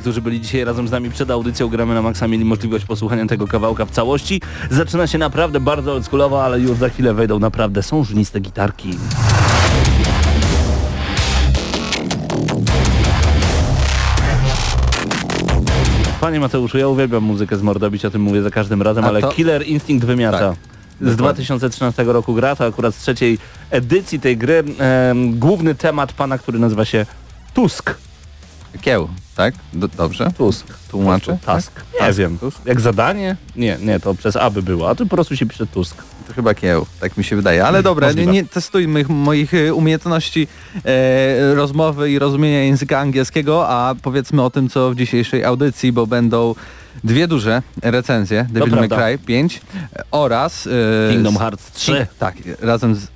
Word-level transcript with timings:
Którzy 0.00 0.22
byli 0.22 0.40
dzisiaj 0.40 0.64
razem 0.64 0.88
z 0.88 0.90
nami 0.90 1.10
przed 1.10 1.30
audycją 1.30 1.68
Gramy 1.68 1.94
na 1.94 2.02
Maxa 2.02 2.28
mieli 2.28 2.44
możliwość 2.44 2.84
posłuchania 2.84 3.26
tego 3.26 3.46
kawałka 3.46 3.86
w 3.86 3.90
całości. 3.90 4.40
Zaczyna 4.70 5.06
się 5.06 5.18
naprawdę 5.18 5.60
bardzo 5.60 5.92
oldschoolowo, 5.92 6.44
ale 6.44 6.60
już 6.60 6.78
za 6.78 6.88
chwilę 6.88 7.14
wejdą 7.14 7.38
naprawdę 7.38 7.82
sążniste 7.82 8.40
gitarki. 8.40 8.90
Panie 16.20 16.40
Mateuszu, 16.40 16.78
ja 16.78 16.88
uwielbiam 16.88 17.22
muzykę 17.22 17.56
z 17.56 17.62
Mordobić, 17.62 18.04
o 18.04 18.10
tym 18.10 18.22
mówię 18.22 18.42
za 18.42 18.50
każdym 18.50 18.82
razem, 18.82 19.04
A 19.04 19.08
ale 19.08 19.20
to- 19.20 19.28
Killer 19.28 19.66
Instinct 19.66 20.06
wymiata. 20.06 20.38
Tak, 20.38 20.56
z 21.00 21.16
dokładnie. 21.16 21.44
2013 21.44 22.04
roku 22.04 22.34
gra, 22.34 22.56
to 22.56 22.64
akurat 22.66 22.94
z 22.94 22.98
trzeciej 22.98 23.38
edycji 23.70 24.20
tej 24.20 24.36
gry. 24.36 24.64
Em, 24.78 25.38
główny 25.38 25.74
temat 25.74 26.12
pana, 26.12 26.38
który 26.38 26.58
nazywa 26.58 26.84
się 26.84 27.06
Tusk. 27.54 27.94
Kieł, 28.80 29.08
tak? 29.36 29.54
Do, 29.72 29.88
dobrze? 29.88 30.30
Tusk. 30.36 30.66
Prostu 30.66 30.98
Tusk. 31.46 31.84
Nie 32.00 32.06
Tusk, 32.06 32.18
wiem. 32.18 32.38
Tusk? 32.38 32.66
Jak 32.66 32.80
zadanie? 32.80 33.36
Nie, 33.56 33.78
nie, 33.82 34.00
to 34.00 34.14
przez 34.14 34.36
aby 34.36 34.62
było, 34.62 34.90
a 34.90 34.94
tu 34.94 35.06
po 35.06 35.16
prostu 35.16 35.36
się 35.36 35.46
pisze 35.46 35.66
Tusk. 35.66 35.96
To 36.28 36.34
chyba 36.34 36.54
kieł, 36.54 36.86
tak 37.00 37.16
mi 37.16 37.24
się 37.24 37.36
wydaje. 37.36 37.66
Ale 37.66 37.82
dobra, 37.82 38.12
nie, 38.12 38.26
nie 38.26 38.44
testujmy 38.44 39.04
moich 39.08 39.54
e, 39.54 39.74
umiejętności 39.74 40.48
e, 40.84 41.54
rozmowy 41.54 42.10
i 42.10 42.18
rozumienia 42.18 42.64
języka 42.64 42.98
angielskiego, 42.98 43.68
a 43.68 43.94
powiedzmy 44.02 44.42
o 44.42 44.50
tym, 44.50 44.68
co 44.68 44.90
w 44.90 44.96
dzisiejszej 44.96 45.44
audycji, 45.44 45.92
bo 45.92 46.06
będą 46.06 46.54
dwie 47.04 47.28
duże 47.28 47.62
recenzje, 47.82 48.46
Devil 48.50 48.74
May. 48.74 48.88
Cry 48.88 49.18
5 49.26 49.60
e, 49.96 50.02
oraz... 50.10 50.66
e, 50.66 51.10
Kingdom 51.12 51.36
Hearts 51.36 51.72
3. 51.72 52.06
Tak, 52.18 52.34
razem 52.60 52.94
z 52.94 53.06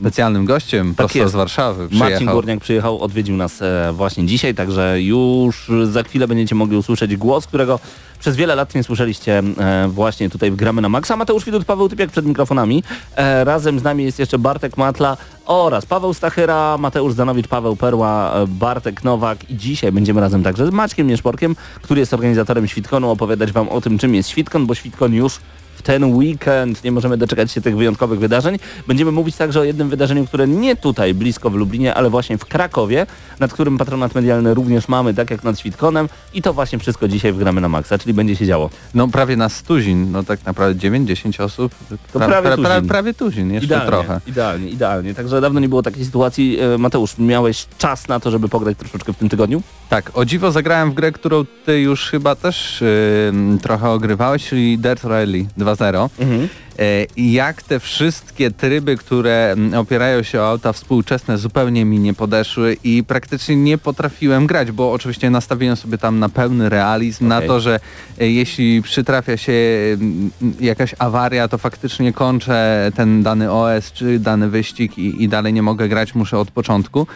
specjalnym 0.00 0.44
gościem 0.44 0.94
prosto 0.94 1.18
jest. 1.18 1.32
z 1.32 1.36
Warszawy 1.36 1.82
Marcin 1.82 1.98
przyjechał. 1.98 2.34
Górniak 2.34 2.60
przyjechał, 2.60 3.00
odwiedził 3.00 3.36
nas 3.36 3.62
e, 3.62 3.92
właśnie 3.92 4.26
dzisiaj, 4.26 4.54
także 4.54 5.02
już 5.02 5.70
za 5.84 6.02
chwilę 6.02 6.28
będziecie 6.28 6.54
mogli 6.54 6.76
usłyszeć 6.76 7.16
głos, 7.16 7.46
którego 7.46 7.80
przez 8.20 8.36
wiele 8.36 8.54
lat 8.54 8.74
nie 8.74 8.84
słyszeliście 8.84 9.42
e, 9.58 9.88
właśnie 9.88 10.30
tutaj 10.30 10.50
w 10.50 10.56
Gramy 10.56 10.82
na 10.82 10.88
Maxa. 10.88 11.16
Mateusz 11.16 11.44
Widut, 11.44 11.64
Paweł 11.64 11.88
Typiak 11.88 12.10
przed 12.10 12.26
mikrofonami. 12.26 12.82
E, 13.16 13.44
razem 13.44 13.78
z 13.78 13.82
nami 13.82 14.04
jest 14.04 14.18
jeszcze 14.18 14.38
Bartek 14.38 14.76
Matla 14.76 15.16
oraz 15.46 15.86
Paweł 15.86 16.14
Stachyra, 16.14 16.78
Mateusz 16.78 17.12
Zanowicz, 17.12 17.48
Paweł 17.48 17.76
Perła, 17.76 18.34
Bartek 18.48 19.04
Nowak 19.04 19.50
i 19.50 19.56
dzisiaj 19.56 19.92
będziemy 19.92 20.20
razem 20.20 20.42
także 20.42 20.66
z 20.66 20.70
Maćkiem 20.70 21.06
Nieszporkiem, 21.06 21.56
który 21.82 22.00
jest 22.00 22.14
organizatorem 22.14 22.68
Świtkonu, 22.68 23.10
opowiadać 23.10 23.52
Wam 23.52 23.68
o 23.68 23.80
tym, 23.80 23.98
czym 23.98 24.14
jest 24.14 24.28
Świtkon, 24.28 24.66
bo 24.66 24.74
Świtkon 24.74 25.14
już 25.14 25.38
ten 25.86 26.04
weekend. 26.04 26.84
Nie 26.84 26.92
możemy 26.92 27.16
doczekać 27.16 27.52
się 27.52 27.60
tych 27.60 27.76
wyjątkowych 27.76 28.18
wydarzeń. 28.18 28.58
Będziemy 28.86 29.12
mówić 29.12 29.36
także 29.36 29.60
o 29.60 29.64
jednym 29.64 29.88
wydarzeniu, 29.88 30.26
które 30.26 30.48
nie 30.48 30.76
tutaj 30.76 31.14
blisko 31.14 31.50
w 31.50 31.54
Lublinie, 31.54 31.94
ale 31.94 32.10
właśnie 32.10 32.38
w 32.38 32.44
Krakowie, 32.44 33.06
nad 33.40 33.52
którym 33.52 33.78
patronat 33.78 34.14
medialny 34.14 34.54
również 34.54 34.88
mamy, 34.88 35.14
tak 35.14 35.30
jak 35.30 35.44
nad 35.44 35.58
Świtkonem 35.58 36.08
i 36.34 36.42
to 36.42 36.52
właśnie 36.52 36.78
wszystko 36.78 37.08
dzisiaj 37.08 37.32
wgramy 37.32 37.60
na 37.60 37.68
maksa, 37.68 37.98
czyli 37.98 38.14
będzie 38.14 38.36
się 38.36 38.46
działo. 38.46 38.70
No 38.94 39.08
prawie 39.08 39.36
na 39.36 39.48
stuzin, 39.48 40.12
no 40.12 40.22
tak 40.22 40.44
naprawdę 40.44 40.88
9-10 40.88 41.42
osób. 41.42 41.74
To 42.12 42.18
prawie 42.18 42.56
pra, 42.56 42.56
tuzin. 42.56 42.88
prawie 42.88 43.14
tuzin, 43.14 43.52
jeszcze 43.52 43.80
trochę. 43.80 44.20
idealnie, 44.26 44.68
idealnie. 44.68 45.14
Także 45.14 45.40
dawno 45.40 45.60
nie 45.60 45.68
było 45.68 45.82
takiej 45.82 46.04
sytuacji. 46.04 46.58
E, 46.60 46.78
Mateusz, 46.78 47.18
miałeś 47.18 47.66
czas 47.78 48.08
na 48.08 48.20
to, 48.20 48.30
żeby 48.30 48.48
pograć 48.48 48.78
troszeczkę 48.78 49.12
w 49.12 49.16
tym 49.16 49.28
tygodniu? 49.28 49.62
Tak, 49.88 50.10
o 50.14 50.24
dziwo 50.24 50.52
zagrałem 50.52 50.90
w 50.90 50.94
grę, 50.94 51.12
którą 51.12 51.44
ty 51.64 51.80
już 51.80 52.10
chyba 52.10 52.34
też 52.34 52.80
yy, 52.80 53.58
trochę 53.58 53.90
ogrywałeś, 53.90 54.48
czyli 54.48 54.78
Dirt 54.78 55.04
Rally 55.04 55.46
2.0. 55.76 56.48
E, 56.78 57.06
I 57.16 57.32
jak 57.32 57.62
te 57.62 57.80
wszystkie 57.80 58.50
tryby, 58.50 58.96
które 58.96 59.52
mm, 59.52 59.74
opierają 59.74 60.22
się 60.22 60.40
o 60.40 60.48
auta 60.48 60.72
współczesne 60.72 61.38
zupełnie 61.38 61.84
mi 61.84 61.98
nie 61.98 62.14
podeszły 62.14 62.76
i 62.84 63.04
praktycznie 63.04 63.56
nie 63.56 63.78
potrafiłem 63.78 64.46
grać, 64.46 64.72
bo 64.72 64.92
oczywiście 64.92 65.30
nastawiłem 65.30 65.76
sobie 65.76 65.98
tam 65.98 66.18
na 66.18 66.28
pełny 66.28 66.68
realizm, 66.68 67.28
na 67.28 67.36
Okej. 67.36 67.48
to, 67.48 67.60
że 67.60 67.80
e, 68.20 68.30
jeśli 68.30 68.82
przytrafia 68.82 69.36
się 69.36 69.52
mm, 69.52 70.30
jakaś 70.60 70.94
awaria, 70.98 71.48
to 71.48 71.58
faktycznie 71.58 72.12
kończę 72.12 72.92
ten 72.94 73.22
dany 73.22 73.52
OS 73.52 73.92
czy 73.92 74.18
dany 74.18 74.48
wyścig 74.48 74.98
i, 74.98 75.22
i 75.22 75.28
dalej 75.28 75.52
nie 75.52 75.62
mogę 75.62 75.88
grać, 75.88 76.14
muszę 76.14 76.38
od 76.38 76.50
początku. 76.50 77.06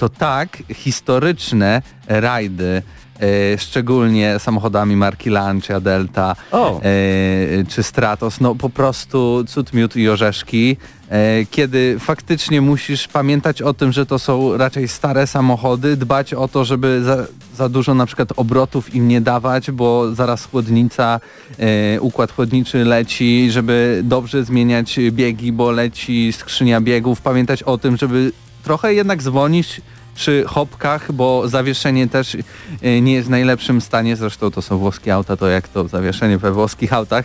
To 0.00 0.08
tak, 0.08 0.62
historyczne 0.74 1.82
rajdy, 2.08 2.82
e, 3.20 3.58
szczególnie 3.58 4.38
samochodami 4.38 4.96
marki 4.96 5.30
Lancia, 5.30 5.80
Delta 5.80 6.36
O. 6.52 6.80
e, 6.82 7.64
czy 7.68 7.82
Stratos, 7.82 8.40
no 8.40 8.54
po 8.54 8.70
prostu 8.70 9.44
cud, 9.48 9.72
miód 9.72 9.96
i 9.96 10.08
orzeszki, 10.08 10.76
e, 11.10 11.44
kiedy 11.50 11.96
faktycznie 11.98 12.60
musisz 12.60 13.08
pamiętać 13.08 13.62
o 13.62 13.74
tym, 13.74 13.92
że 13.92 14.06
to 14.06 14.18
są 14.18 14.56
raczej 14.56 14.88
stare 14.88 15.26
samochody, 15.26 15.96
dbać 15.96 16.34
o 16.34 16.48
to, 16.48 16.64
żeby 16.64 17.02
za, 17.04 17.26
za 17.56 17.68
dużo 17.68 17.94
na 17.94 18.06
przykład 18.06 18.28
obrotów 18.36 18.94
im 18.94 19.08
nie 19.08 19.20
dawać, 19.20 19.70
bo 19.70 20.14
zaraz 20.14 20.44
chłodnica, 20.44 21.20
e, 21.58 22.00
układ 22.00 22.32
chłodniczy 22.32 22.84
leci, 22.84 23.50
żeby 23.50 24.00
dobrze 24.04 24.44
zmieniać 24.44 25.00
biegi, 25.10 25.52
bo 25.52 25.70
leci 25.70 26.32
skrzynia 26.32 26.80
biegów, 26.80 27.20
pamiętać 27.20 27.62
o 27.62 27.78
tym, 27.78 27.96
żeby 27.96 28.32
trochę 28.62 28.94
jednak 28.94 29.22
zwolnić 29.22 29.80
przy 30.14 30.44
hopkach, 30.46 31.12
bo 31.12 31.48
zawieszenie 31.48 32.08
też 32.08 32.36
e, 32.82 33.00
nie 33.00 33.12
jest 33.12 33.28
w 33.28 33.30
najlepszym 33.30 33.80
stanie, 33.80 34.16
zresztą 34.16 34.50
to 34.50 34.62
są 34.62 34.78
włoskie 34.78 35.14
auta, 35.14 35.36
to 35.36 35.48
jak 35.48 35.68
to 35.68 35.88
zawieszenie 35.88 36.38
we 36.38 36.52
włoskich 36.52 36.92
autach, 36.92 37.24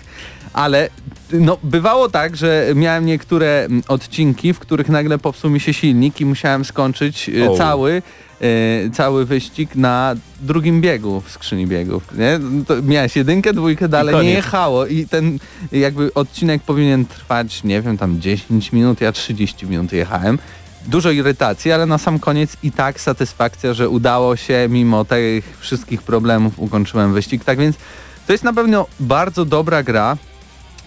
ale 0.53 0.90
no, 1.34 1.57
bywało 1.63 2.09
tak, 2.09 2.35
że 2.35 2.68
miałem 2.75 3.06
niektóre 3.06 3.68
odcinki, 3.88 4.53
w 4.53 4.59
których 4.59 4.90
nagle 4.90 5.18
popsuł 5.18 5.50
mi 5.50 5.59
się 5.59 5.74
silnik 5.74 6.22
i 6.22 6.25
musiałem 6.25 6.66
skończyć 6.66 7.29
e, 7.29 7.50
O. 7.50 7.57
cały 7.57 8.01
e, 8.41 8.90
cały 8.90 9.25
wyścig 9.25 9.75
na 9.75 10.16
drugim 10.41 10.81
biegu 10.81 11.22
w 11.22 11.31
skrzyni 11.31 11.68
biegów. 11.68 12.03
Nie? 12.18 12.40
To 12.68 12.81
miałeś 12.81 13.16
jedynkę, 13.16 13.53
dwójkę, 13.53 13.90
dalej 13.90 14.16
nie 14.25 14.34
jechało 14.34 14.85
i 14.85 15.07
ten 15.07 15.40
jakby 15.72 16.13
odcinek 16.13 16.62
powinien 16.62 17.06
trwać, 17.06 17.63
nie 17.63 17.81
wiem, 17.81 17.97
tam 17.97 18.22
10 18.22 18.72
minut, 18.72 19.01
ja 19.01 19.12
30 19.12 19.66
minut 19.66 19.94
jechałem. 19.94 20.40
Dużo 20.88 21.12
irytacji, 21.12 21.72
ale 21.72 21.85
na 21.85 21.97
sam 21.97 22.19
koniec 22.19 22.57
i 22.63 22.72
tak 22.72 23.01
satysfakcja, 23.01 23.73
że 23.73 23.90
udało 23.90 24.35
się, 24.35 24.68
mimo 24.69 25.06
tych 25.06 25.57
wszystkich 25.59 26.01
problemów 26.01 26.59
ukończyłem 26.59 27.13
wyścig. 27.13 27.44
Tak 27.44 27.59
więc 27.59 27.75
to 28.28 28.31
jest 28.31 28.44
na 28.44 28.53
pewno 28.53 28.88
bardzo 29.00 29.45
dobra 29.45 29.84
gra 29.84 30.18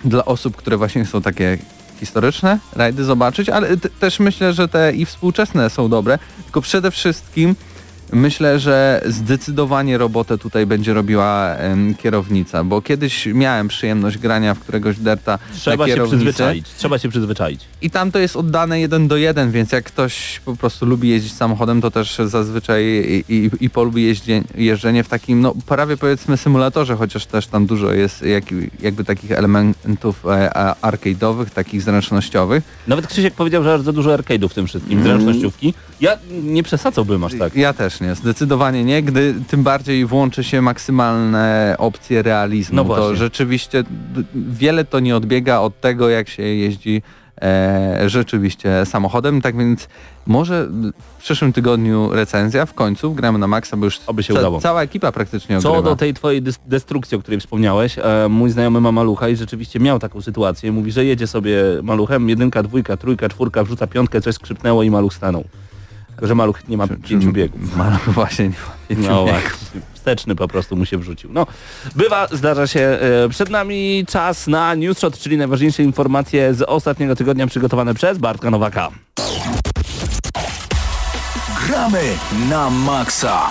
dla 0.04 0.25
osób, 0.25 0.56
które 0.56 0.76
właśnie 0.76 1.06
są 1.06 1.22
takie 1.22 1.58
historyczne 2.00 2.58
rajdy 2.72 3.05
zobaczyć, 3.05 3.49
ale 3.49 3.76
też 3.76 4.20
myślę, 4.20 4.52
że 4.52 4.69
te 4.69 4.93
i 4.93 5.06
współczesne 5.06 5.70
są 5.70 5.88
dobre, 5.88 6.19
tylko 6.44 6.61
przede 6.61 6.90
wszystkim 6.90 7.55
myślę, 8.12 8.58
że 8.58 9.02
zdecydowanie 9.06 9.99
robotę 9.99 10.38
tutaj 10.38 10.66
będzie 10.66 10.94
robiła 10.94 11.55
em, 11.55 11.94
kierownica, 11.94 12.64
bo 12.64 12.82
kiedyś 12.82 13.26
miałem 13.26 13.69
przyjemność 13.69 14.19
grania 14.19 14.55
w 14.55 14.58
któregoś 14.60 14.99
derta 14.99 15.38
Trzeba 15.55 15.87
na 15.87 15.94
się 15.94 16.06
przyzwyczaić. 16.06 16.66
Trzeba 16.76 16.99
się 16.99 17.08
przyzwyczaić. 17.08 17.60
i 17.82 17.90
tam 17.90 18.12
to 18.12 18.19
jest 18.19 18.37
oddane 18.37 18.81
jeden 18.81 19.08
do 19.08 19.16
jeden, 19.16 19.50
więc 19.50 19.72
jak 19.72 19.84
ktoś 19.84 20.40
po 20.44 20.56
prostu 20.56 20.87
lubi 20.87 21.08
jeździć 21.08 21.32
samochodem, 21.32 21.81
to 21.81 21.90
też 21.90 22.19
zazwyczaj 22.25 22.84
i, 22.84 23.25
i, 23.34 23.50
i 23.60 23.70
polubi 23.70 24.02
jeździe, 24.05 24.43
jeżdżenie 24.55 25.05
w 25.05 25.08
takim, 25.08 25.40
no 25.40 25.55
prawie 25.66 25.96
powiedzmy 25.96 26.37
symulatorze, 26.37 26.96
chociaż 26.96 27.26
też 27.26 27.46
tam 27.46 27.66
dużo 27.66 27.93
jest 27.93 28.22
jak, 28.22 28.44
jakby 28.81 29.05
takich 29.05 29.32
elementów 29.32 30.26
e, 30.26 30.50
arcade'owych, 30.82 31.46
takich 31.50 31.82
zręcznościowych. 31.82 32.64
Nawet 32.87 33.06
Krzysiek 33.06 33.34
powiedział, 33.34 33.62
że 33.62 33.75
aż 33.75 33.81
za 33.81 33.93
dużo 33.93 34.10
arcade'ów 34.10 34.49
w 34.49 34.55
tym 34.55 34.66
wszystkim, 34.66 34.99
Mm. 34.99 35.05
zręcznościówki. 35.05 35.75
Ja 36.00 36.19
nie 36.43 36.62
przesadzałbym 36.62 37.25
aż 37.25 37.32
tak. 37.38 37.55
Ja 37.56 37.72
też 37.72 37.97
Zdecydowanie 38.14 38.84
nie, 38.84 39.02
gdy 39.02 39.34
tym 39.48 39.62
bardziej 39.62 40.06
włączy 40.06 40.44
się 40.44 40.62
maksymalne 40.62 41.74
opcje 41.78 42.22
realizmu. 42.22 42.76
No 42.76 42.82
to 42.82 42.86
właśnie. 42.88 43.16
rzeczywiście 43.16 43.82
d- 43.82 44.22
wiele 44.34 44.84
to 44.84 45.00
nie 45.00 45.16
odbiega 45.16 45.58
od 45.60 45.80
tego, 45.80 46.08
jak 46.08 46.28
się 46.28 46.42
jeździ 46.42 47.02
e, 47.42 48.02
rzeczywiście 48.06 48.86
samochodem, 48.86 49.42
tak 49.42 49.56
więc 49.58 49.88
może 50.26 50.68
w 51.18 51.22
przyszłym 51.22 51.52
tygodniu 51.52 52.10
recenzja, 52.12 52.66
w 52.66 52.74
końcu 52.74 53.14
gramy 53.14 53.38
na 53.38 53.46
maksa, 53.46 53.76
bo 53.76 53.84
już 53.84 54.00
Oby 54.06 54.22
się 54.22 54.34
udało. 54.34 54.60
cała 54.60 54.82
ekipa 54.82 55.12
praktycznie 55.12 55.60
Co 55.60 55.70
ogrywa. 55.70 55.90
do 55.90 55.96
tej 55.96 56.14
twojej 56.14 56.42
destrukcji, 56.66 57.16
o 57.16 57.20
której 57.20 57.40
wspomniałeś, 57.40 57.98
e, 57.98 58.28
mój 58.28 58.50
znajomy 58.50 58.80
ma 58.80 58.92
malucha 58.92 59.28
i 59.28 59.36
rzeczywiście 59.36 59.80
miał 59.80 59.98
taką 59.98 60.20
sytuację. 60.20 60.72
Mówi, 60.72 60.92
że 60.92 61.04
jedzie 61.04 61.26
sobie 61.26 61.62
maluchem, 61.82 62.28
jedynka, 62.28 62.62
dwójka, 62.62 62.96
trójka, 62.96 63.28
czwórka, 63.28 63.64
wrzuca 63.64 63.86
piątkę, 63.86 64.20
coś 64.20 64.34
skrzypnęło 64.34 64.82
i 64.82 64.90
maluch 64.90 65.14
stanął. 65.14 65.44
Tylko, 66.19 66.26
że 66.26 66.35
maluch 66.35 66.69
nie 66.69 66.76
ma 66.76 66.87
pięciu 66.88 67.32
biegów. 67.32 67.61
Ma, 67.76 67.99
właśnie 68.06 68.44
nie 68.44 68.50
ma 68.50 68.75
pięciu 68.88 69.11
No 69.11 69.25
biegów. 69.25 69.41
właśnie, 69.43 69.81
wsteczny 69.94 70.35
po 70.35 70.49
prostu 70.49 70.76
mu 70.76 70.85
się 70.87 70.99
wrzucił. 70.99 71.31
No, 71.32 71.47
bywa, 71.94 72.26
zdarza 72.32 72.67
się. 72.67 72.81
E, 73.25 73.29
Przed 73.29 73.50
nami 73.50 74.05
czas 74.09 74.47
na 74.47 74.75
Newsshot, 74.75 75.19
czyli 75.19 75.37
najważniejsze 75.37 75.82
informacje 75.82 76.55
z 76.55 76.62
ostatniego 76.62 77.17
tygodnia 77.17 77.47
przygotowane 77.47 77.94
przez 77.94 78.19
Bartka 78.19 78.50
Nowaka. 78.50 78.88
Gramy 81.67 82.03
na 82.50 82.70
maksa. 82.70 83.43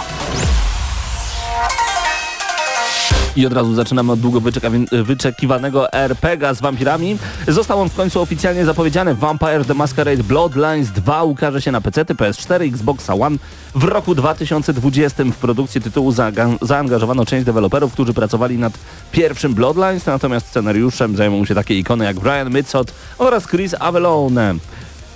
I 3.37 3.45
od 3.45 3.53
razu 3.53 3.75
zaczynamy 3.75 4.11
od 4.11 4.19
długo 4.19 4.41
wyczeka- 4.41 5.03
wyczekiwanego 5.03 5.93
RPGa 5.93 6.53
z 6.53 6.61
wampirami. 6.61 7.17
Został 7.47 7.81
on 7.81 7.89
w 7.89 7.95
końcu 7.95 8.21
oficjalnie 8.21 8.65
zapowiedziany. 8.65 9.15
Vampire 9.15 9.65
The 9.65 9.73
Masquerade 9.73 10.23
Bloodlines 10.23 10.91
2 10.91 11.23
ukaże 11.23 11.61
się 11.61 11.71
na 11.71 11.81
PC, 11.81 12.05
PS4, 12.05 12.67
Xbox 12.67 13.09
One 13.09 13.37
w 13.75 13.83
roku 13.83 14.15
2020. 14.15 15.23
W 15.23 15.35
produkcję 15.35 15.81
tytułu 15.81 16.13
zaangażowano 16.61 17.25
część 17.25 17.45
deweloperów, 17.45 17.93
którzy 17.93 18.13
pracowali 18.13 18.57
nad 18.57 18.73
pierwszym 19.11 19.53
Bloodlines, 19.53 20.05
natomiast 20.05 20.47
scenariuszem 20.47 21.15
zajmą 21.15 21.45
się 21.45 21.55
takie 21.55 21.79
ikony 21.79 22.05
jak 22.05 22.19
Brian 22.19 22.53
Mitzot 22.53 22.93
oraz 23.17 23.47
Chris 23.47 23.75
Avellone. 23.79 24.55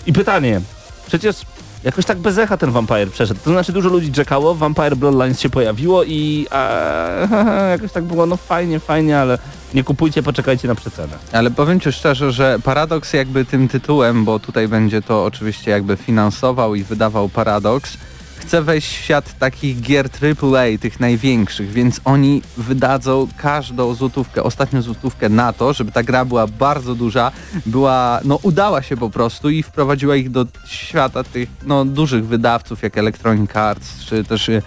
I 0.05 0.13
pytanie, 0.13 0.61
przecież 1.07 1.35
jakoś 1.83 2.05
tak 2.05 2.19
bez 2.19 2.37
echa 2.37 2.57
ten 2.57 2.71
Vampire 2.71 3.11
przeszedł. 3.11 3.39
To 3.43 3.49
znaczy 3.49 3.71
dużo 3.71 3.89
ludzi 3.89 4.11
czekało, 4.11 4.55
Vampire 4.55 4.95
Bloodlines 4.95 5.39
się 5.39 5.49
pojawiło 5.49 6.03
i 6.03 6.47
e, 6.51 7.69
jakoś 7.71 7.91
tak 7.91 8.03
było, 8.03 8.25
no 8.25 8.37
fajnie, 8.37 8.79
fajnie, 8.79 9.19
ale 9.19 9.37
nie 9.73 9.83
kupujcie, 9.83 10.23
poczekajcie 10.23 10.67
na 10.67 10.75
przecenę. 10.75 11.13
Ale 11.31 11.51
powiem 11.51 11.79
Ci 11.79 11.91
szczerze, 11.91 12.31
że 12.31 12.59
paradoks 12.63 13.13
jakby 13.13 13.45
tym 13.45 13.67
tytułem, 13.67 14.25
bo 14.25 14.39
tutaj 14.39 14.67
będzie 14.67 15.01
to 15.01 15.25
oczywiście 15.25 15.71
jakby 15.71 15.97
finansował 15.97 16.75
i 16.75 16.83
wydawał 16.83 17.29
paradoks, 17.29 17.97
chce 18.41 18.61
wejść 18.61 18.87
w 18.97 19.01
świat 19.03 19.37
takich 19.39 19.81
gier 19.81 20.09
AAA, 20.21 20.77
tych 20.79 20.99
największych, 20.99 21.71
więc 21.71 22.01
oni 22.05 22.41
wydadzą 22.57 23.27
każdą 23.37 23.93
złotówkę, 23.93 24.43
ostatnią 24.43 24.81
złotówkę 24.81 25.29
na 25.29 25.53
to, 25.53 25.73
żeby 25.73 25.91
ta 25.91 26.03
gra 26.03 26.25
była 26.25 26.47
bardzo 26.47 26.95
duża, 26.95 27.31
była, 27.65 28.19
no 28.23 28.39
udała 28.41 28.81
się 28.81 28.97
po 28.97 29.09
prostu 29.09 29.49
i 29.49 29.63
wprowadziła 29.63 30.15
ich 30.15 30.29
do 30.31 30.45
świata 30.67 31.23
tych 31.23 31.49
no 31.65 31.85
dużych 31.85 32.25
wydawców 32.27 32.83
jak 32.83 32.97
Electronic 32.97 33.55
Arts 33.55 34.03
czy 34.05 34.23
też 34.23 34.49
y, 34.49 34.61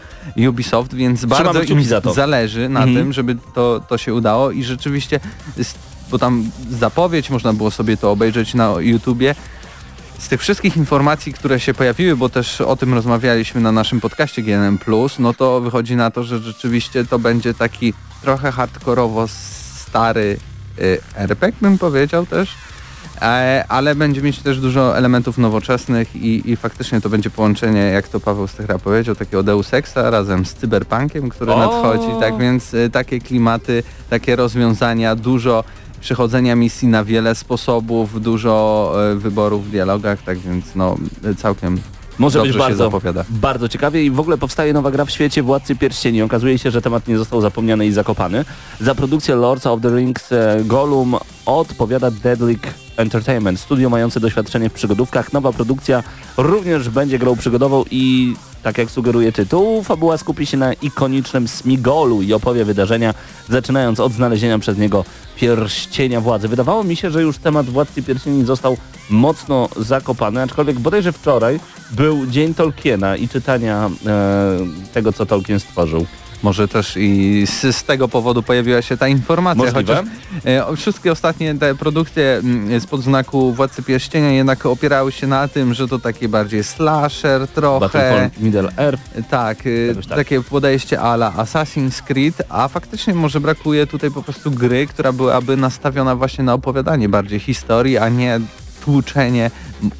Ubisoft, 0.48 0.94
więc 0.94 1.24
bardzo 1.24 1.62
im 1.62 1.84
za 1.84 2.00
zależy 2.00 2.68
na 2.68 2.80
Mhm. 2.80 2.96
tym, 2.96 3.12
żeby 3.12 3.36
to, 3.54 3.80
to 3.88 3.98
się 3.98 4.14
udało 4.14 4.50
i 4.50 4.64
rzeczywiście 4.64 5.20
bo 6.10 6.18
tam 6.18 6.50
zapowiedź, 6.70 7.30
można 7.30 7.52
było 7.52 7.70
sobie 7.70 7.96
to 7.96 8.10
obejrzeć 8.10 8.54
na 8.54 8.74
YouTubie. 8.80 9.34
Z 10.18 10.28
tych 10.28 10.40
wszystkich 10.40 10.76
informacji, 10.76 11.32
które 11.32 11.60
się 11.60 11.74
pojawiły, 11.74 12.16
bo 12.16 12.28
też 12.28 12.60
o 12.60 12.76
tym 12.76 12.94
rozmawialiśmy 12.94 13.60
na 13.60 13.72
naszym 13.72 14.00
podcaście 14.00 14.42
GNM+, 14.42 14.78
no 15.18 15.34
to 15.34 15.60
wychodzi 15.60 15.96
na 15.96 16.10
to, 16.10 16.24
że 16.24 16.38
rzeczywiście 16.38 17.04
to 17.04 17.18
będzie 17.18 17.54
taki 17.54 17.94
trochę 18.22 18.52
hardkorowo 18.52 19.28
stary 19.28 20.38
y, 20.78 20.98
RPG, 21.16 21.58
bym 21.60 21.78
powiedział 21.78 22.26
też, 22.26 22.54
e, 23.22 23.64
ale 23.68 23.94
będzie 23.94 24.22
mieć 24.22 24.38
też 24.38 24.60
dużo 24.60 24.98
elementów 24.98 25.38
nowoczesnych 25.38 26.16
i, 26.16 26.50
i 26.50 26.56
faktycznie 26.56 27.00
to 27.00 27.08
będzie 27.08 27.30
połączenie, 27.30 27.80
jak 27.80 28.08
to 28.08 28.20
Paweł 28.20 28.46
Stechra 28.46 28.78
powiedział, 28.78 29.14
takiego 29.14 29.42
Deus 29.42 29.74
Exa 29.74 30.10
razem 30.10 30.46
z 30.46 30.54
cyberpunkiem, 30.54 31.28
który 31.28 31.52
O! 31.52 31.58
nadchodzi, 31.58 32.20
tak 32.20 32.38
więc 32.38 32.74
y, 32.74 32.90
takie 32.90 33.20
klimaty, 33.20 33.82
takie 34.10 34.36
rozwiązania, 34.36 35.16
dużo 35.16 35.64
przechodzenia 36.04 36.56
misji 36.56 36.88
na 36.88 37.04
wiele 37.04 37.34
sposobów, 37.34 38.22
dużo 38.22 38.94
e, 39.12 39.14
wyborów 39.14 39.66
w 39.66 39.70
dialogach, 39.70 40.22
tak 40.22 40.38
więc 40.38 40.64
no 40.74 40.96
całkiem 41.36 41.80
Może 42.18 42.38
dobrze 42.38 42.52
być 42.52 42.62
się 42.62 42.68
bardzo, 42.68 43.00
bardzo 43.30 43.68
ciekawie 43.68 44.04
i 44.04 44.10
w 44.10 44.20
ogóle 44.20 44.38
powstaje 44.38 44.72
nowa 44.72 44.90
gra 44.90 45.04
w 45.04 45.10
świecie 45.10 45.42
Władcy 45.42 45.76
Pierścieni. 45.76 46.22
Okazuje 46.22 46.58
się, 46.58 46.70
że 46.70 46.82
temat 46.82 47.08
nie 47.08 47.18
został 47.18 47.40
zapomniany 47.40 47.86
i 47.86 47.92
zakopany. 47.92 48.44
Za 48.80 48.94
produkcję 48.94 49.34
Lords 49.34 49.66
of 49.66 49.80
the 49.80 49.96
Rings 49.96 50.32
e, 50.32 50.60
Gollum 50.64 51.16
odpowiada 51.46 52.10
Deadly 52.10 52.56
Entertainment, 52.96 53.60
studio 53.60 53.90
mające 53.90 54.20
doświadczenie 54.20 54.70
w 54.70 54.72
przygodówkach. 54.72 55.32
Nowa 55.32 55.52
produkcja 55.52 56.02
również 56.36 56.88
będzie 56.88 57.18
grą 57.18 57.36
przygodową 57.36 57.84
i 57.90 58.34
tak 58.62 58.78
jak 58.78 58.90
sugeruje 58.90 59.32
tytuł, 59.32 59.82
fabuła 59.82 60.18
skupi 60.18 60.46
się 60.46 60.56
na 60.56 60.72
ikonicznym 60.72 61.48
Smigolu 61.48 62.22
i 62.22 62.32
opowie 62.32 62.64
wydarzenia, 62.64 63.14
zaczynając 63.48 64.00
od 64.00 64.12
znalezienia 64.12 64.58
przez 64.58 64.78
niego 64.78 65.04
pierścienia 65.36 66.20
władzy. 66.20 66.48
Wydawało 66.48 66.84
mi 66.84 66.96
się, 66.96 67.10
że 67.10 67.22
już 67.22 67.38
temat 67.38 67.66
Władcy 67.66 68.02
Pierścieni 68.02 68.44
został 68.44 68.76
mocno 69.10 69.68
zakopany, 69.76 70.42
aczkolwiek 70.42 70.78
bodajże 70.78 71.12
wczoraj 71.12 71.60
był 71.90 72.26
Dzień 72.26 72.54
Tolkiena 72.54 73.16
i 73.16 73.28
czytania 73.28 73.90
e, 74.06 74.58
tego, 74.92 75.12
co 75.12 75.26
Tolkien 75.26 75.60
stworzył. 75.60 76.06
Może 76.44 76.68
też 76.68 76.96
i 76.96 77.44
z, 77.46 77.76
z 77.76 77.84
tego 77.84 78.08
powodu 78.08 78.42
pojawiła 78.42 78.82
się 78.82 78.96
ta 78.96 79.08
informacja, 79.08 79.64
Możliwe. 79.64 79.94
chociaż 79.94 80.12
e, 80.44 80.76
wszystkie 80.76 81.12
ostatnie 81.12 81.54
te 81.54 81.74
produkcje 81.74 82.40
mm, 82.44 82.80
spod 82.80 83.02
znaku 83.02 83.52
Władcy 83.52 83.82
Pierścienia 83.82 84.30
jednak 84.30 84.66
opierały 84.66 85.12
się 85.12 85.26
na 85.26 85.48
tym, 85.48 85.74
że 85.74 85.88
to 85.88 85.98
takie 85.98 86.28
bardziej 86.28 86.64
slasher 86.64 87.48
trochę. 87.48 88.30
Middle 88.40 88.72
Earth. 88.76 89.02
Tak, 89.30 89.58
Jakoś 89.88 90.06
tak. 90.06 90.18
takie 90.18 90.42
podejście 90.42 91.00
ala 91.00 91.32
Assassin's 91.36 92.02
Creed, 92.02 92.42
a 92.48 92.68
faktycznie 92.68 93.14
może 93.14 93.40
brakuje 93.40 93.86
tutaj 93.86 94.10
po 94.10 94.22
prostu 94.22 94.50
gry, 94.50 94.86
która 94.86 95.12
byłaby 95.12 95.56
nastawiona 95.56 96.16
właśnie 96.16 96.44
na 96.44 96.54
opowiadanie 96.54 97.08
bardziej 97.08 97.40
historii, 97.40 97.98
a 97.98 98.08
nie 98.08 98.40
tłuczenie 98.84 99.50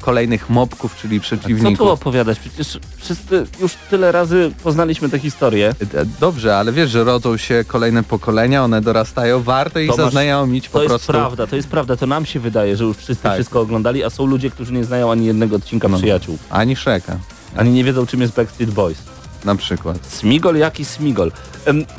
kolejnych 0.01 0.49
mobków, 0.49 0.95
czyli 1.01 1.19
Co 1.21 1.29
tu 1.29 1.37
przeciwników. 1.37 1.87
opowiadać? 1.87 2.39
Przecież 2.39 2.79
wszyscy 2.97 3.45
już 3.61 3.73
tyle 3.89 4.11
razy 4.11 4.51
poznaliśmy 4.63 5.09
tę 5.09 5.19
historię. 5.19 5.75
E, 5.95 6.05
Dobrze, 6.19 6.57
ale 6.57 6.71
wiesz, 6.71 6.89
że 6.89 7.03
rodzą 7.03 7.37
się 7.37 7.63
kolejne 7.67 8.03
pokolenia, 8.03 8.63
one 8.63 8.81
dorastają, 8.81 9.43
warto 9.43 9.79
ich 9.79 9.89
Tomasz, 9.91 10.05
zaznajomić 10.05 10.69
po 10.69 10.77
To 10.77 10.83
jest 10.83 10.91
prostu. 10.91 11.11
prawda, 11.11 11.47
to 11.47 11.55
jest 11.55 11.67
prawda. 11.67 11.95
To 11.97 12.07
nam 12.07 12.25
się 12.25 12.39
wydaje, 12.39 12.77
że 12.77 12.83
już 12.83 12.97
wszyscy 12.97 13.23
Tak. 13.23 13.33
wszystko 13.33 13.61
oglądali, 13.61 14.03
a 14.03 14.09
są 14.09 14.25
ludzie, 14.25 14.49
którzy 14.49 14.73
nie 14.73 14.83
znają 14.85 15.11
ani 15.11 15.25
jednego 15.25 15.55
odcinka 15.55 15.87
No. 15.87 15.97
Przyjaciół. 15.97 16.37
Ani 16.49 16.75
Shreka, 16.75 17.17
Ani 17.57 17.71
nie 17.71 17.83
wiedzą, 17.83 18.05
czym 18.05 18.21
jest 18.21 18.33
Backstreet 18.33 18.71
Boys. 18.71 18.97
na 19.45 19.55
przykład. 19.55 19.97
Smigol 20.07 20.55
jaki 20.55 20.85
Smigol. 20.85 21.31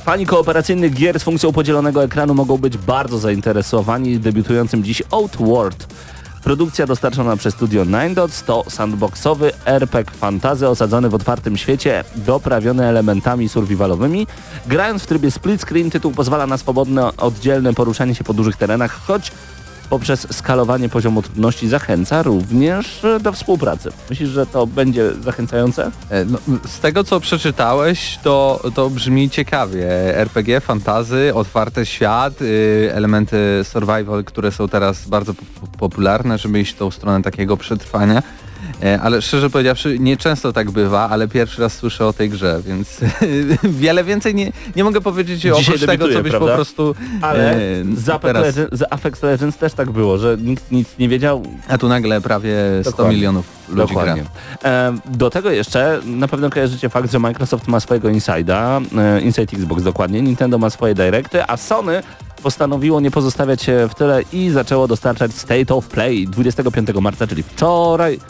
Fani 0.05 0.27
kooperacyjnych 0.27 0.95
gier 0.95 1.21
z 1.21 1.23
funkcją 1.23 1.53
podzielonego 1.53 2.05
ekranu 2.05 2.35
mogą 2.35 2.59
być 2.59 2.77
bardzo 2.79 3.19
zainteresowani 3.19 4.19
debiutującym 4.19 4.85
dziś 4.85 5.03
Outward. 5.11 5.87
Produkcja 6.47 6.87
dostarczona 6.87 7.37
przez 7.37 7.55
studio 7.55 7.85
Nine 7.85 8.15
Dots 8.15 8.45
to 8.45 8.65
sandboxowy 8.69 9.53
RPG 9.65 10.17
fantazy 10.17 10.69
osadzony 10.69 11.09
w 11.09 11.15
otwartym 11.15 11.57
świecie, 11.57 12.05
doprawiony 12.17 12.85
elementami 12.85 13.49
survivalowymi. 13.49 14.27
Grając 14.67 15.03
w 15.03 15.07
trybie 15.07 15.31
split 15.31 15.63
screen 15.63 15.91
tytuł 15.91 16.13
pozwala 16.13 16.47
na 16.47 16.59
swobodne, 16.59 17.17
oddzielne 17.17 17.75
poruszanie 17.75 18.15
się 18.15 18.25
po 18.25 18.35
dużych 18.35 18.57
terenach, 18.57 19.01
choć 19.07 19.33
poprzez 19.91 20.27
skalowanie 20.37 20.89
poziomu 20.89 21.23
trudności 21.23 21.69
zachęca 21.69 22.23
również 22.23 23.05
e, 23.05 23.21
do 23.21 23.33
współpracy. 23.33 23.91
Myślisz, 24.11 24.29
że 24.29 24.47
to 24.47 24.67
będzie 24.67 25.13
zachęcające? 25.15 25.91
E, 26.11 26.25
No, 26.25 26.39
z 26.67 26.81
tego 26.81 27.05
co 27.05 27.21
przeczytałeś, 27.21 28.19
to, 28.23 28.61
to 28.75 28.91
brzmi 28.91 29.31
ciekawie. 29.31 30.17
RPG, 30.19 30.61
fantazy, 30.61 31.33
otwarty 31.35 31.87
świat, 31.87 32.43
y, 32.43 32.91
elementy 32.95 33.37
survival, 33.65 34.25
które 34.25 34.53
są 34.53 34.69
teraz 34.69 35.09
bardzo 35.09 35.35
po- 35.35 35.79
popularne, 35.79 36.39
żeby 36.39 36.61
iść 36.61 36.73
w 36.73 36.79
tą 36.79 36.91
stronę 36.91 37.23
takiego 37.23 37.57
przetrwania. 37.57 38.23
E, 38.83 39.01
Ale 39.01 39.23
szczerze 39.23 39.51
powiedziawszy, 39.51 39.99
nieczęsto 39.99 40.53
tak 40.53 40.71
bywa, 40.71 41.09
ale 41.09 41.29
pierwszy 41.29 41.63
raz 41.63 41.75
słyszę 41.75 42.07
o 42.07 42.13
tej 42.13 42.31
grze, 42.31 42.61
więc 42.67 43.01
wiele 43.83 44.05
więcej 44.05 44.35
nie, 44.35 44.53
nie 44.77 44.85
mogę 44.85 45.01
powiedzieć 45.01 45.41
Dzisiaj 45.41 45.53
oprócz 45.63 45.87
tego, 45.87 46.09
co 46.09 46.23
byś 46.23 46.31
prawda? 46.31 46.49
po 46.49 46.55
prostu... 46.55 46.95
Ale 47.23 47.55
e, 47.55 47.59
z, 47.97 48.09
Apex 48.09 48.23
teraz- 48.35 48.57
Legends, 48.57 48.79
z 48.79 48.83
Apex 48.91 49.23
Legends 49.23 49.57
też 49.59 49.73
tak 49.73 49.91
było, 49.91 50.19
że 50.19 50.37
nikt 50.41 50.73
nic 50.73 50.89
nie 50.99 51.09
wiedział. 51.09 51.43
A 51.69 51.79
tu 51.79 51.89
nagle 51.89 52.21
prawie 52.21 52.57
100 52.81 52.91
Dokładnie. 52.91 53.17
milionów 53.17 53.47
ludzi 53.69 53.95
Dokładnie. 53.95 54.25
gra. 54.61 54.71
E, 54.71 54.99
do 55.05 55.31
tego 55.31 55.51
jeszcze 55.51 56.01
na 56.07 56.29
pewno 56.29 56.51
kojarzycie 56.51 56.89
fakt, 56.89 57.13
że 57.13 57.19
Microsoft 57.19 57.69
ma 57.69 57.81
swojego 57.81 58.09
Inside'a, 58.09 58.83
e, 58.99 59.21
Inside 59.21 59.57
Xbox 59.57 59.83
dokładnie, 59.83 60.23
Nintendo 60.23 60.59
ma 60.59 60.71
swoje 60.71 60.95
Directy, 60.95 61.45
a 61.47 61.57
Sony 61.57 62.03
postanowiło 62.43 63.01
nie 63.01 63.11
pozostawiać 63.11 63.63
się 63.63 63.89
w 63.91 63.95
tyle 63.95 64.23
i 64.33 64.51
zaczęło 64.51 64.89
dostarczać 64.89 65.35
State 65.35 65.75
of 65.75 65.89
Play 65.89 66.29
25 66.29 66.89
marca, 67.01 67.27
czyli 67.27 67.43
wczoraj. 67.43 68.21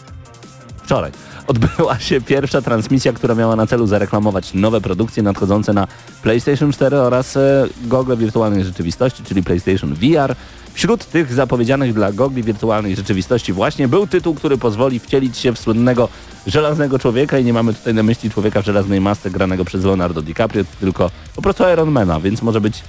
Wczoraj. 0.86 1.12
odbyła 1.46 1.98
się 1.98 2.20
pierwsza 2.20 2.62
transmisja, 2.62 3.12
która 3.12 3.34
miała 3.34 3.56
na 3.56 3.66
celu 3.66 3.86
zareklamować 3.86 4.54
nowe 4.54 4.80
produkcje 4.80 5.22
nadchodzące 5.22 5.72
na 5.72 5.86
PlayStation 6.22 6.72
4 6.72 6.96
oraz 6.96 7.36
e, 7.36 7.68
gogle 7.84 8.16
wirtualnej 8.16 8.64
rzeczywistości, 8.64 9.22
czyli 9.24 9.42
PlayStation 9.42 9.94
VR. 9.94 10.34
Wśród 10.72 11.04
tych 11.04 11.32
zapowiedzianych 11.32 11.94
dla 11.94 12.12
gogli 12.12 12.42
wirtualnej 12.42 12.96
rzeczywistości 12.96 13.52
właśnie 13.52 13.88
był 13.88 14.06
tytuł, 14.06 14.34
który 14.34 14.58
pozwoli 14.58 14.98
wcielić 14.98 15.38
się 15.38 15.52
w 15.52 15.58
słynnego 15.58 16.08
żelaznego 16.46 16.98
człowieka 16.98 17.38
i 17.38 17.44
nie 17.44 17.52
mamy 17.52 17.74
tutaj 17.74 17.94
na 17.94 18.02
myśli 18.02 18.30
człowieka 18.30 18.62
w 18.62 18.64
żelaznej 18.64 19.00
masce 19.00 19.30
granego 19.30 19.64
przez 19.64 19.84
Leonardo 19.84 20.22
DiCaprio, 20.22 20.64
tylko 20.80 21.10
po 21.36 21.42
prostu 21.42 21.64
Ironmana, 21.72 22.20
więc 22.20 22.42
może 22.42 22.60
być 22.60 22.82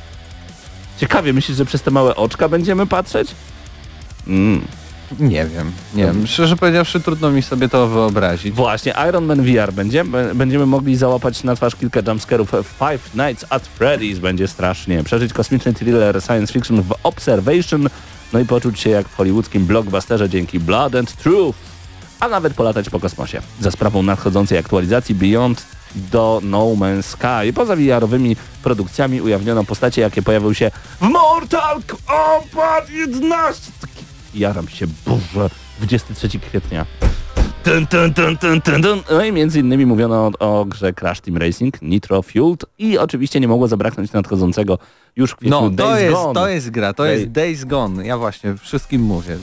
ciekawie. 0.98 1.34
Myślisz, 1.34 1.58
że 1.58 1.66
przez 1.66 1.82
te 1.82 1.92
małe 1.92 2.16
oczka 2.16 2.50
będziemy 2.50 2.88
patrzeć? 2.88 3.36
Mm. 4.28 4.62
Nie 5.20 5.46
wiem, 5.46 5.72
nie 5.96 6.06
wiem. 6.06 6.28
Szczerze 6.28 6.56
powiedziawszy, 6.56 7.00
trudno 7.00 7.32
mi 7.32 7.42
sobie 7.42 7.70
to 7.70 7.88
wyobrazić. 7.88 8.54
Właśnie, 8.56 8.94
Iron 9.10 9.26
Man 9.26 9.42
VR 9.42 9.74
będzie. 9.74 10.04
Będziemy 10.36 10.66
mogli 10.66 10.96
załapać 10.96 11.44
na 11.44 11.56
twarz 11.56 11.76
kilka 11.76 12.00
jumpscarów. 12.08 12.52
Five 12.80 13.16
Nights 13.16 13.46
at 13.50 13.70
Freddy's 13.80 14.18
będzie 14.20 14.48
strasznie. 14.48 15.04
Przeżyć 15.04 15.34
kosmiczny 15.34 15.74
thriller 15.74 16.22
science 16.24 16.54
fiction 16.54 16.82
w 16.82 16.94
Observation. 17.04 17.90
No 18.34 18.40
i 18.40 18.46
poczuć 18.46 18.80
się 18.80 18.90
jak 18.90 19.08
w 19.08 19.16
hollywoodzkim 19.16 19.66
blockbusterze 19.66 20.30
dzięki 20.30 20.60
Blood 20.60 20.96
and 20.96 21.16
Truth. 21.16 21.58
A 22.20 22.28
nawet 22.28 22.54
polatać 22.54 22.90
po 22.90 23.00
kosmosie. 23.00 23.42
Za 23.62 23.72
sprawą 23.72 24.04
nadchodzącej 24.04 24.58
aktualizacji 24.58 25.16
Beyond 25.16 25.66
do 25.96 26.40
No 26.44 26.60
Man's 26.66 27.02
Sky. 27.04 27.54
Poza 27.54 27.76
VR-owymi 27.76 28.36
produkcjami 28.64 29.22
ujawniono 29.22 29.64
postacie, 29.64 30.02
jakie 30.02 30.22
pojawiły 30.22 30.56
się 30.56 30.72
w 31.02 31.08
Mortal 31.08 31.82
Kombat 31.88 32.90
11. 32.90 33.72
Taki 34.38 34.44
Jaram 34.44 34.68
się, 34.68 34.88
boże, 35.06 35.50
23 35.80 36.40
kwietnia. 36.40 36.86
Dun, 37.66 37.88
dun, 37.92 38.12
dun, 38.14 38.38
dun, 38.42 38.60
dun, 38.66 38.82
dun. 38.82 39.00
No 39.12 39.26
i 39.26 39.32
między 39.32 39.60
innymi 39.60 39.86
mówiono 39.86 40.32
o, 40.40 40.60
o 40.60 40.66
grze 40.66 40.94
Crash 40.94 41.22
Team 41.22 41.38
Racing, 41.38 41.82
Nitro 41.82 42.22
Fueled 42.22 42.66
i 42.80 42.98
oczywiście 42.98 43.40
nie 43.40 43.48
mogło 43.48 43.68
zabraknąć 43.68 44.12
nadchodzącego 44.14 44.78
już 45.16 45.32
w 45.32 45.36
kwietniu 45.36 45.62
No, 45.62 45.70
to 45.70 45.76
Days 45.76 46.02
jest, 46.02 46.14
Gone. 46.14 46.34
to 46.34 46.48
jest 46.48 46.70
gra, 46.70 46.94
to 46.94 47.04
Day- 47.04 47.08
jest 47.12 47.32
Days 47.32 47.66
Gone. 47.66 48.06
Ja 48.06 48.18
właśnie 48.18 48.56
wszystkim 48.58 49.02
mówię. 49.02 49.38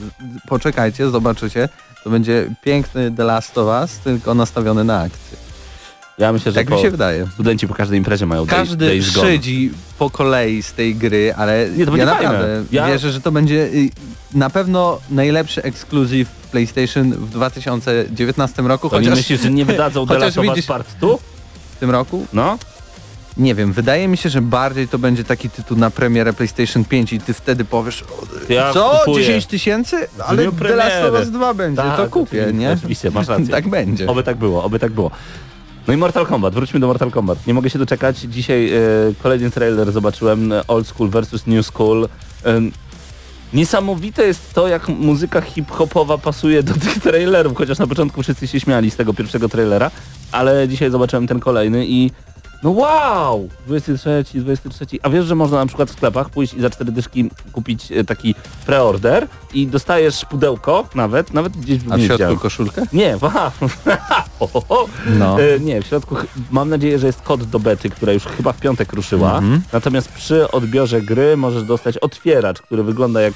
Poczekajcie, 0.48 1.10
zobaczycie. 1.10 1.68
To 2.04 2.10
będzie 2.10 2.54
piękny 2.64 3.10
The 3.16 3.24
Last 3.24 3.58
of 3.58 3.66
Us, 3.82 3.98
tylko 3.98 4.34
nastawiony 4.34 4.84
na 4.84 5.00
akcję. 5.00 5.38
Ja 6.18 6.32
myślę, 6.32 6.52
że 6.52 6.64
Tak 6.64 6.70
mi 6.70 6.78
się 6.82 6.90
wydaje. 6.90 7.26
studenci 7.34 7.68
po 7.68 7.74
każdej 7.74 7.98
imprezie 7.98 8.26
mają 8.26 8.44
Day- 8.44 8.50
Każdy 8.50 8.86
Gone. 9.14 9.28
szydzi 9.28 9.70
po 9.98 10.10
kolei 10.10 10.62
z 10.62 10.72
tej 10.72 10.94
gry, 10.94 11.34
ale 11.36 11.68
Nie, 11.76 11.86
to 11.86 11.96
ja 11.96 12.06
fajne. 12.06 12.22
naprawdę 12.22 12.64
Ja- 12.72 12.86
wierzę, 12.86 13.12
że 13.12 13.20
to 13.20 13.32
będzie 13.32 13.54
y, 13.54 13.90
na 14.34 14.50
pewno 14.50 14.98
najlepszy 15.10 15.62
ekskluzyw 15.62 16.28
PlayStation 16.30 17.10
w 17.12 17.30
2019 17.30 18.62
roku, 18.62 18.90
To 18.90 19.00
nie 19.00 19.04
chociaż 19.06 19.18
myślisz, 19.18 19.40
że 19.40 19.50
nie 19.50 19.64
wydadzą 19.64 20.00
The 20.06 20.14
chociaż 20.14 20.36
Last 20.36 20.38
of 20.50 20.56
Us 20.56 20.66
Part 20.66 20.88
2? 21.00 21.08
w 21.76 21.76
tym 21.80 21.90
roku 21.90 22.26
No? 22.32 22.58
Nie 23.36 23.54
wiem, 23.54 23.72
wydaje 23.72 24.08
mi 24.08 24.16
się, 24.16 24.28
że 24.30 24.40
bardziej 24.42 24.88
to 24.88 24.98
będzie 24.98 25.24
taki 25.24 25.50
tytuł 25.50 25.76
na 25.78 25.90
premierę 25.90 26.32
PlayStation 26.32 26.84
5 26.84 27.12
i 27.12 27.20
ty 27.20 27.34
wtedy 27.34 27.64
powiesz 27.64 28.04
Ja 28.48 28.72
co? 28.72 29.00
kupuję. 29.04 29.24
10 29.26 29.46
tysięcy? 29.46 29.96
Ale 30.26 30.52
The 30.52 30.76
Last 30.76 31.04
of. 31.04 31.20
Us 31.20 31.30
2 31.30 31.54
będzie, 31.54 31.82
Tak, 31.82 31.96
to 31.96 32.06
kupię, 32.06 32.42
oczywiście, 32.42 32.52
nie? 32.66 32.72
Oczywiście, 32.72 33.10
masz 33.10 33.28
rację. 33.28 33.48
tak 33.58 33.68
będzie. 33.68 34.06
Oby 34.06 34.22
tak 34.22 34.36
było, 34.36 34.64
oby 34.64 34.78
tak 34.78 34.92
było. 34.92 35.10
No 35.88 35.94
i 35.94 35.96
Mortal 35.96 36.26
Kombat, 36.26 36.54
wróćmy 36.54 36.80
do 36.80 36.86
Mortal 36.86 37.10
Kombat. 37.10 37.46
Nie 37.46 37.54
mogę 37.54 37.70
się 37.70 37.78
doczekać. 37.78 38.18
Dzisiaj 38.18 38.72
e, 38.72 38.80
kolejny 39.22 39.50
trailer 39.50 39.92
zobaczyłem, 39.92 40.52
e, 40.52 40.66
Old 40.66 40.86
School 40.86 41.10
versus 41.10 41.46
New 41.46 41.66
School. 41.66 42.08
E, 42.44 42.60
niesamowite 43.52 44.26
jest 44.26 44.54
to, 44.54 44.68
jak 44.68 44.88
muzyka 44.88 45.40
hip-hopowa 45.40 46.18
pasuje 46.18 46.62
do 46.62 46.74
tych 46.74 47.00
trailerów, 47.10 47.56
chociaż 47.56 47.78
na 47.78 47.86
początku 47.86 48.22
wszyscy 48.22 48.48
się 48.48 48.60
śmiali 48.60 48.90
z 48.90 48.96
tego 48.96 49.14
pierwszego 49.14 49.48
trailera, 49.48 49.90
ale 50.32 50.68
dzisiaj 50.68 50.90
zobaczyłem 50.90 51.26
ten 51.26 51.40
kolejny 51.40 51.86
i 51.86 52.10
no 52.64 52.70
wow! 52.70 53.48
23, 53.66 54.24
23. 54.40 54.86
A 55.02 55.08
wiesz, 55.08 55.26
że 55.26 55.34
można 55.34 55.58
na 55.58 55.66
przykład 55.66 55.90
w 55.90 55.92
sklepach 55.92 56.30
pójść 56.30 56.54
i 56.54 56.60
za 56.60 56.70
cztery 56.70 56.92
dyszki 56.92 57.30
kupić 57.52 57.92
e, 57.92 58.04
taki 58.04 58.34
preorder 58.66 59.28
i 59.54 59.66
dostajesz 59.66 60.24
pudełko 60.24 60.88
nawet, 60.94 61.34
nawet 61.34 61.56
gdzieś 61.56 61.78
A 61.78 61.82
w 61.82 61.84
środku 61.86 62.12
widziałem. 62.12 62.38
koszulkę? 62.38 62.82
Nie, 62.92 63.16
aha. 63.22 63.52
No. 65.18 65.42
E, 65.42 65.60
nie, 65.60 65.82
w 65.82 65.86
środku 65.86 66.16
mam 66.50 66.68
nadzieję, 66.68 66.98
że 66.98 67.06
jest 67.06 67.22
kod 67.22 67.44
do 67.44 67.60
bety, 67.60 67.90
która 67.90 68.12
już 68.12 68.24
chyba 68.24 68.52
w 68.52 68.60
piątek 68.60 68.92
ruszyła. 68.92 69.38
Mhm. 69.38 69.62
Natomiast 69.72 70.08
przy 70.08 70.50
odbiorze 70.50 71.02
gry 71.02 71.36
możesz 71.36 71.64
dostać 71.64 71.98
otwieracz, 71.98 72.62
który 72.62 72.82
wygląda 72.82 73.20
jak 73.20 73.34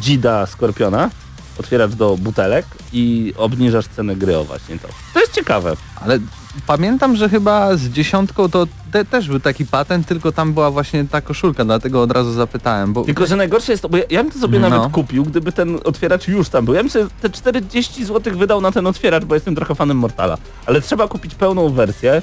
dzida 0.00 0.46
skorpiona. 0.46 1.10
Otwieracz 1.58 1.92
do 1.92 2.16
butelek 2.16 2.66
i 2.92 3.34
obniżasz 3.36 3.86
cenę 3.96 4.16
gry 4.16 4.38
o 4.38 4.44
właśnie 4.44 4.78
to. 4.78 4.88
To 5.14 5.20
jest 5.20 5.32
ciekawe. 5.32 5.76
Ale 6.00 6.18
pamiętam, 6.66 7.16
że 7.16 7.28
chyba 7.28 7.76
z 7.76 7.88
dziesiątką 7.88 8.48
to 8.48 8.66
te, 8.92 9.04
też 9.04 9.28
był 9.28 9.40
taki 9.40 9.66
patent, 9.66 10.06
tylko 10.06 10.32
tam 10.32 10.52
była 10.52 10.70
właśnie 10.70 11.04
ta 11.04 11.20
koszulka, 11.20 11.64
dlatego 11.64 12.02
od 12.02 12.12
razu 12.12 12.32
zapytałem, 12.32 12.92
bo 12.92 13.04
Tylko, 13.04 13.26
że 13.26 13.36
najgorsze 13.36 13.72
jest 13.72 13.82
to, 13.82 13.88
bo 13.88 13.96
ja, 13.96 14.04
ja 14.10 14.22
bym 14.22 14.32
to 14.32 14.38
sobie 14.38 14.58
No. 14.58 14.68
nawet 14.68 14.92
kupił, 14.92 15.24
gdyby 15.24 15.52
ten 15.52 15.78
otwieracz 15.84 16.28
już 16.28 16.48
tam 16.48 16.64
był. 16.64 16.74
Ja 16.74 16.80
bym 16.82 16.90
sobie 16.90 17.06
te 17.20 17.30
40 17.30 18.04
zł 18.04 18.36
wydał 18.38 18.60
na 18.60 18.72
ten 18.72 18.86
otwieracz, 18.86 19.24
bo 19.24 19.34
jestem 19.34 19.54
trochę 19.54 19.74
fanem 19.74 19.96
Mortala. 19.96 20.38
Ale 20.66 20.80
trzeba 20.80 21.08
kupić 21.08 21.34
pełną 21.34 21.68
wersję 21.68 22.22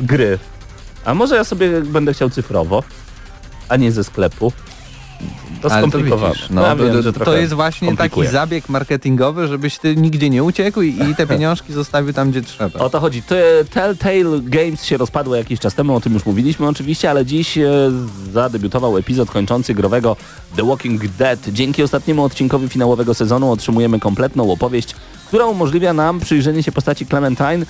gry. 0.00 0.38
A 1.04 1.14
może 1.14 1.36
ja 1.36 1.44
sobie 1.44 1.80
będę 1.82 2.14
chciał 2.14 2.30
cyfrowo, 2.30 2.82
a 3.68 3.76
nie 3.76 3.92
ze 3.92 4.04
sklepu. 4.04 4.52
To 5.62 5.68
to 5.68 5.78
skomplikowane. 5.78 6.34
widzisz, 6.34 6.50
no, 6.50 6.62
ja 6.62 6.76
wiem, 6.76 7.02
to, 7.02 7.24
to 7.24 7.36
jest 7.36 7.52
właśnie 7.52 7.96
taki 7.96 8.26
zabieg 8.26 8.68
marketingowy, 8.68 9.48
żebyś 9.48 9.78
ty 9.78 9.96
nigdzie 9.96 10.30
nie 10.30 10.44
uciekł 10.44 10.82
i, 10.82 10.88
i 11.10 11.14
te 11.14 11.26
pieniążki 11.36 11.72
zostawił 11.72 12.12
tam, 12.12 12.30
gdzie 12.30 12.42
trzeba. 12.42 12.80
O 12.80 12.90
to 12.90 13.00
chodzi. 13.00 13.22
Te 13.22 13.64
Telltale 13.70 14.40
Games 14.42 14.84
się 14.84 14.96
rozpadło 14.96 15.36
jakiś 15.36 15.60
czas 15.60 15.74
temu, 15.74 15.96
o 15.96 16.00
tym 16.00 16.14
już 16.14 16.26
mówiliśmy 16.26 16.68
oczywiście, 16.68 17.10
ale 17.10 17.26
dziś 17.26 17.58
e, 17.58 17.70
zadebiutował 18.32 18.98
epizod 18.98 19.30
kończący 19.30 19.74
growego 19.74 20.16
The 20.56 20.66
Walking 20.66 21.08
Dead. 21.08 21.38
Dzięki 21.48 21.82
ostatniemu 21.82 22.24
odcinkowi 22.24 22.68
finałowego 22.68 23.14
sezonu 23.14 23.52
otrzymujemy 23.52 24.00
kompletną 24.00 24.52
opowieść, 24.52 24.94
która 25.28 25.46
umożliwia 25.46 25.92
nam 25.92 26.20
przyjrzenie 26.20 26.62
się 26.62 26.72
postaci 26.72 27.06
Clementine, 27.06 27.66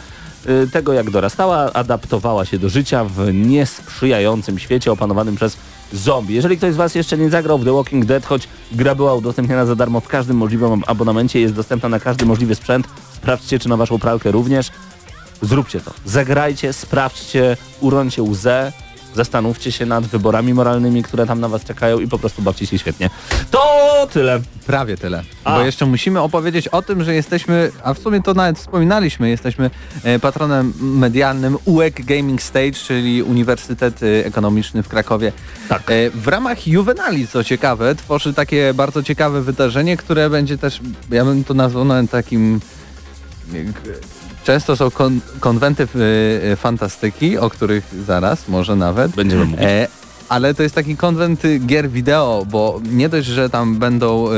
e, 0.46 0.66
tego 0.72 0.92
jak 0.92 1.10
dorastała, 1.10 1.72
adaptowała 1.72 2.44
się 2.44 2.58
do 2.58 2.68
życia 2.68 3.04
w 3.04 3.34
niesprzyjającym 3.34 4.58
świecie 4.58 4.92
opanowanym 4.92 5.36
przez 5.36 5.56
zombie. 5.92 6.34
Jeżeli 6.34 6.56
ktoś 6.56 6.72
z 6.72 6.76
Was 6.76 6.94
jeszcze 6.94 7.18
nie 7.18 7.30
zagrał 7.30 7.58
w 7.58 7.64
The 7.64 7.72
Walking 7.72 8.04
Dead, 8.04 8.26
choć 8.26 8.48
gra 8.72 8.94
była 8.94 9.14
udostępniana 9.14 9.66
za 9.66 9.76
darmo 9.76 10.00
w 10.00 10.08
każdym 10.08 10.36
możliwym 10.36 10.82
abonamencie, 10.86 11.40
jest 11.40 11.54
dostępna 11.54 11.88
na 11.88 12.00
każdy 12.00 12.26
możliwy 12.26 12.54
sprzęt, 12.54 12.86
sprawdźcie 13.14 13.58
czy 13.58 13.68
na 13.68 13.76
Waszą 13.76 13.98
pralkę 13.98 14.30
również. 14.30 14.70
Zróbcie 15.42 15.80
to. 15.80 15.92
Zagrajcie, 16.04 16.72
sprawdźcie, 16.72 17.56
urońcie 17.80 18.22
łzę, 18.22 18.72
zastanówcie 19.14 19.72
się 19.72 19.86
nad 19.86 20.06
wyborami 20.06 20.54
moralnymi, 20.54 21.02
które 21.02 21.26
tam 21.26 21.40
na 21.40 21.48
was 21.48 21.64
czekają 21.64 21.98
i 21.98 22.08
po 22.08 22.18
prostu 22.18 22.42
bawcie 22.42 22.66
się 22.66 22.78
świetnie. 22.78 23.10
To 23.50 23.60
tyle. 24.12 24.40
Prawie 24.70 24.96
tyle. 24.96 25.22
A. 25.44 25.58
Bo 25.58 25.64
jeszcze 25.64 25.86
musimy 25.86 26.20
opowiedzieć 26.20 26.68
o 26.68 26.82
tym, 26.82 27.04
że 27.04 27.14
jesteśmy, 27.14 27.70
a 27.84 27.94
w 27.94 27.98
sumie 27.98 28.22
to 28.22 28.34
nawet 28.34 28.58
wspominaliśmy, 28.58 29.30
jesteśmy 29.30 29.70
e, 30.04 30.18
patronem 30.18 30.72
medialnym 30.80 31.58
UEK 31.64 32.04
Gaming 32.04 32.42
Stage, 32.42 32.72
czyli 32.72 33.22
Uniwersytet 33.22 34.02
e, 34.02 34.26
Ekonomiczny 34.26 34.82
w 34.82 34.88
Krakowie. 34.88 35.32
Tak. 35.68 35.90
E, 35.90 36.10
W 36.10 36.28
ramach 36.28 36.66
Juvenali, 36.66 37.28
co 37.28 37.44
ciekawe, 37.44 37.94
tworzy 37.94 38.34
takie 38.34 38.74
bardzo 38.74 39.02
ciekawe 39.02 39.42
wydarzenie, 39.42 39.96
które 39.96 40.30
będzie 40.30 40.58
też, 40.58 40.80
ja 41.10 41.24
bym 41.24 41.44
to 41.44 41.54
nazwał 41.54 41.86
takim 42.10 42.60
Często 44.44 44.76
są 44.76 44.90
kon, 44.90 45.20
konwenty 45.40 45.82
e, 45.82 46.52
e, 46.52 46.56
fantastyki, 46.56 47.38
o 47.38 47.50
których 47.50 47.84
zaraz, 48.06 48.48
może 48.48 48.76
nawet. 48.76 49.12
Będziemy 49.12 49.44
mówić. 49.44 49.66
E, 49.66 49.88
ale 50.30 50.54
to 50.54 50.62
jest 50.62 50.74
taki 50.74 50.96
konwent 50.96 51.44
y, 51.44 51.58
gier 51.58 51.90
wideo, 51.90 52.46
bo 52.50 52.80
nie 52.92 53.08
dość, 53.08 53.28
że 53.28 53.50
tam 53.50 53.78
będą 53.78 54.28
e, 54.30 54.32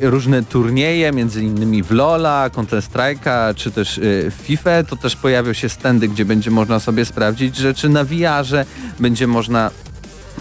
różne 0.00 0.42
turnieje, 0.42 1.12
między 1.12 1.42
innymi 1.42 1.82
w 1.82 1.90
Lola, 1.90 2.50
Counter 2.50 2.82
Strike'a, 2.82 3.54
czy 3.54 3.70
też 3.70 4.00
w 4.02 4.34
FIFA, 4.42 4.82
to 4.82 4.96
też 4.96 5.16
pojawią 5.16 5.52
się 5.52 5.68
stędy, 5.68 6.08
gdzie 6.08 6.24
będzie 6.24 6.50
można 6.50 6.80
sobie 6.80 7.04
sprawdzić 7.04 7.56
rzeczy 7.56 7.88
na 7.88 8.04
VR-ze, 8.04 8.64
będzie 9.00 9.26
można 9.26 9.70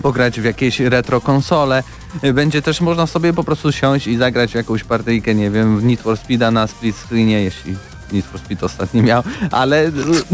pograć 0.01 0.41
w 0.41 0.43
jakieś 0.43 0.79
retro 0.79 1.21
konsole. 1.21 1.83
Y, 2.23 2.33
Będzie 2.33 2.61
też 2.61 2.81
można 2.81 3.07
sobie 3.07 3.33
po 3.33 3.43
prostu 3.43 3.71
siąść 3.71 4.07
i 4.07 4.17
zagrać 4.17 4.53
jakąś 4.53 4.83
partyjkę, 4.83 5.35
nie 5.35 5.51
wiem, 5.51 5.79
w 5.79 5.83
Need 5.83 6.01
for 6.01 6.17
Speeda 6.17 6.51
na 6.51 6.67
split 6.67 6.95
screenie, 6.95 7.43
jeśli 7.43 7.75
Need 8.11 8.25
for 8.25 8.39
Speed 8.39 8.63
ostatni 8.63 9.01
miał, 9.01 9.23
ale 9.51 9.87
y, 9.87 9.91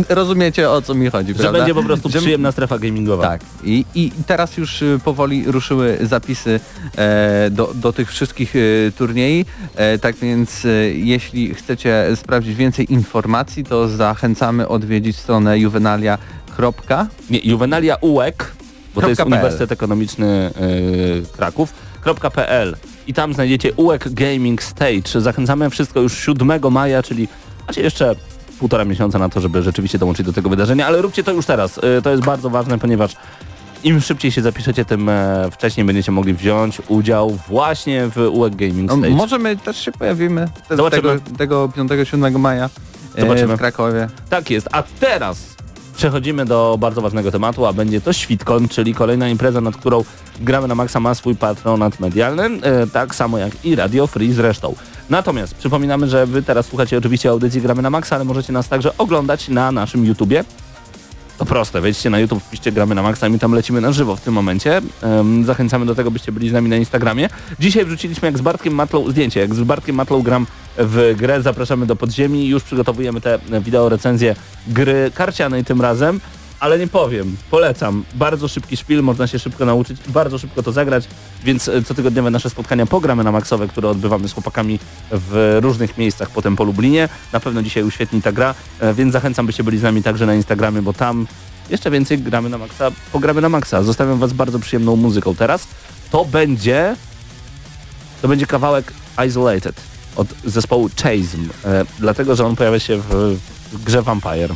rozumiecie 0.10 0.70
o 0.70 0.82
co 0.82 0.94
mi 0.94 1.10
chodzi, 1.10 1.34
Że 1.34 1.40
prawda? 1.40 1.60
będzie 1.60 1.74
po 1.74 1.84
prostu 1.84 2.10
Że- 2.10 2.20
przyjemna 2.20 2.52
strefa 2.52 2.80
gamingowa. 2.80 3.24
tak. 3.24 3.42
I, 3.64 3.86
I 3.96 4.12
teraz 4.28 4.58
już 4.58 4.82
y, 4.82 5.00
powoli 5.04 5.44
ruszyły 5.52 5.98
zapisy 6.02 6.60
e, 6.98 7.50
do, 7.52 7.72
do 7.76 7.94
tych 7.94 8.10
wszystkich 8.10 8.56
e, 8.56 8.60
turniej. 8.92 9.46
E, 9.76 10.00
tak 10.00 10.16
więc 10.16 10.66
e, 10.66 10.70
jeśli 10.90 11.54
chcecie 11.54 12.06
sprawdzić 12.16 12.56
więcej 12.56 12.94
informacji, 12.94 13.64
to 13.64 13.88
zachęcamy 13.88 14.68
odwiedzić 14.68 15.18
stronę 15.18 15.60
juvenalia. 15.60 16.18
Nie, 17.30 17.40
Juvenalia 17.40 17.96
UEK, 18.02 18.52
bo 18.96 19.02
to 19.02 19.10
jest 19.10 19.22
PL. 19.22 19.32
Uniwersytet 19.34 19.72
Ekonomiczny 19.72 20.52
yy, 20.60 21.24
Kraków.pl 21.38 22.76
i 23.08 23.14
tam 23.14 23.34
znajdziecie 23.34 23.74
UEK 23.74 24.10
Gaming 24.10 24.64
Stage. 24.64 25.22
Zachęcamy 25.22 25.70
wszystko 25.70 26.00
już 26.00 26.18
7 26.18 26.72
maja, 26.72 27.04
czyli 27.04 27.28
Macie 27.68 27.82
jeszcze 27.82 28.16
półtora 28.60 28.86
miesiąca 28.86 29.20
na 29.20 29.30
to, 29.30 29.42
żeby 29.42 29.62
rzeczywiście 29.64 29.98
dołączyć 29.98 30.26
do 30.26 30.34
tego 30.34 30.50
wydarzenia, 30.50 30.88
ale 30.88 31.02
róbcie 31.02 31.24
to 31.24 31.32
już 31.32 31.46
teraz. 31.46 31.78
Y, 31.78 32.02
To 32.04 32.10
jest 32.10 32.24
bardzo 32.26 32.50
ważne, 32.50 32.80
ponieważ 32.80 33.16
im 33.84 34.02
szybciej 34.02 34.32
się 34.32 34.42
zapiszecie, 34.42 34.86
tym 34.86 35.10
e, 35.10 35.50
wcześniej 35.52 35.86
będziecie 35.86 36.12
mogli 36.12 36.34
wziąć 36.34 36.82
udział 36.88 37.30
właśnie 37.48 38.08
w 38.08 38.18
UEG 38.18 38.56
Gaming 38.56 38.90
No, 38.92 38.98
Stage. 38.98 39.10
może 39.10 39.40
my 39.40 39.58
też 39.58 39.78
się 39.86 39.92
pojawimy 39.92 40.48
Zobaczymy. 40.70 41.20
tego, 41.20 41.38
tego 41.38 41.68
5-7 41.68 42.40
maja 42.40 42.70
e, 43.16 43.22
Zobaczymy. 43.22 43.56
w 43.56 43.60
Krakowie. 43.60 44.08
Tak 44.30 44.50
jest. 44.52 44.68
A 44.72 44.84
teraz 45.00 45.53
przechodzimy 45.96 46.46
do 46.46 46.78
bardzo 46.80 47.02
ważnego 47.02 47.32
tematu, 47.32 47.66
a 47.66 47.74
będzie 47.74 48.02
to 48.02 48.14
Świtkon, 48.14 48.68
czyli 48.68 48.94
kolejna 48.94 49.30
impreza, 49.30 49.62
nad 49.62 49.78
którą 49.78 50.04
gramy 50.42 50.68
na 50.68 50.76
Maxa 50.76 51.00
ma 51.00 51.16
swój 51.16 51.36
patronat 51.36 52.00
medialny, 52.00 52.44
e, 52.44 52.88
tak 52.88 53.16
samo 53.16 53.38
jak 53.38 53.66
i 53.66 53.76
Radio 53.76 54.08
Free 54.08 54.34
zresztą. 54.34 54.76
Natomiast 55.10 55.56
przypominamy, 55.56 56.08
że 56.08 56.26
wy 56.26 56.44
teraz 56.44 56.66
słuchacie 56.66 56.98
oczywiście 56.98 57.30
audycji 57.30 57.62
Gramy 57.62 57.82
na 57.82 57.90
Maxa, 57.90 58.16
ale 58.16 58.26
możecie 58.26 58.54
nas 58.54 58.70
także 58.70 58.98
oglądać 58.98 59.50
na 59.50 59.72
naszym 59.72 60.06
YouTubie. 60.06 60.44
To 61.44 61.48
proste, 61.48 61.82
wejdźcie 61.82 62.10
na 62.10 62.20
YouTube, 62.20 62.44
wpiszcie 62.44 62.72
Gramy 62.72 62.96
na 62.96 63.02
Maxa 63.02 63.30
my 63.30 63.40
tam 63.40 63.54
lecimy 63.54 63.82
na 63.82 63.92
żywo 63.92 64.16
w 64.16 64.22
tym 64.22 64.34
momencie. 64.34 64.82
Em, 65.02 65.46
zachęcamy 65.46 65.86
do 65.86 65.96
tego, 65.96 66.12
byście 66.12 66.32
byli 66.32 66.50
z 66.50 66.54
nami 66.54 66.70
na 66.70 66.76
Instagramie. 66.76 67.30
Dzisiaj 67.60 67.86
wrzuciliśmy 67.86 68.26
jak 68.26 68.38
z 68.38 68.42
Bartkiem 68.42 68.74
Matlą 68.74 69.12
zdjęcie, 69.12 69.40
jak 69.40 69.56
z 69.56 69.62
Bartkiem 69.62 69.96
Matlą 69.96 70.22
gram 70.22 70.48
w 70.78 71.16
grę, 71.18 71.42
zapraszamy 71.42 71.86
do 71.86 71.96
podziemi, 71.96 72.48
już 72.48 72.64
przygotowujemy 72.64 73.22
te 73.22 73.40
wideo 73.62 73.90
recenzje 73.90 74.36
gry 74.68 75.12
karcianej 75.14 75.66
tym 75.66 75.82
razem, 75.82 76.20
ale 76.64 76.80
nie 76.80 76.88
powiem, 76.88 77.38
polecam, 77.52 78.04
bardzo 78.16 78.48
szybki 78.48 78.78
szpil, 78.78 79.04
można 79.04 79.28
się 79.28 79.40
szybko 79.40 79.66
nauczyć 79.66 79.98
bardzo 80.08 80.38
szybko 80.38 80.64
to 80.64 80.72
zagrać, 80.72 81.08
więc 81.44 81.68
e, 81.68 81.84
cotygodniowe 81.84 82.32
nasze 82.32 82.50
spotkania 82.50 82.86
pogramy 82.86 83.24
na 83.24 83.32
Maxowe, 83.32 83.68
które 83.68 83.90
odbywamy 83.90 84.28
z 84.28 84.34
chłopakami 84.34 84.80
w 85.12 85.58
różnych 85.62 85.98
miejscach 85.98 86.30
potem 86.30 86.56
po 86.56 86.64
Lublinie. 86.64 87.10
Na 87.34 87.40
pewno 87.40 87.64
dzisiaj 87.64 87.84
uświetni 87.84 88.22
ta 88.22 88.32
gra, 88.32 88.56
e, 88.80 88.94
więc 88.94 89.14
zachęcam, 89.14 89.46
byście 89.46 89.64
byli 89.64 89.78
z 89.78 89.84
nami 89.84 90.04
także 90.04 90.26
na 90.26 90.36
Instagramie, 90.36 90.82
bo 90.82 90.94
tam 90.94 91.28
jeszcze 91.70 91.92
więcej 91.92 92.20
gramy 92.20 92.50
na 92.50 92.58
Maxa, 92.58 92.92
pogramy 93.12 93.42
na 93.42 93.50
Maxa. 93.50 93.84
Zostawiam 93.84 94.20
was 94.20 94.34
bardzo 94.34 94.60
przyjemną 94.60 94.96
muzyką 94.96 95.36
teraz. 95.36 95.68
To 96.12 96.26
będzie 96.26 96.96
to 98.22 98.28
będzie 98.28 98.48
kawałek 98.48 98.94
Isolated 99.28 99.76
od 100.16 100.28
zespołu 100.46 100.90
Chasm, 101.04 101.50
e, 101.66 101.86
dlatego, 102.00 102.36
że 102.36 102.46
on 102.46 102.56
pojawia 102.56 102.80
się 102.80 102.98
w 102.98 103.38
grze 103.86 104.02
Vampire. 104.02 104.56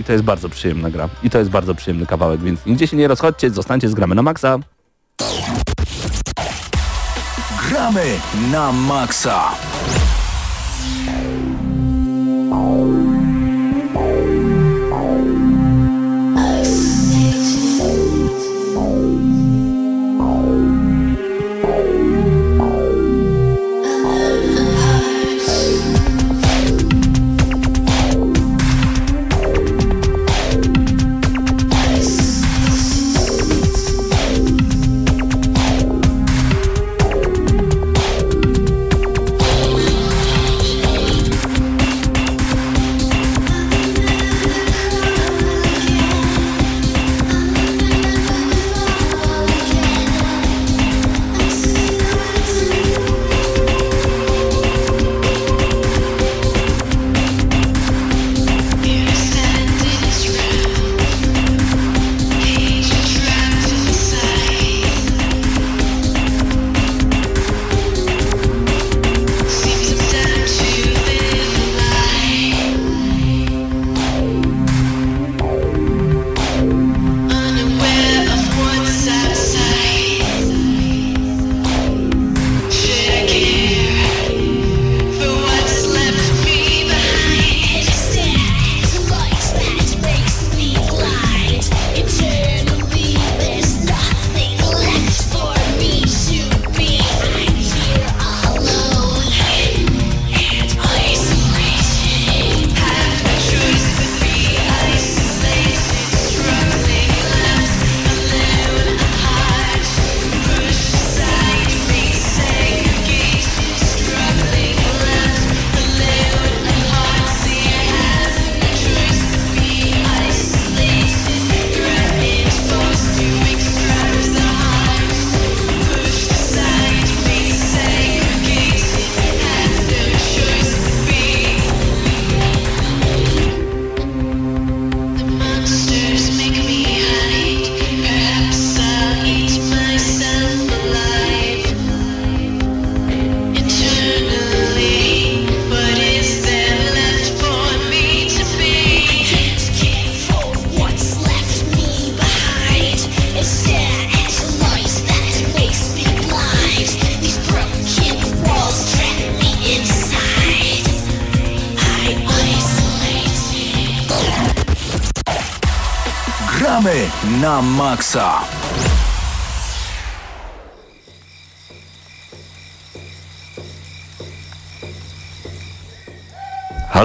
I 0.00 0.04
to 0.04 0.12
jest 0.12 0.24
bardzo 0.24 0.48
przyjemna 0.48 0.90
gra. 0.90 1.08
I 1.22 1.30
to 1.30 1.38
jest 1.38 1.50
bardzo 1.50 1.74
przyjemny 1.74 2.06
kawałek, 2.06 2.40
więc 2.40 2.66
nigdzie 2.66 2.86
się 2.86 2.96
nie 2.96 3.08
rozchodźcie, 3.08 3.50
zostańcie 3.50 3.88
z 3.88 3.94
gramy 3.94 4.14
na 4.14 4.22
maksa. 4.22 4.58
Gramy 7.68 8.04
na 8.52 8.72
maksa. 8.72 9.50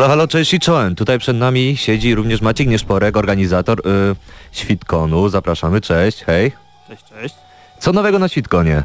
Halo, 0.05 0.13
halo, 0.13 0.27
cześć 0.27 0.53
i 0.53 0.59
czołem. 0.59 0.95
Tutaj 0.95 1.19
przed 1.19 1.37
nami 1.37 1.77
siedzi 1.77 2.15
również 2.15 2.41
Maciek 2.41 2.67
Nieszporek, 2.67 3.17
organizator 3.17 3.79
y, 3.79 4.15
Świtkonu. 4.51 5.29
Zapraszamy, 5.29 5.81
cześć, 5.81 6.23
hej. 6.23 6.51
Cześć, 6.87 7.03
cześć. 7.03 7.35
Co 7.79 7.91
nowego 7.91 8.19
na 8.19 8.27
Świtkonie? 8.27 8.83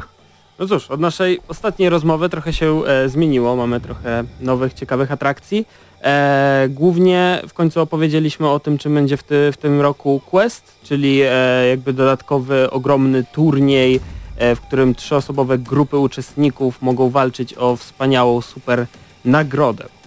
No 0.59 0.67
cóż, 0.67 0.91
od 0.91 0.99
naszej 0.99 1.39
ostatniej 1.47 1.89
rozmowy 1.89 2.29
trochę 2.29 2.53
się 2.53 2.85
e, 2.85 3.09
zmieniło. 3.09 3.55
Mamy 3.55 3.79
trochę 3.79 4.23
nowych, 4.39 4.73
ciekawych 4.73 5.11
atrakcji. 5.11 5.67
E, 6.03 6.67
głównie 6.69 7.41
w 7.47 7.53
końcu 7.53 7.81
opowiedzieliśmy 7.81 8.49
o 8.49 8.59
tym, 8.59 8.77
czym 8.77 8.93
będzie 8.93 9.17
w, 9.17 9.23
ty, 9.23 9.51
w 9.51 9.57
tym 9.57 9.81
roku 9.81 10.21
Quest, 10.25 10.79
czyli 10.83 11.21
e, 11.21 11.67
jakby 11.69 11.93
dodatkowy, 11.93 12.71
ogromny 12.71 13.23
turniej, 13.23 13.99
e, 14.37 14.55
w 14.55 14.61
którym 14.61 14.95
trzyosobowe 14.95 15.57
grupy 15.57 15.97
uczestników 15.97 16.81
mogą 16.81 17.09
walczyć 17.09 17.53
o 17.57 17.75
wspaniałą, 17.75 18.41
super 18.41 18.85
nagrodę. 19.25 20.00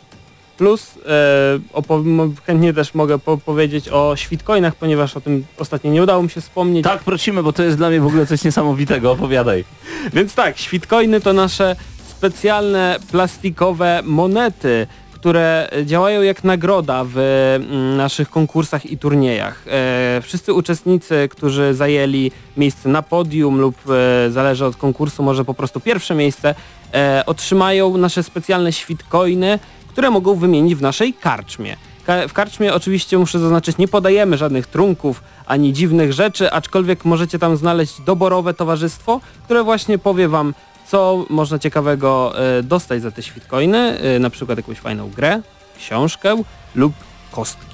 Plus 0.56 0.98
e, 1.06 2.34
chętnie 2.46 2.72
też 2.72 2.94
mogę 2.94 3.18
po 3.18 3.38
powiedzieć 3.38 3.88
o 3.88 4.16
Świtcoinach, 4.16 4.74
ponieważ 4.74 5.16
o 5.16 5.20
tym 5.20 5.44
ostatnio 5.58 5.90
nie 5.90 6.02
udało 6.02 6.22
mi 6.22 6.30
się 6.30 6.40
wspomnieć. 6.40 6.84
Tak, 6.84 7.02
prosimy, 7.02 7.42
bo 7.42 7.52
to 7.52 7.62
jest 7.62 7.76
dla 7.76 7.88
mnie 7.88 8.00
w 8.00 8.06
ogóle 8.06 8.26
coś 8.26 8.44
niesamowitego, 8.44 9.12
opowiadaj. 9.12 9.64
Więc 10.12 10.34
tak, 10.34 10.58
świtcoiny 10.58 11.20
to 11.20 11.32
nasze 11.32 11.76
specjalne 12.08 12.96
plastikowe 13.10 14.00
monety, 14.04 14.86
które 15.12 15.70
działają 15.84 16.22
jak 16.22 16.44
nagroda 16.44 17.04
w 17.04 17.18
mm, 17.18 17.96
naszych 17.96 18.30
konkursach 18.30 18.86
i 18.86 18.98
turniejach. 18.98 19.64
E, 19.66 20.20
wszyscy 20.22 20.52
uczestnicy, 20.52 21.28
którzy 21.30 21.74
zajęli 21.74 22.30
miejsce 22.56 22.88
na 22.88 23.02
podium 23.02 23.60
lub 23.60 23.76
e, 23.90 24.30
zależy 24.30 24.64
od 24.64 24.76
konkursu, 24.76 25.22
może 25.22 25.44
po 25.44 25.54
prostu 25.54 25.80
pierwsze 25.80 26.14
miejsce, 26.14 26.54
e, 26.94 27.22
otrzymają 27.26 27.96
nasze 27.96 28.22
specjalne 28.22 28.72
świtcoiny, 28.72 29.58
które 29.94 30.10
mogą 30.10 30.34
wymienić 30.34 30.74
w 30.74 30.82
naszej 30.82 31.14
karczmie. 31.14 31.76
Ka- 32.06 32.28
w 32.28 32.32
karczmie 32.32 32.74
oczywiście 32.74 33.18
muszę 33.18 33.38
zaznaczyć, 33.38 33.78
nie 33.78 33.88
podajemy 33.88 34.36
żadnych 34.36 34.66
trunków 34.66 35.22
ani 35.46 35.72
dziwnych 35.72 36.12
rzeczy, 36.12 36.52
aczkolwiek 36.52 37.04
możecie 37.04 37.38
tam 37.38 37.56
znaleźć 37.56 38.00
doborowe 38.00 38.54
towarzystwo, 38.54 39.20
które 39.44 39.64
właśnie 39.64 39.98
powie 39.98 40.28
wam, 40.28 40.54
co 40.86 41.26
można 41.30 41.58
ciekawego 41.58 42.32
e, 42.58 42.62
dostać 42.62 43.02
za 43.02 43.10
te 43.10 43.22
świtcoiny, 43.22 43.78
e, 43.78 44.18
na 44.18 44.30
przykład 44.30 44.58
jakąś 44.58 44.78
fajną 44.78 45.10
grę, 45.10 45.40
książkę 45.78 46.42
lub 46.74 46.92
kostki. 47.32 47.66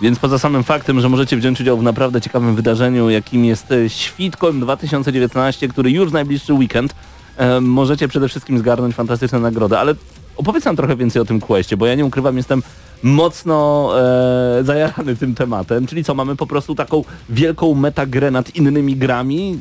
Więc 0.00 0.18
poza 0.18 0.38
samym 0.38 0.64
faktem, 0.64 1.00
że 1.00 1.08
możecie 1.08 1.36
wziąć 1.36 1.60
udział 1.60 1.78
w 1.78 1.82
naprawdę 1.82 2.20
ciekawym 2.20 2.54
wydarzeniu, 2.56 3.10
jakim 3.10 3.44
jest 3.44 3.72
e, 3.72 3.90
Świtkoń 3.90 4.60
2019, 4.60 5.68
który 5.68 5.90
już 5.90 6.12
najbliższy 6.12 6.52
weekend, 6.54 6.94
możecie 7.60 8.08
przede 8.08 8.28
wszystkim 8.28 8.58
zgarnąć 8.58 8.94
fantastyczne 8.94 9.40
nagrody. 9.40 9.78
Ale 9.78 9.94
opowiedz 10.42 10.64
nam 10.64 10.76
trochę 10.76 10.96
więcej 10.96 11.22
o 11.22 11.24
tym 11.24 11.40
questie, 11.40 11.76
bo 11.76 11.86
ja 11.86 11.94
nie 11.94 12.04
ukrywam, 12.04 12.36
jestem 12.36 12.62
mocno 13.02 13.90
e, 14.58 14.64
zajarany 14.64 15.16
tym 15.16 15.34
tematem. 15.34 15.86
Czyli 15.86 16.04
co, 16.04 16.14
mamy 16.14 16.36
po 16.36 16.46
prostu 16.46 16.74
taką 16.74 17.04
wielką 17.28 17.74
metagrę 17.74 18.30
nad 18.30 18.56
innymi 18.56 18.96
grami? 18.96 19.58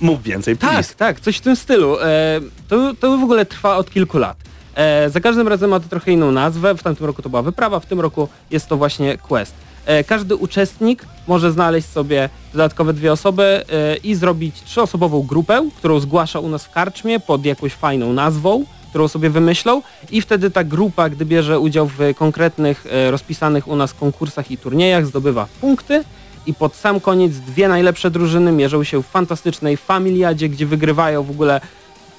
Mów 0.00 0.22
więcej, 0.22 0.56
Tak, 0.56 0.70
please. 0.70 0.94
tak, 0.94 1.20
coś 1.20 1.36
w 1.36 1.40
tym 1.40 1.56
stylu. 1.56 1.96
E, 2.00 2.40
to, 2.68 2.94
to 3.00 3.18
w 3.18 3.22
ogóle 3.22 3.46
trwa 3.46 3.76
od 3.76 3.90
kilku 3.90 4.18
lat. 4.18 4.36
E, 4.74 5.10
za 5.10 5.20
każdym 5.20 5.48
razem 5.48 5.70
ma 5.70 5.80
to 5.80 5.88
trochę 5.88 6.12
inną 6.12 6.32
nazwę. 6.32 6.74
W 6.74 6.82
tamtym 6.82 7.06
roku 7.06 7.22
to 7.22 7.28
była 7.30 7.42
wyprawa, 7.42 7.80
w 7.80 7.86
tym 7.86 8.00
roku 8.00 8.28
jest 8.50 8.68
to 8.68 8.76
właśnie 8.76 9.18
quest. 9.18 9.54
E, 9.86 10.04
każdy 10.04 10.36
uczestnik 10.36 11.06
może 11.28 11.52
znaleźć 11.52 11.88
sobie 11.88 12.28
dodatkowe 12.52 12.92
dwie 12.92 13.12
osoby 13.12 13.42
e, 13.72 13.96
i 13.96 14.14
zrobić 14.14 14.62
trzyosobową 14.62 15.22
grupę, 15.22 15.68
którą 15.78 16.00
zgłasza 16.00 16.40
u 16.40 16.48
nas 16.48 16.64
w 16.64 16.70
karczmie 16.70 17.20
pod 17.20 17.44
jakąś 17.44 17.72
fajną 17.72 18.12
nazwą, 18.12 18.64
którą 18.94 19.08
sobie 19.08 19.30
wymyślą 19.30 19.82
i 20.10 20.20
wtedy 20.20 20.50
ta 20.50 20.64
grupa, 20.64 21.08
gdy 21.08 21.24
bierze 21.24 21.58
udział 21.58 21.86
w 21.86 21.98
konkretnych 22.16 22.86
e, 22.90 23.10
rozpisanych 23.10 23.68
u 23.68 23.76
nas 23.76 23.94
konkursach 23.94 24.50
i 24.50 24.58
turniejach, 24.58 25.06
zdobywa 25.06 25.46
punkty 25.60 26.04
i 26.46 26.54
pod 26.54 26.76
sam 26.76 27.00
koniec 27.00 27.32
dwie 27.32 27.68
najlepsze 27.68 28.10
drużyny 28.10 28.52
mierzą 28.52 28.84
się 28.84 29.02
w 29.02 29.06
fantastycznej 29.06 29.76
familiadzie, 29.76 30.48
gdzie 30.48 30.66
wygrywają 30.66 31.22
w 31.22 31.30
ogóle 31.30 31.60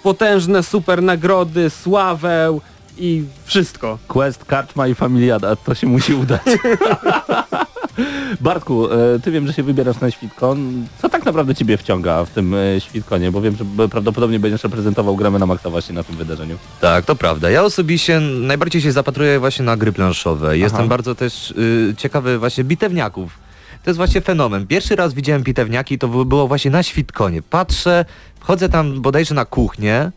potężne 0.03 0.63
super 0.63 1.03
nagrody, 1.03 1.69
sławę 1.69 2.59
i 2.97 3.23
wszystko. 3.45 3.97
Quest, 4.07 4.45
Karczma 4.45 4.87
i 4.87 4.95
Familiada, 4.95 5.55
to 5.55 5.75
się 5.75 5.87
musi 5.87 6.13
udać. 6.13 6.41
Bartku, 8.41 8.91
e, 8.91 9.19
ty 9.23 9.31
wiem, 9.31 9.47
że 9.47 9.53
się 9.53 9.63
wybierasz 9.63 9.99
na 9.99 10.11
Świtkon. 10.11 10.85
Co 11.01 11.09
tak 11.09 11.25
naprawdę 11.25 11.55
ciebie 11.55 11.77
wciąga 11.77 12.25
w 12.25 12.29
tym 12.29 12.53
e, 12.55 12.81
Świtkonie? 12.81 13.31
Bo 13.31 13.41
wiem, 13.41 13.55
że 13.55 13.89
prawdopodobnie 13.89 14.39
będziesz 14.39 14.63
reprezentował 14.63 15.15
gramy 15.15 15.39
na 15.39 15.45
maksa 15.45 15.69
właśnie 15.69 15.95
na 15.95 16.03
tym 16.03 16.15
wydarzeniu. 16.15 16.57
Tak, 16.81 17.05
to 17.05 17.15
prawda. 17.15 17.49
Ja 17.49 17.63
osobiście 17.63 18.19
najbardziej 18.19 18.81
się 18.81 18.91
zapatruję 18.91 19.39
właśnie 19.39 19.65
na 19.65 19.77
gry 19.77 19.91
planszowe. 19.91 20.57
Jestem 20.57 20.87
bardzo 20.87 21.15
też 21.15 21.51
y, 21.51 21.93
ciekawy 21.97 22.39
właśnie 22.39 22.63
bitewniaków. 22.63 23.39
To 23.83 23.89
jest 23.89 23.97
właśnie 23.97 24.21
fenomen. 24.21 24.67
Pierwszy 24.67 24.95
raz 24.95 25.13
widziałem 25.13 25.43
bitewniaki, 25.43 25.99
to 25.99 26.07
by- 26.07 26.25
było 26.25 26.47
właśnie 26.47 26.71
na 26.71 26.83
Świtkonie. 26.83 27.41
Patrzę, 27.41 28.05
wchodzę 28.39 28.69
tam 28.69 29.01
bodajże 29.01 29.35
na 29.35 29.45
kuchnię, 29.45 30.11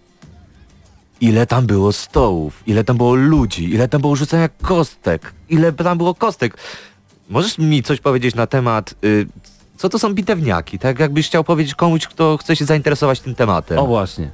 ile 1.20 1.46
tam 1.46 1.66
było 1.66 1.92
stołów, 1.92 2.62
ile 2.66 2.85
tam 2.85 2.96
było 2.96 3.14
ludzi, 3.14 3.74
ile 3.74 3.88
tam 3.88 4.00
było 4.00 4.16
rzucania 4.16 4.48
kostek, 4.48 5.33
ile 5.48 5.72
tam 5.72 5.98
było 5.98 6.14
kostek. 6.14 6.57
Możesz 7.28 7.59
mi 7.59 7.83
coś 7.83 8.00
powiedzieć 8.00 8.35
na 8.35 8.46
temat, 8.46 8.94
y, 9.04 9.26
co 9.76 9.88
to 9.88 9.98
są 9.98 10.14
bitewniaki? 10.14 10.78
Tak 10.78 10.98
jakbyś 10.98 11.26
chciał 11.26 11.44
powiedzieć 11.44 11.74
komuś, 11.74 12.07
kto 12.07 12.37
chce 12.37 12.57
się 12.57 12.64
zainteresować 12.64 13.20
tym 13.20 13.35
tematem. 13.35 13.78
O 13.78 13.87
właśnie. 13.87 14.31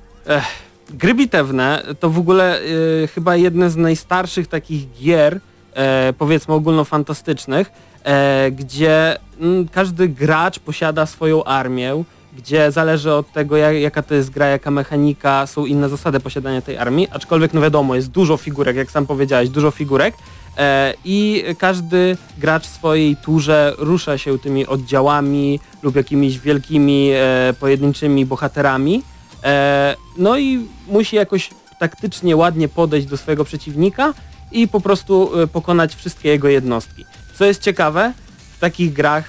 Gry 0.90 1.14
bitewne 1.14 1.82
to 2.00 2.10
w 2.10 2.18
ogóle 2.18 2.60
y, 2.62 3.08
chyba 3.14 3.36
jedne 3.36 3.70
z 3.70 3.76
najstarszych 3.76 4.46
takich 4.46 4.92
gier, 4.92 5.40
e, 5.74 6.12
powiedzmy 6.18 6.54
ogólnofantastycznych, 6.54 7.72
e, 8.04 8.50
gdzie 8.50 9.16
mm, 9.40 9.68
każdy 9.68 10.08
gracz 10.08 10.58
posiada 10.58 11.06
swoją 11.06 11.44
armię, 11.44 12.04
gdzie 12.36 12.72
zależy 12.72 13.12
od 13.12 13.32
tego 13.32 13.56
jak, 13.56 13.76
jaka 13.76 14.02
to 14.02 14.14
jest 14.14 14.30
gra, 14.30 14.46
jaka 14.46 14.70
mechanika, 14.70 15.46
są 15.46 15.66
inne 15.66 15.88
zasady 15.88 16.20
posiadania 16.20 16.62
tej 16.62 16.78
armii, 16.78 17.08
aczkolwiek 17.10 17.54
no 17.54 17.60
wiadomo, 17.60 17.94
jest 17.94 18.10
dużo 18.10 18.36
figurek, 18.36 18.76
jak 18.76 18.90
sam 18.90 19.06
powiedziałeś, 19.06 19.48
dużo 19.48 19.70
figurek 19.70 20.14
e, 20.58 20.94
i 21.04 21.44
każdy 21.58 22.16
gracz 22.38 22.66
w 22.66 22.74
swojej 22.74 23.16
turze 23.16 23.74
rusza 23.78 24.18
się 24.18 24.38
tymi 24.38 24.66
oddziałami 24.66 25.60
lub 25.82 25.96
jakimiś 25.96 26.38
wielkimi 26.38 27.10
e, 27.12 27.54
pojedynczymi 27.60 28.26
bohaterami 28.26 29.02
E, 29.44 29.96
no 30.16 30.38
i 30.38 30.66
musi 30.88 31.16
jakoś 31.16 31.50
taktycznie, 31.78 32.36
ładnie 32.36 32.68
podejść 32.68 33.06
do 33.06 33.16
swojego 33.16 33.44
przeciwnika 33.44 34.14
i 34.52 34.68
po 34.68 34.80
prostu 34.80 35.40
e, 35.40 35.46
pokonać 35.46 35.94
wszystkie 35.94 36.28
jego 36.28 36.48
jednostki. 36.48 37.04
Co 37.34 37.44
jest 37.44 37.62
ciekawe, 37.62 38.12
w 38.56 38.58
takich 38.58 38.92
grach, 38.92 39.24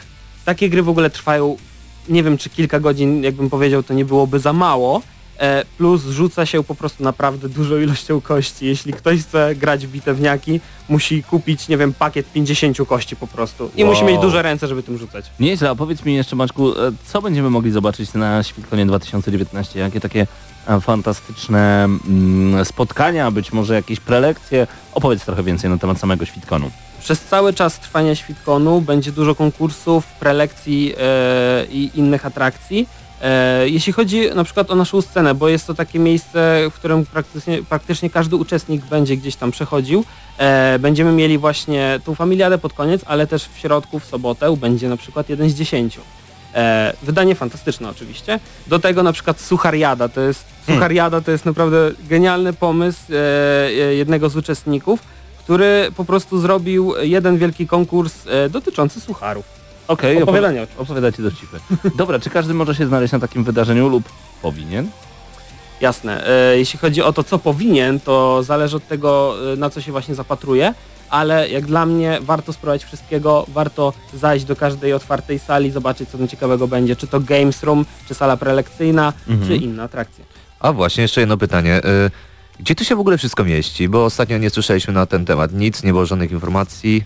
takie 0.45 0.69
gry 0.69 0.83
w 0.83 0.89
ogóle 0.89 1.09
trwają, 1.09 1.57
nie 2.09 2.23
wiem 2.23 2.37
czy 2.37 2.49
kilka 2.49 2.79
godzin, 2.79 3.23
jakbym 3.23 3.49
powiedział, 3.49 3.83
to 3.83 3.93
nie 3.93 4.05
byłoby 4.05 4.39
za 4.39 4.53
mało, 4.53 5.01
e, 5.39 5.65
plus 5.77 6.03
rzuca 6.03 6.45
się 6.45 6.63
po 6.63 6.75
prostu 6.75 7.03
naprawdę 7.03 7.49
dużą 7.49 7.77
ilością 7.77 8.21
kości. 8.21 8.65
Jeśli 8.65 8.93
ktoś 8.93 9.19
chce 9.21 9.55
grać 9.55 9.87
w 9.87 9.91
bitewniaki, 9.91 10.59
musi 10.89 11.23
kupić, 11.23 11.67
nie 11.67 11.77
wiem, 11.77 11.93
pakiet 11.93 12.31
50 12.33 12.85
kości 12.85 13.15
po 13.15 13.27
prostu. 13.27 13.71
I 13.75 13.83
Wow. 13.83 13.93
musi 13.93 14.05
mieć 14.05 14.21
duże 14.21 14.41
ręce, 14.41 14.67
żeby 14.67 14.83
tym 14.83 14.97
rzucać. 14.97 15.25
Nieźle, 15.39 15.69
a 15.69 15.75
powiedz 15.75 16.05
mi 16.05 16.15
jeszcze 16.15 16.35
Maćku, 16.35 16.71
e, 16.71 16.91
co 17.05 17.21
będziemy 17.21 17.49
mogli 17.49 17.71
zobaczyć 17.71 18.13
na 18.13 18.43
Świtkonie 18.43 18.85
2019? 18.85 19.79
Jakie 19.79 19.99
takie 19.99 20.27
e, 20.67 20.81
fantastyczne 20.81 21.83
mm, 21.83 22.65
spotkania, 22.65 23.31
być 23.31 23.51
może 23.53 23.73
jakieś 23.73 23.99
prelekcje? 23.99 24.67
Opowiedz 24.93 25.25
trochę 25.25 25.43
więcej 25.43 25.69
na 25.69 25.77
temat 25.77 25.99
samego 25.99 26.25
Świtkonu. 26.25 26.71
Przez 27.05 27.21
cały 27.21 27.53
czas 27.53 27.79
trwania 27.79 28.15
Świtkonu 28.15 28.81
będzie 28.81 29.11
dużo 29.11 29.35
konkursów, 29.35 30.05
prelekcji 30.05 30.93
e, 30.97 31.65
i 31.65 31.91
innych 31.95 32.25
atrakcji. 32.25 32.87
E, 33.21 33.69
jeśli 33.69 33.93
chodzi 33.93 34.29
na 34.35 34.43
przykład 34.43 34.71
o 34.71 34.75
naszą 34.75 35.01
scenę, 35.01 35.35
bo 35.35 35.47
jest 35.49 35.67
to 35.67 35.73
takie 35.73 35.99
miejsce, 35.99 36.61
w 36.71 36.73
którym 36.73 37.05
praktycznie, 37.05 37.63
praktycznie 37.63 38.09
każdy 38.09 38.35
uczestnik 38.35 38.85
będzie 38.85 39.17
gdzieś 39.17 39.35
tam 39.35 39.51
przechodził, 39.51 40.05
e, 40.37 40.79
będziemy 40.79 41.11
mieli 41.11 41.37
właśnie 41.37 41.99
tą 42.05 42.15
familiadę 42.15 42.57
pod 42.57 42.73
koniec, 42.73 43.01
ale 43.05 43.27
też 43.27 43.45
w 43.45 43.57
środku, 43.57 43.99
w 43.99 44.05
sobotę 44.05 44.57
będzie 44.57 44.89
na 44.89 44.97
przykład 44.97 45.29
jeden 45.29 45.49
z 45.49 45.53
dziesięciu. 45.53 46.01
E, 46.55 46.93
wydanie 47.03 47.35
fantastyczne 47.35 47.89
oczywiście. 47.89 48.39
Do 48.67 48.79
tego 48.79 49.03
na 49.03 49.13
przykład 49.13 49.41
Suchariada, 49.41 50.09
to 50.09 50.21
jest, 50.21 50.45
Suchariada 50.65 51.21
to 51.21 51.31
jest 51.31 51.45
naprawdę 51.45 51.77
genialny 52.09 52.53
pomysł 52.53 52.99
e, 53.09 53.15
e, 53.15 53.95
jednego 53.95 54.29
z 54.29 54.35
uczestników, 54.35 54.99
który 55.45 55.91
po 55.95 56.05
prostu 56.05 56.39
zrobił 56.39 56.93
jeden 57.01 57.37
wielki 57.37 57.67
konkurs 57.67 58.13
e, 58.27 58.49
dotyczący 58.49 59.01
sucharów. 59.01 59.45
Okej, 59.87 60.23
Opowiadanie 60.23 60.61
opowi- 60.61 60.81
opowiadacie 60.81 61.23
dowcipy. 61.23 61.57
Dobra, 61.97 62.19
czy 62.19 62.29
każdy 62.29 62.53
może 62.53 62.75
się 62.75 62.87
znaleźć 62.87 63.13
na 63.13 63.19
takim 63.19 63.43
wydarzeniu 63.43 63.89
lub 63.89 64.03
powinien? 64.41 64.89
Jasne. 65.81 66.27
E, 66.27 66.57
jeśli 66.57 66.79
chodzi 66.79 67.01
o 67.01 67.13
to, 67.13 67.23
co 67.23 67.39
powinien, 67.39 67.99
to 67.99 68.43
zależy 68.43 68.77
od 68.77 68.87
tego, 68.87 69.35
e, 69.53 69.55
na 69.55 69.69
co 69.69 69.81
się 69.81 69.91
właśnie 69.91 70.15
zapatruje, 70.15 70.73
ale 71.09 71.49
jak 71.49 71.65
dla 71.65 71.85
mnie 71.85 72.17
warto 72.21 72.53
spróbować 72.53 72.83
wszystkiego, 72.83 73.45
warto 73.47 73.93
zajść 74.13 74.45
do 74.45 74.55
każdej 74.55 74.93
otwartej 74.93 75.39
sali, 75.39 75.71
zobaczyć, 75.71 76.09
co 76.09 76.17
tam 76.17 76.27
ciekawego 76.27 76.67
będzie, 76.67 76.95
czy 76.95 77.07
to 77.07 77.19
Games 77.19 77.63
Room, 77.63 77.85
czy 78.07 78.13
sala 78.13 78.37
prelekcyjna, 78.37 79.13
czy 79.47 79.55
inne 79.55 79.83
atrakcje. 79.83 80.23
A 80.59 80.73
właśnie, 80.73 81.01
jeszcze 81.01 81.21
jedno 81.21 81.37
pytanie. 81.37 81.81
Y, 81.85 82.11
Gdzie 82.59 82.75
to 82.75 82.83
się 82.83 82.95
w 82.95 82.99
ogóle 82.99 83.17
wszystko 83.17 83.43
mieści? 83.43 83.89
Bo 83.89 84.05
ostatnio 84.05 84.37
nie 84.37 84.49
słyszeliśmy 84.49 84.93
na 84.93 85.05
ten 85.05 85.25
temat 85.25 85.53
nic, 85.53 85.83
nie 85.83 85.91
było 85.91 86.05
żadnych 86.05 86.31
informacji. 86.31 87.03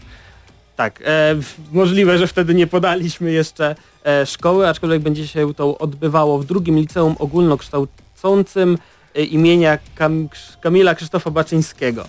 Tak, 0.76 1.04
e, 1.06 1.36
możliwe, 1.72 2.18
że 2.18 2.28
wtedy 2.28 2.54
nie 2.54 2.68
podaliśmy 2.68 3.32
jeszcze 3.32 3.76
e, 4.06 4.26
szkoły, 4.26 4.68
aczkolwiek 4.68 5.02
będzie 5.02 5.28
się 5.28 5.54
to 5.54 5.78
odbywało 5.78 6.40
w 6.40 6.46
drugim 6.46 6.78
liceum 6.78 7.16
ogólnokształcącym 7.20 8.78
e, 9.16 9.24
imienia 9.24 9.78
Kam 9.96 10.30
Kamila 10.62 10.96
Krzysztofa 10.96 11.32
Baczyńskiego. 11.32 12.06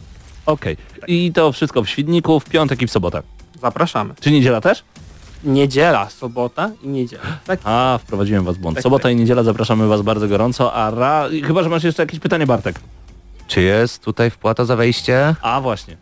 Okej. 0.46 0.76
I 1.06 1.32
to 1.32 1.52
wszystko 1.52 1.82
w 1.82 1.88
Świdniku, 1.88 2.40
w 2.40 2.44
piątek 2.44 2.82
i 2.82 2.86
w 2.86 2.90
sobotę. 2.90 3.22
Zapraszamy. 3.60 4.14
Czy 4.20 4.30
niedziela 4.30 4.60
też? 4.60 4.84
Niedziela, 5.44 6.10
sobota 6.10 6.70
i 6.82 6.88
niedziela. 6.88 7.22
Tak? 7.46 7.60
A, 7.64 7.98
wprowadziłem 8.02 8.44
was 8.44 8.56
w 8.56 8.60
błąd. 8.60 8.76
Tak, 8.76 8.82
Sobota 8.82 9.02
tak. 9.02 9.12
i 9.12 9.16
niedziela 9.16 9.42
zapraszamy 9.42 9.86
was 9.86 10.02
bardzo 10.02 10.28
gorąco, 10.28 10.74
a 10.74 10.90
ra... 10.90 11.28
chyba, 11.46 11.62
że 11.62 11.68
masz 11.68 11.84
jeszcze 11.84 12.02
jakieś 12.02 12.20
pytanie 12.20 12.46
Bartek. 12.46 12.80
Czy 13.50 13.62
jest 13.62 14.04
tutaj 14.04 14.30
wpłata 14.30 14.64
za 14.64 14.76
wejście? 14.76 15.34
A 15.42 15.60
właśnie. 15.60 15.96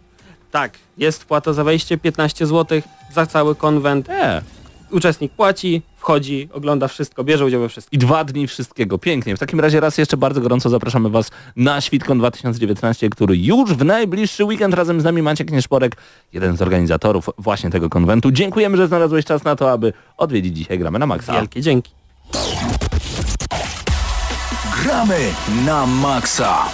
Tak, 0.51 0.79
jest 0.99 1.23
wpłata 1.23 1.53
za 1.53 1.65
wejście 1.65 1.99
15 1.99 2.47
zł 2.47 2.81
za 3.13 3.27
cały 3.27 3.55
konwent. 3.55 4.09
E, 4.09 4.43
uczestnik 4.91 5.33
płaci, 5.33 5.83
wchodzi, 5.97 6.49
ogląda 6.53 6.89
wszystko, 6.89 7.25
bierze 7.25 7.45
udział 7.45 7.61
we 7.61 7.69
wszystkim. 7.69 7.97
I 7.97 7.99
dwa 7.99 8.25
dni 8.25 8.47
wszystkiego. 8.47 8.99
Pięknie. 8.99 9.37
W 9.37 9.39
takim 9.39 9.61
razie 9.61 9.81
raz 9.81 9.99
jeszcze 9.99 10.17
bardzo 10.17 10.41
gorąco 10.41 10.71
zapraszamy 10.71 11.09
Was 11.09 11.31
na 11.57 11.81
Świtkon 11.81 12.19
2019, 12.19 13.11
który 13.11 13.37
już 13.37 13.75
w 13.75 13.85
najbliższy 13.85 14.45
weekend 14.45 14.75
razem 14.75 15.01
z 15.01 15.05
nami 15.05 15.23
Maciek 15.23 15.51
Nieszporek, 15.51 15.97
jeden 16.33 16.57
z 16.57 16.63
organizatorów 16.63 17.31
właśnie 17.39 17.71
tego 17.71 17.89
konwentu. 17.89 18.31
Dziękujemy, 18.31 18.77
że 18.77 18.89
znalazłeś 18.89 19.25
czas 19.25 19.45
na 19.45 19.57
to, 19.57 19.73
aby 19.73 19.93
odwiedzić 20.17 20.57
dzisiaj 20.57 20.79
Gramy 20.79 20.99
na 20.99 21.07
Maxa. 21.07 21.33
Wielkie 21.33 21.63
dzięki. 21.63 21.93
Gramy 24.83 25.19
na 25.67 25.87
maksa. 25.87 26.69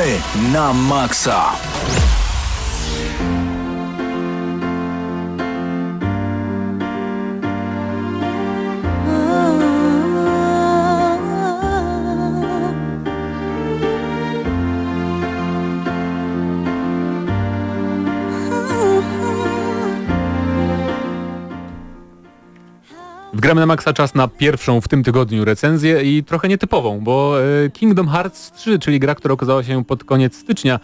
Gramy 0.00 0.22
na 0.52 0.72
maksa. 0.72 1.69
Gramy 23.50 23.60
na 23.60 23.66
Maxa 23.66 23.92
czas 23.92 24.14
na 24.14 24.28
pierwszą 24.28 24.80
w 24.80 24.88
tym 24.88 25.02
tygodniu 25.02 25.44
recenzję 25.44 26.02
i 26.02 26.24
trochę 26.24 26.48
nietypową, 26.48 27.00
bo 27.00 27.36
e, 27.42 27.70
Kingdom 27.70 28.08
Hearts 28.08 28.52
3, 28.52 28.78
czyli 28.78 29.00
gra, 29.00 29.14
która 29.14 29.34
okazała 29.34 29.64
się 29.64 29.84
pod 29.84 30.04
koniec 30.04 30.36
stycznia, 30.36 30.80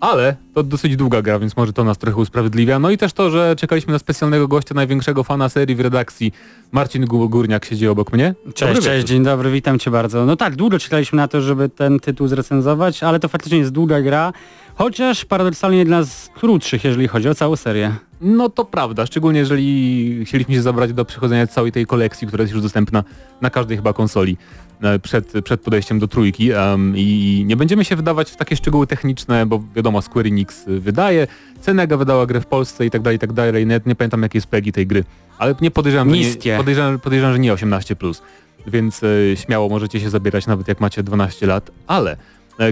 ale 0.00 0.36
to 0.54 0.62
dosyć 0.62 0.96
długa 0.96 1.22
gra, 1.22 1.38
więc 1.38 1.56
może 1.56 1.72
to 1.72 1.84
nas 1.84 1.98
trochę 1.98 2.16
usprawiedliwia. 2.16 2.78
No 2.78 2.90
i 2.90 2.98
też 2.98 3.12
to, 3.12 3.30
że 3.30 3.56
czekaliśmy 3.56 3.92
na 3.92 3.98
specjalnego 3.98 4.48
gościa, 4.48 4.74
największego 4.74 5.24
fana 5.24 5.48
serii 5.48 5.76
w 5.76 5.80
redakcji. 5.80 6.32
Marcin 6.72 7.04
Górniak 7.04 7.64
siedzi 7.64 7.88
obok 7.88 8.12
mnie. 8.12 8.34
Cześć, 8.44 8.60
Dobry 8.60 8.74
cześć, 8.74 8.86
wieczór. 8.96 9.08
dzień 9.08 9.24
dobry, 9.24 9.50
witam 9.50 9.78
cię 9.78 9.90
bardzo. 9.90 10.26
No 10.26 10.36
tak, 10.36 10.56
długo 10.56 10.78
czekaliśmy 10.78 11.16
na 11.16 11.28
to, 11.28 11.40
żeby 11.40 11.68
ten 11.68 12.00
tytuł 12.00 12.28
zrecenzować, 12.28 13.02
ale 13.02 13.20
to 13.20 13.28
faktycznie 13.28 13.58
jest 13.58 13.72
długa 13.72 14.00
gra, 14.00 14.32
chociaż 14.80 15.24
paradoksalnie 15.24 15.78
jedna 15.78 16.04
z 16.04 16.28
krótszych, 16.34 16.84
jeżeli 16.84 17.08
chodzi 17.08 17.28
o 17.28 17.34
całą 17.34 17.56
serię. 17.56 17.94
No 18.20 18.48
to 18.48 18.64
prawda, 18.64 19.06
szczególnie 19.06 19.38
jeżeli 19.38 20.24
chcieliśmy 20.24 20.54
się 20.54 20.62
zabrać 20.62 20.92
do 20.92 21.04
przechodzenia 21.04 21.46
całej 21.46 21.72
tej 21.72 21.86
kolekcji, 21.86 22.26
która 22.26 22.42
jest 22.42 22.52
już 22.52 22.62
dostępna 22.62 23.04
na 23.40 23.50
każdej 23.50 23.76
chyba 23.76 23.92
konsoli 23.92 24.36
e, 24.82 24.98
przed, 24.98 25.32
przed 25.44 25.60
podejściem 25.60 25.98
do 25.98 26.08
trójki 26.08 26.52
em, 26.52 26.94
i 26.96 27.42
nie 27.46 27.56
będziemy 27.56 27.84
się 27.84 27.96
wydawać 27.96 28.30
w 28.30 28.36
takie 28.36 28.56
szczegóły 28.56 28.86
techniczne, 28.86 29.46
bo 29.46 29.62
wiadomo 29.76 30.02
Square 30.02 30.26
Enix 30.26 30.68
y, 30.68 30.80
wydaje, 30.80 31.26
Cenega 31.60 31.96
wydała 31.96 32.26
grę 32.26 32.40
w 32.40 32.46
Polsce 32.46 32.86
i 32.86 32.90
tak 32.90 33.02
dalej, 33.02 33.16
i 33.16 33.20
tak 33.20 33.32
dalej, 33.32 33.66
nawet 33.66 33.86
nie 33.86 33.94
pamiętam 33.94 34.22
jakie 34.22 34.38
jest 34.38 34.48
PEGI 34.48 34.72
tej 34.72 34.86
gry, 34.86 35.04
ale 35.38 35.54
nie 35.60 35.70
podejrzewam, 35.70 36.12
nie, 36.12 36.56
podejrzewam, 36.56 36.98
podejrzewam, 36.98 37.32
że 37.32 37.38
nie 37.38 37.52
18+, 37.52 38.20
więc 38.66 39.02
e, 39.02 39.36
śmiało 39.36 39.68
możecie 39.68 40.00
się 40.00 40.10
zabierać 40.10 40.46
nawet 40.46 40.68
jak 40.68 40.80
macie 40.80 41.02
12 41.02 41.46
lat, 41.46 41.70
ale 41.86 42.16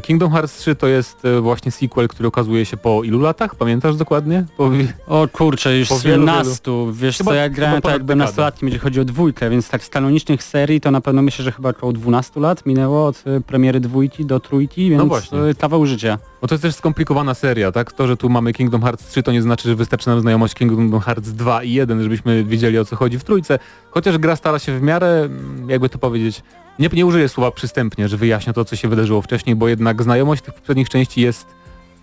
Kingdom 0.03 0.33
Hearts 0.33 0.57
3 0.59 0.75
to 0.75 0.87
jest 0.87 1.25
e, 1.25 1.41
właśnie 1.41 1.73
sequel, 1.73 2.09
który 2.09 2.29
okazuje 2.29 2.65
się 2.65 2.77
po 2.77 3.03
ilu 3.05 3.21
latach? 3.21 3.55
Pamiętasz 3.55 3.97
dokładnie? 3.97 4.45
Po, 4.57 4.71
O 5.07 5.29
kurczę, 5.33 5.79
już 5.79 5.89
Po 5.89 5.99
wielu, 5.99 6.27
17, 6.27 6.71
wiesz 6.93 7.19
Chyba- 7.19 7.31
co, 7.31 7.35
ja 7.35 7.49
grałem 7.49 7.75
tak 7.75 7.83
ponad 7.83 7.95
jak 7.97 8.03
byłem 8.05 8.19
dekadę. 8.19 8.29
nastolatkiem, 8.31 8.69
jeżeli 8.69 8.81
chodzi 8.81 9.01
o 9.01 9.05
dwójkę, 9.05 9.51
więc 9.51 9.69
tak 9.69 9.85
z 9.85 9.89
kanonicznych 9.89 10.43
serii 10.43 10.81
to 10.81 10.91
na 10.91 11.01
pewno 11.01 11.23
myślę, 11.23 11.45
że 11.45 11.53
chyba 11.53 11.69
około 11.69 11.93
12 11.93 12.41
lat 12.41 12.67
minęło 12.67 13.07
od 13.07 13.25
y, 13.27 13.41
premiery 13.41 13.81
dwójki 13.81 14.25
do 14.25 14.41
trójki, 14.41 14.91
więc 14.91 15.05
właśnie. 15.09 15.39
y, 15.43 15.55
kawał 15.55 15.87
życia. 15.87 16.19
Bo 16.41 16.47
to 16.49 16.55
jest 16.55 16.63
też 16.63 16.75
skomplikowana 16.75 17.35
seria, 17.35 17.73
tak? 17.73 17.93
To, 17.93 18.07
że 18.07 18.17
tu 18.17 18.29
mamy 18.29 18.53
Kingdom 18.53 18.83
Hearts 18.83 19.07
3 19.07 19.23
to 19.23 19.33
nie 19.33 19.43
znaczy, 19.43 19.69
że 19.69 19.75
wystarczy 19.75 20.09
nam 20.09 20.21
znajomość 20.21 20.55
Kingdom 20.55 21.01
Hearts 21.01 21.29
2 21.33 21.63
i 21.63 21.73
1, 21.73 22.03
żebyśmy 22.03 22.45
wiedzieli 22.45 22.79
o 22.79 22.85
co 22.85 22.97
chodzi 22.97 23.19
w 23.19 23.25
trójce. 23.25 23.59
Chociaż 23.91 24.19
gra 24.19 24.37
stara 24.37 24.59
się 24.59 24.79
w 24.79 24.83
miarę, 24.83 25.07
mm, 25.25 25.71
jakby 25.71 25.89
to 25.89 25.99
powiedzieć, 25.99 26.43
nie, 26.79 26.89
nie 26.93 27.07
użyję 27.07 27.29
słowa 27.29 27.51
przystępnie, 27.51 28.09
że 28.09 28.17
wyjaśnia 28.17 28.53
to, 28.53 28.65
co 28.65 28.77
się 28.77 28.89
wydarzyło 28.89 29.23
wcześniej, 29.23 29.57
bo 29.57 29.69
jednak 29.69 30.03
znajomość 30.03 30.43
tych 30.43 30.55
poprzednich 30.55 30.89
części 30.89 31.21
jest 31.21 31.59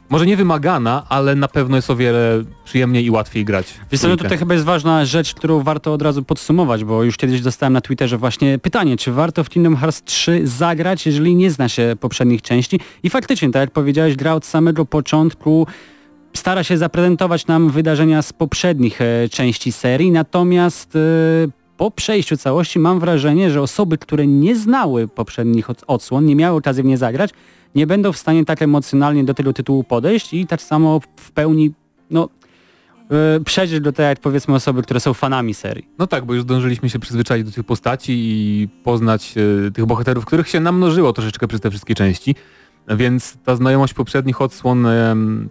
może 0.09 0.25
nie 0.25 0.38
wymagana, 0.38 1.03
ale 1.09 1.35
na 1.35 1.47
pewno 1.47 1.75
jest 1.75 1.89
o 1.89 1.95
wiele 1.95 2.43
przyjemniej 2.65 3.05
i 3.05 3.11
łatwiej 3.11 3.45
grać. 3.45 3.73
Wiesz 3.91 4.01
co, 4.01 4.07
no 4.07 4.17
tutaj 4.17 4.38
chyba 4.38 4.53
jest 4.53 4.65
ważna 4.65 5.05
rzecz, 5.05 5.33
którą 5.33 5.63
warto 5.63 5.93
od 5.93 6.01
razu 6.01 6.23
podsumować, 6.23 6.83
bo 6.83 7.03
już 7.03 7.17
kiedyś 7.17 7.41
dostałem 7.41 7.73
na 7.73 7.81
Twitterze 7.81 8.17
właśnie 8.17 8.59
pytanie, 8.59 8.97
czy 8.97 9.11
warto 9.11 9.43
w 9.43 9.49
Kingdom 9.49 9.75
Hearts 9.75 10.03
3 10.03 10.41
zagrać, 10.47 11.05
jeżeli 11.05 11.35
nie 11.35 11.51
zna 11.51 11.69
się 11.69 11.95
poprzednich 11.99 12.41
części. 12.41 12.79
I 13.03 13.09
faktycznie, 13.09 13.51
tak 13.51 13.59
jak 13.59 13.71
powiedziałeś, 13.71 14.15
gra 14.15 14.33
od 14.33 14.45
samego 14.45 14.85
początku 14.85 15.67
stara 16.33 16.63
się 16.63 16.77
zaprezentować 16.77 17.47
nam 17.47 17.69
wydarzenia 17.69 18.21
z 18.21 18.33
poprzednich 18.33 19.01
e, 19.01 19.29
części 19.29 19.71
serii, 19.71 20.11
natomiast 20.11 20.95
e, 20.95 20.99
po 21.77 21.91
przejściu 21.91 22.38
całości 22.38 22.79
mam 22.79 22.99
wrażenie, 22.99 23.51
że 23.51 23.61
osoby, 23.61 23.97
które 23.97 24.27
nie 24.27 24.55
znały 24.55 25.07
poprzednich 25.07 25.69
od- 25.69 25.83
odsłon, 25.88 26.25
nie 26.25 26.35
miały 26.35 26.57
okazji 26.57 26.83
w 26.83 26.85
nie 26.85 26.97
zagrać, 26.97 27.29
nie 27.75 27.88
będą 27.88 28.11
w 28.11 28.17
stanie 28.17 28.45
tak 28.45 28.61
emocjonalnie 28.61 29.23
do 29.23 29.33
tego 29.33 29.53
tytułu 29.53 29.83
podejść 29.83 30.33
i 30.33 30.47
tak 30.47 30.61
samo 30.61 30.99
w 31.15 31.31
pełni, 31.31 31.73
no, 32.09 32.29
yy, 33.09 33.43
przeżyć 33.45 33.79
do 33.81 33.91
tej, 33.91 34.05
jak 34.05 34.19
powiedzmy, 34.19 34.55
osoby, 34.55 34.81
które 34.81 34.99
są 34.99 35.13
fanami 35.13 35.53
serii. 35.53 35.88
No 35.99 36.07
tak, 36.07 36.25
bo 36.25 36.33
już 36.33 36.43
zdążyliśmy 36.43 36.89
się 36.89 36.99
przyzwyczaić 36.99 37.45
do 37.45 37.51
tych 37.51 37.63
postaci 37.63 38.13
i 38.15 38.67
poznać 38.83 39.35
e, 39.67 39.71
tych 39.71 39.85
bohaterów, 39.85 40.25
których 40.25 40.49
się 40.49 40.59
namnożyło 40.59 41.13
troszeczkę 41.13 41.47
przez 41.47 41.61
te 41.61 41.69
wszystkie 41.69 41.95
części. 41.95 42.35
Więc 42.88 43.38
ta 43.43 43.56
znajomość 43.56 43.93
poprzednich 43.93 44.41
odsłon, 44.41 44.88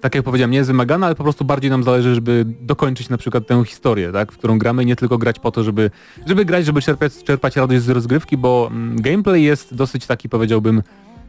tak 0.00 0.14
jak 0.14 0.24
powiedziałem, 0.24 0.50
nie 0.50 0.58
jest 0.58 0.70
wymagana, 0.70 1.06
ale 1.06 1.14
po 1.14 1.22
prostu 1.22 1.44
bardziej 1.44 1.70
nam 1.70 1.84
zależy, 1.84 2.14
żeby 2.14 2.44
dokończyć 2.60 3.08
na 3.08 3.16
przykład 3.16 3.46
tę 3.46 3.64
historię, 3.64 4.12
tak, 4.12 4.32
w 4.32 4.38
którą 4.38 4.58
gramy, 4.58 4.84
nie 4.84 4.96
tylko 4.96 5.18
grać 5.18 5.38
po 5.38 5.50
to, 5.50 5.64
żeby, 5.64 5.90
żeby 6.26 6.44
grać, 6.44 6.66
żeby 6.66 6.82
czerpać, 6.82 7.12
czerpać 7.24 7.56
radość 7.56 7.82
z 7.82 7.88
rozgrywki, 7.88 8.36
bo 8.36 8.68
mm, 8.70 9.02
gameplay 9.02 9.42
jest 9.42 9.74
dosyć 9.74 10.06
taki, 10.06 10.28
powiedziałbym, 10.28 10.82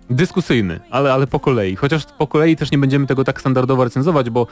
dyskusyjny, 0.10 0.80
ale, 0.90 1.14
ale 1.14 1.28
po 1.28 1.40
kolei. 1.40 1.76
Chociaż 1.76 2.06
po 2.18 2.28
kolei 2.28 2.56
też 2.56 2.72
nie 2.72 2.78
będziemy 2.78 3.08
tego 3.08 3.24
tak 3.24 3.40
standardowo 3.40 3.84
recenzować, 3.84 4.30
bo 4.30 4.48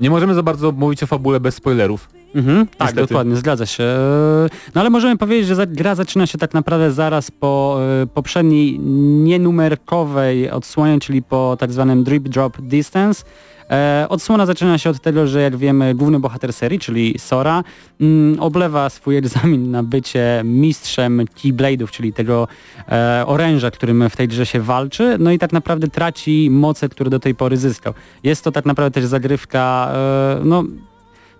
nie 0.00 0.10
możemy 0.10 0.34
za 0.34 0.42
bardzo 0.42 0.72
mówić 0.72 1.02
o 1.02 1.06
fabule 1.06 1.40
bez 1.40 1.54
spoilerów. 1.54 2.08
Mhm, 2.34 2.66
tak, 2.66 2.80
Niestety. 2.80 3.00
dokładnie, 3.00 3.36
zgadza 3.36 3.66
się. 3.66 3.84
Eee, 3.84 4.50
No 4.74 4.80
ale 4.80 4.90
możemy 4.90 5.16
powiedzieć, 5.16 5.46
że 5.56 5.66
gra 5.66 5.94
zaczyna 5.94 6.26
się 6.26 6.38
tak 6.38 6.54
naprawdę 6.54 6.92
zaraz 6.92 7.30
po 7.30 7.78
e, 8.02 8.06
poprzedniej 8.06 8.78
nienumerkowej 9.24 10.50
odsłonie, 10.50 11.00
czyli 11.00 11.22
po 11.22 11.56
tak 11.60 11.72
zwanym 11.72 12.04
drip 12.04 12.28
drop 12.28 12.60
distance. 12.60 13.24
E, 13.70 14.06
odsłona 14.08 14.46
zaczyna 14.46 14.78
się 14.78 14.90
od 14.90 15.00
tego, 15.02 15.26
że 15.26 15.42
jak 15.42 15.56
wiemy 15.56 15.94
główny 15.94 16.20
bohater 16.20 16.52
serii, 16.52 16.78
czyli 16.78 17.14
Sora, 17.18 17.64
mm, 18.00 18.40
oblewa 18.40 18.90
swój 18.90 19.16
egzamin 19.16 19.70
na 19.70 19.82
bycie 19.82 20.42
mistrzem 20.44 21.20
Keyblade'ów, 21.42 21.90
czyli 21.90 22.12
tego 22.12 22.48
e, 22.88 23.24
oręża, 23.26 23.70
którym 23.70 24.10
w 24.10 24.16
tej 24.16 24.28
grze 24.28 24.46
się 24.46 24.60
walczy, 24.60 25.16
no 25.18 25.30
i 25.32 25.38
tak 25.38 25.52
naprawdę 25.52 25.88
traci 25.88 26.48
moce, 26.50 26.88
które 26.88 27.10
do 27.10 27.18
tej 27.20 27.34
pory 27.34 27.56
zyskał. 27.56 27.94
Jest 28.22 28.44
to 28.44 28.52
tak 28.52 28.66
naprawdę 28.66 29.00
też 29.00 29.04
zagrywka, 29.10 29.90
e, 29.94 30.40
no 30.44 30.64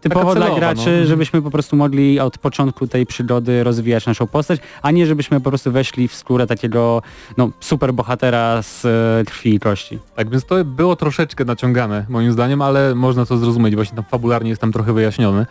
typowo 0.00 0.34
dla 0.34 0.42
celowa, 0.46 0.60
graczy, 0.60 0.98
no. 1.00 1.06
żebyśmy 1.06 1.42
po 1.42 1.50
prostu 1.50 1.76
mogli 1.76 2.20
od 2.20 2.38
początku 2.38 2.86
tej 2.86 3.06
przygody 3.06 3.64
rozwijać 3.64 4.06
naszą 4.06 4.26
postać, 4.26 4.60
a 4.82 4.90
nie 4.90 5.06
żebyśmy 5.06 5.40
po 5.40 5.50
prostu 5.50 5.72
weszli 5.72 6.08
w 6.08 6.14
skórę 6.14 6.46
takiego 6.46 7.02
no, 7.36 7.50
super 7.60 7.94
bohatera 7.94 8.62
z 8.62 8.84
e, 8.84 9.24
krwi 9.24 9.54
i 9.54 9.60
kości. 9.60 9.98
Tak, 10.16 10.30
więc 10.30 10.44
to 10.44 10.64
było 10.64 10.96
troszeczkę 10.96 11.44
naciągane 11.44 12.06
moim 12.08 12.32
zdaniem, 12.32 12.62
ale 12.62 12.94
można 12.94 13.26
to 13.26 13.38
zrozumieć, 13.38 13.74
właśnie 13.74 13.96
tam 13.96 14.04
fabularnie 14.04 14.50
jest 14.50 14.60
tam 14.60 14.72
trochę 14.72 14.92
wyjaśniony. 14.92 15.46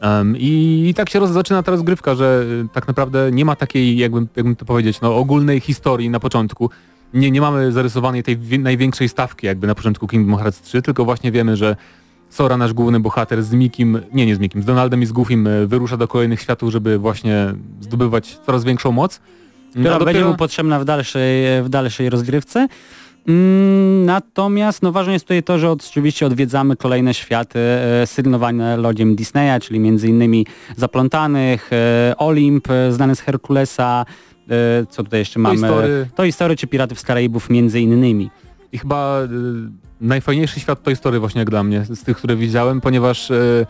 Em, 0.00 0.36
i, 0.36 0.84
I 0.88 0.94
tak 0.94 1.10
się 1.10 1.18
roz, 1.18 1.30
zaczyna 1.30 1.62
ta 1.62 1.70
rozgrywka, 1.70 2.14
że 2.14 2.44
y, 2.64 2.68
tak 2.72 2.88
naprawdę 2.88 3.32
nie 3.32 3.44
ma 3.44 3.56
takiej, 3.56 3.96
jakbym, 3.96 4.28
jakbym 4.36 4.56
to 4.56 4.64
powiedzieć, 4.64 5.00
no, 5.00 5.16
ogólnej 5.16 5.60
historii 5.60 6.10
na 6.10 6.20
początku. 6.20 6.70
Nie, 7.14 7.30
nie 7.30 7.40
mamy 7.40 7.72
zarysowanej 7.72 8.22
tej 8.22 8.36
wi- 8.36 8.58
największej 8.58 9.08
stawki 9.08 9.46
jakby 9.46 9.66
na 9.66 9.74
początku 9.74 10.06
Kingdom 10.06 10.38
Hearts 10.38 10.60
3, 10.60 10.82
tylko 10.82 11.04
właśnie 11.04 11.32
wiemy, 11.32 11.56
że 11.56 11.76
Sora, 12.30 12.56
nasz 12.56 12.72
główny 12.72 13.00
bohater 13.00 13.42
z 13.42 13.52
Mikim, 13.52 14.00
nie, 14.12 14.26
nie 14.26 14.36
z 14.36 14.38
Mikim, 14.38 14.62
z 14.62 14.64
Donaldem 14.64 15.02
i 15.02 15.06
z 15.06 15.12
Goofim 15.12 15.46
y, 15.46 15.66
wyrusza 15.66 15.96
do 15.96 16.08
kolejnych 16.08 16.40
światów, 16.40 16.70
żeby 16.72 16.98
właśnie 16.98 17.54
zdobywać 17.80 18.38
coraz 18.46 18.64
większą 18.64 18.92
moc. 18.92 19.20
która 19.70 19.94
A 19.94 19.98
będzie 19.98 20.12
dopiero- 20.20 20.30
mu 20.30 20.36
potrzebna 20.36 20.80
w 20.80 20.84
dalszej, 20.84 21.62
w 21.62 21.68
dalszej 21.68 22.10
rozgrywce. 22.10 22.68
Mm, 23.28 24.04
Natomiast 24.04 24.82
no, 24.82 24.92
ważne 24.92 25.12
jest 25.12 25.24
tutaj 25.24 25.42
to, 25.42 25.58
że 25.58 25.70
oczywiście 25.70 26.26
odwiedzamy 26.26 26.76
kolejne 26.76 27.14
światy 27.14 27.58
e, 27.58 28.06
sygnowane 28.06 28.76
logiem 28.76 29.14
Disneya, 29.16 29.60
czyli 29.60 29.80
między 29.80 30.08
innymi 30.08 30.46
Zaplątanych, 30.76 31.70
e, 31.72 32.14
Olimp, 32.18 32.70
e, 32.70 32.92
znany 32.92 33.16
z 33.16 33.20
Herkulesa, 33.20 34.04
e, 34.50 34.86
co 34.86 35.04
tutaj 35.04 35.20
jeszcze 35.20 35.38
mamy? 35.40 35.56
Toy 36.14 36.32
Story 36.32 36.56
czy 36.56 36.66
Piratów 36.66 37.00
z 37.00 37.02
Karaibów 37.02 37.50
między 37.50 37.80
innymi. 37.80 38.30
I 38.72 38.78
chyba 38.78 39.20
y, 39.22 39.28
najfajniejszy 40.00 40.60
świat 40.60 40.82
Toy 40.82 40.96
Story 40.96 41.20
właśnie 41.20 41.38
jak 41.38 41.50
dla 41.50 41.64
mnie, 41.64 41.84
z 41.84 42.02
tych, 42.02 42.16
które 42.16 42.36
widziałem, 42.36 42.80
ponieważ 42.80 43.30
y, 43.30 43.66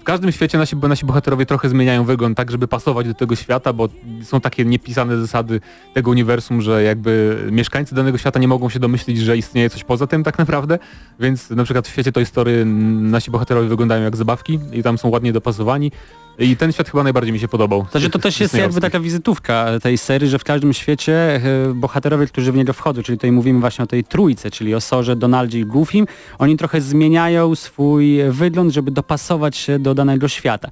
w 0.00 0.04
każdym 0.04 0.32
świecie 0.32 0.58
nasi, 0.58 0.76
nasi 0.76 1.06
bohaterowie 1.06 1.46
trochę 1.46 1.68
zmieniają 1.68 2.04
wygląd 2.04 2.36
tak, 2.36 2.50
żeby 2.50 2.68
pasować 2.68 3.06
do 3.06 3.14
tego 3.14 3.36
świata, 3.36 3.72
bo 3.72 3.88
są 4.22 4.40
takie 4.40 4.64
niepisane 4.64 5.16
zasady 5.16 5.60
tego 5.94 6.10
uniwersum, 6.10 6.62
że 6.62 6.82
jakby 6.82 7.44
mieszkańcy 7.50 7.94
danego 7.94 8.18
świata 8.18 8.40
nie 8.40 8.48
mogą 8.48 8.68
się 8.68 8.78
domyślić, 8.78 9.18
że 9.18 9.36
istnieje 9.36 9.70
coś 9.70 9.84
poza 9.84 10.06
tym 10.06 10.24
tak 10.24 10.38
naprawdę, 10.38 10.78
więc 11.20 11.50
na 11.50 11.64
przykład 11.64 11.88
w 11.88 11.90
świecie 11.90 12.12
Toy 12.12 12.24
Story 12.24 12.64
nasi 12.64 13.30
bohaterowie 13.30 13.68
wyglądają 13.68 14.02
jak 14.02 14.16
zabawki 14.16 14.58
i 14.72 14.82
tam 14.82 14.98
są 14.98 15.08
ładnie 15.08 15.32
dopasowani 15.32 15.92
i 16.38 16.56
ten 16.56 16.72
świat 16.72 16.90
chyba 16.90 17.02
najbardziej 17.02 17.32
mi 17.32 17.40
się 17.40 17.48
podobał. 17.48 17.86
Że 17.94 18.10
to 18.10 18.18
też 18.18 18.40
jest 18.40 18.54
jakby 18.54 18.80
taka 18.80 19.00
wizytówka 19.00 19.66
tej 19.82 19.98
serii, 19.98 20.28
że 20.28 20.38
w 20.38 20.44
każdym 20.44 20.72
świecie 20.72 21.12
e, 21.14 21.40
bohaterowie, 21.74 22.26
którzy 22.26 22.52
w 22.52 22.56
niego 22.56 22.72
wchodzą, 22.72 23.02
czyli 23.02 23.18
tutaj 23.18 23.32
mówimy 23.32 23.60
właśnie 23.60 23.84
o 23.84 23.86
tej 23.86 24.04
trójce, 24.04 24.50
czyli 24.50 24.74
o 24.74 24.80
Sorze, 24.80 25.16
Donaldzie 25.16 25.58
i 25.58 25.66
Goofim, 25.66 26.06
oni 26.38 26.56
trochę 26.56 26.80
zmieniają 26.80 27.54
swój 27.54 28.18
wygląd, 28.28 28.72
żeby 28.72 28.90
dopasować 28.90 29.56
się 29.56 29.78
do 29.78 29.94
danego 29.94 30.28
świata. 30.28 30.70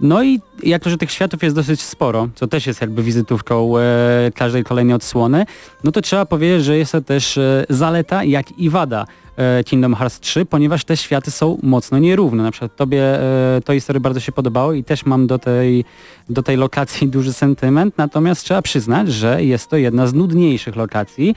No 0.00 0.22
i 0.22 0.40
jako, 0.62 0.90
że 0.90 0.98
tych 0.98 1.10
światów 1.10 1.42
jest 1.42 1.56
dosyć 1.56 1.80
sporo, 1.80 2.28
co 2.34 2.46
też 2.46 2.66
jest 2.66 2.80
jakby 2.80 3.02
wizytówką 3.02 3.78
e, 3.78 3.82
każdej 4.34 4.64
kolejnej 4.64 4.94
odsłony, 4.94 5.46
no 5.84 5.92
to 5.92 6.00
trzeba 6.00 6.26
powiedzieć, 6.26 6.64
że 6.64 6.78
jest 6.78 6.92
to 6.92 7.00
też 7.00 7.38
e, 7.38 7.66
zaleta, 7.68 8.24
jak 8.24 8.58
i 8.58 8.70
wada 8.70 9.06
Kingdom 9.64 9.94
Hearts 9.94 10.20
3, 10.20 10.46
ponieważ 10.46 10.84
te 10.84 10.96
światy 10.96 11.30
są 11.30 11.58
mocno 11.62 11.98
nierówne. 11.98 12.42
Na 12.42 12.50
przykład 12.50 12.76
tobie 12.76 13.02
e, 13.02 13.60
to 13.64 13.74
historii 13.74 14.00
bardzo 14.00 14.20
się 14.20 14.32
podobało 14.32 14.72
i 14.72 14.84
też 14.84 15.06
mam 15.06 15.26
do 15.26 15.38
tej, 15.38 15.84
do 16.30 16.42
tej 16.42 16.56
lokacji 16.56 17.08
duży 17.18 17.32
sentyment, 17.32 17.98
natomiast 17.98 18.44
trzeba 18.44 18.62
przyznać, 18.62 19.12
że 19.12 19.44
jest 19.44 19.70
to 19.70 19.76
jedna 19.76 20.06
z 20.06 20.14
nudniejszych 20.14 20.76
lokacji 20.76 21.34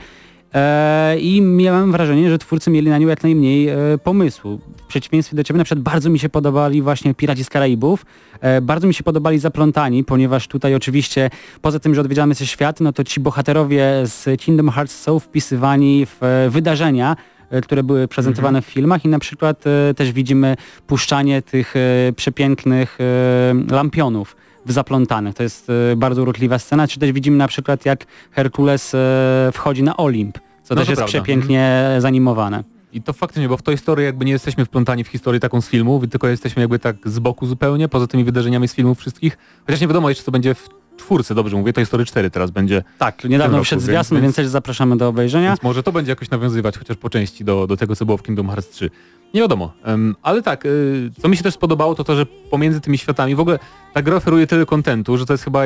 e, 0.54 1.18
i 1.18 1.42
miałem 1.42 1.92
wrażenie, 1.92 2.30
że 2.30 2.38
twórcy 2.38 2.70
mieli 2.70 2.90
na 2.90 2.98
nią 2.98 3.08
jak 3.08 3.22
najmniej 3.22 3.68
e, 3.68 3.76
pomysłu. 4.04 4.60
W 4.76 4.86
przeciwieństwie 4.86 5.36
do 5.36 5.44
ciebie 5.44 5.58
na 5.58 5.64
przykład 5.64 5.84
bardzo 5.84 6.10
mi 6.10 6.18
się 6.18 6.28
podobali 6.28 6.82
właśnie 6.82 7.14
Piraci 7.14 7.44
z 7.44 7.50
Karaibów, 7.50 8.06
e, 8.40 8.60
bardzo 8.60 8.86
mi 8.86 8.94
się 8.94 9.04
podobali 9.04 9.38
Zaplątani, 9.38 10.04
ponieważ 10.04 10.48
tutaj 10.48 10.74
oczywiście 10.74 11.30
poza 11.62 11.78
tym, 11.78 11.94
że 11.94 12.00
odwiedzamy 12.00 12.34
się 12.34 12.46
świat, 12.46 12.80
no 12.80 12.92
to 12.92 13.04
ci 13.04 13.20
bohaterowie 13.20 14.02
z 14.04 14.40
Kingdom 14.40 14.70
Hearts 14.70 15.00
są 15.00 15.18
wpisywani 15.18 16.06
w 16.06 16.22
e, 16.22 16.50
wydarzenia, 16.50 17.12
e, 17.12 17.31
które 17.62 17.82
były 17.82 18.08
prezentowane 18.08 18.62
w 18.62 18.64
filmach 18.66 19.04
i 19.04 19.08
na 19.08 19.18
przykład 19.18 19.64
e, 19.66 19.94
też 19.94 20.12
widzimy 20.12 20.56
puszczanie 20.86 21.42
tych 21.42 21.74
e, 21.76 22.12
przepięknych 22.12 22.98
e, 23.00 23.74
lampionów 23.74 24.36
w 24.66 24.72
zaplątanych. 24.72 25.34
To 25.34 25.42
jest 25.42 25.70
e, 25.92 25.96
bardzo 25.96 26.22
urokliwa 26.22 26.58
scena. 26.58 26.88
Czy 26.88 27.00
też 27.00 27.12
widzimy 27.12 27.36
na 27.36 27.48
przykład 27.48 27.86
jak 27.86 28.04
Herkules 28.30 28.94
e, 28.94 29.50
wchodzi 29.52 29.82
na 29.82 29.96
Olimp, 29.96 30.38
co 30.62 30.74
No 30.74 30.80
też 30.80 30.88
jest 30.88 30.98
prawda. 30.98 31.18
przepięknie 31.18 31.90
zanimowane. 31.98 32.64
I 32.92 33.02
to 33.02 33.12
faktycznie, 33.12 33.48
bo 33.48 33.56
w 33.56 33.62
tej 33.62 33.76
historii 33.76 34.04
jakby 34.04 34.24
nie 34.24 34.32
jesteśmy 34.32 34.64
wplątani 34.64 35.04
w 35.04 35.08
historię 35.08 35.40
taką 35.40 35.60
z 35.60 35.68
filmu, 35.68 36.06
tylko 36.06 36.28
jesteśmy 36.28 36.60
jakby 36.62 36.78
tak 36.78 36.96
z 37.04 37.18
boku 37.18 37.46
zupełnie, 37.46 37.88
poza 37.88 38.06
tymi 38.06 38.24
wydarzeniami 38.24 38.68
z 38.68 38.74
filmów 38.74 38.98
wszystkich. 38.98 39.38
Chociaż 39.66 39.80
nie 39.80 39.86
wiadomo 39.86 40.08
jeszcze 40.08 40.24
co 40.24 40.30
będzie 40.32 40.54
w 40.54 40.68
czwórce, 40.96 41.34
dobrze 41.34 41.56
mówię, 41.56 41.72
to 41.72 41.80
historii 41.80 42.06
4 42.06 42.30
teraz 42.30 42.50
będzie. 42.50 42.82
Tak, 42.98 43.24
niedawno 43.24 43.56
roku, 43.56 43.64
wszedł 43.64 43.80
więc- 43.80 43.90
zwiastun, 43.90 44.16
więc, 44.16 44.24
więc- 44.24 44.36
też 44.36 44.46
zapraszamy 44.46 44.96
do 44.96 45.08
obejrzenia. 45.08 45.48
Więc 45.48 45.62
może 45.62 45.82
to 45.82 45.92
będzie 45.92 46.12
jakoś 46.12 46.30
nawiązywać 46.30 46.78
chociaż 46.78 46.96
po 46.96 47.10
części 47.10 47.44
do, 47.44 47.66
do 47.66 47.76
tego, 47.76 47.96
co 47.96 48.06
było 48.06 48.18
w 48.18 48.22
Kingdom 48.22 48.46
Hearts 48.48 48.70
3. 48.70 48.90
Nie 49.34 49.40
wiadomo. 49.40 49.72
Em, 49.84 50.16
ale 50.22 50.42
tak, 50.42 50.66
y, 50.66 51.10
co 51.22 51.28
mi 51.28 51.36
się 51.36 51.42
też 51.42 51.54
spodobało, 51.54 51.94
to 51.94 52.04
to, 52.04 52.16
że 52.16 52.26
pomiędzy 52.26 52.80
tymi 52.80 52.98
światami 52.98 53.34
w 53.34 53.40
ogóle 53.40 53.58
ta 53.94 54.02
gra 54.02 54.16
oferuje 54.16 54.46
tyle 54.46 54.66
kontentu, 54.66 55.16
że 55.16 55.26
to 55.26 55.32
jest 55.32 55.44
chyba 55.44 55.62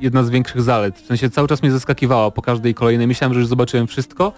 jedna 0.00 0.24
z 0.24 0.30
większych 0.30 0.62
zalet. 0.62 0.98
W 0.98 1.06
sensie 1.06 1.30
cały 1.30 1.48
czas 1.48 1.62
mnie 1.62 1.72
zaskakiwała 1.72 2.30
po 2.30 2.42
każdej 2.42 2.74
kolejnej. 2.74 3.06
Myślałem, 3.06 3.34
że 3.34 3.40
już 3.40 3.48
zobaczyłem 3.48 3.86
wszystko, 3.86 4.32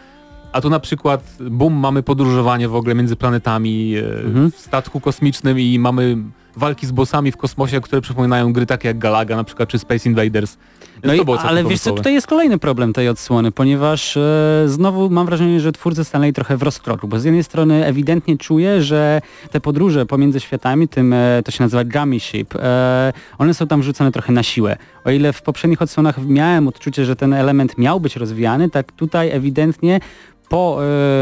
a 0.53 0.61
tu 0.61 0.71
na 0.71 0.81
przykład, 0.81 1.37
bum, 1.51 1.73
mamy 1.75 2.03
podróżowanie 2.03 2.69
w 2.69 2.75
ogóle 2.75 2.95
między 2.95 3.17
planetami, 3.17 3.95
e, 3.97 4.25
Mhm. 4.25 4.51
w 4.51 4.57
statku 4.61 5.01
kosmicznym 5.01 5.61
i 5.61 5.79
mamy 5.79 6.17
walki 6.57 6.87
z 6.87 6.93
bossami 6.93 7.33
w 7.33 7.37
kosmosie, 7.37 7.81
które 7.81 8.01
przypominają 8.01 8.53
gry 8.53 8.67
takie 8.67 8.89
jak 8.89 8.99
Galaga 8.99 9.37
na 9.37 9.45
przykład, 9.45 9.69
czy 9.69 9.79
Space 9.79 10.09
Invaders. 10.09 10.57
No 11.05 11.15
i, 11.15 11.21
ale 11.43 11.65
wiesz 11.65 11.81
co, 11.81 11.93
tutaj 11.93 12.15
jest 12.15 12.27
kolejny 12.27 12.59
problem 12.59 12.93
tej 12.93 13.09
odsłony, 13.09 13.53
ponieważ 13.53 14.17
e, 14.17 14.65
znowu 14.67 15.11
mam 15.11 15.27
wrażenie, 15.27 15.61
że 15.61 15.73
twórcy 15.73 16.05
stanęli 16.05 16.33
trochę 16.33 16.57
w 16.57 16.63
rozkroku, 16.63 17.09
bo 17.09 17.21
z 17.21 17.25
jednej 17.25 17.45
strony 17.45 17.87
ewidentnie 17.87 18.39
czuję, 18.39 18.83
że 18.83 19.21
te 19.51 19.61
podróże 19.61 20.07
pomiędzy 20.07 20.41
światami, 20.41 20.89
tym 20.89 21.13
e, 21.13 21.43
to 21.45 21.53
się 21.53 21.65
nazywa 21.65 21.85
gummy 21.85 22.21
ship, 22.21 22.55
e, 22.57 23.13
one 23.39 23.55
są 23.55 23.67
tam 23.67 23.83
rzucone 23.83 24.13
trochę 24.13 24.33
na 24.33 24.43
siłę. 24.43 24.77
O 25.05 25.11
ile 25.11 25.33
w 25.33 25.43
poprzednich 25.43 25.83
odsłonach 25.83 26.27
miałem 26.27 26.69
odczucie, 26.69 27.05
że 27.05 27.17
ten 27.17 27.33
element 27.33 27.79
miał 27.79 28.01
być 28.01 28.17
rozwijany, 28.17 28.71
tak 28.71 28.93
tutaj 28.93 29.31
ewidentnie 29.31 30.01
po 30.49 30.79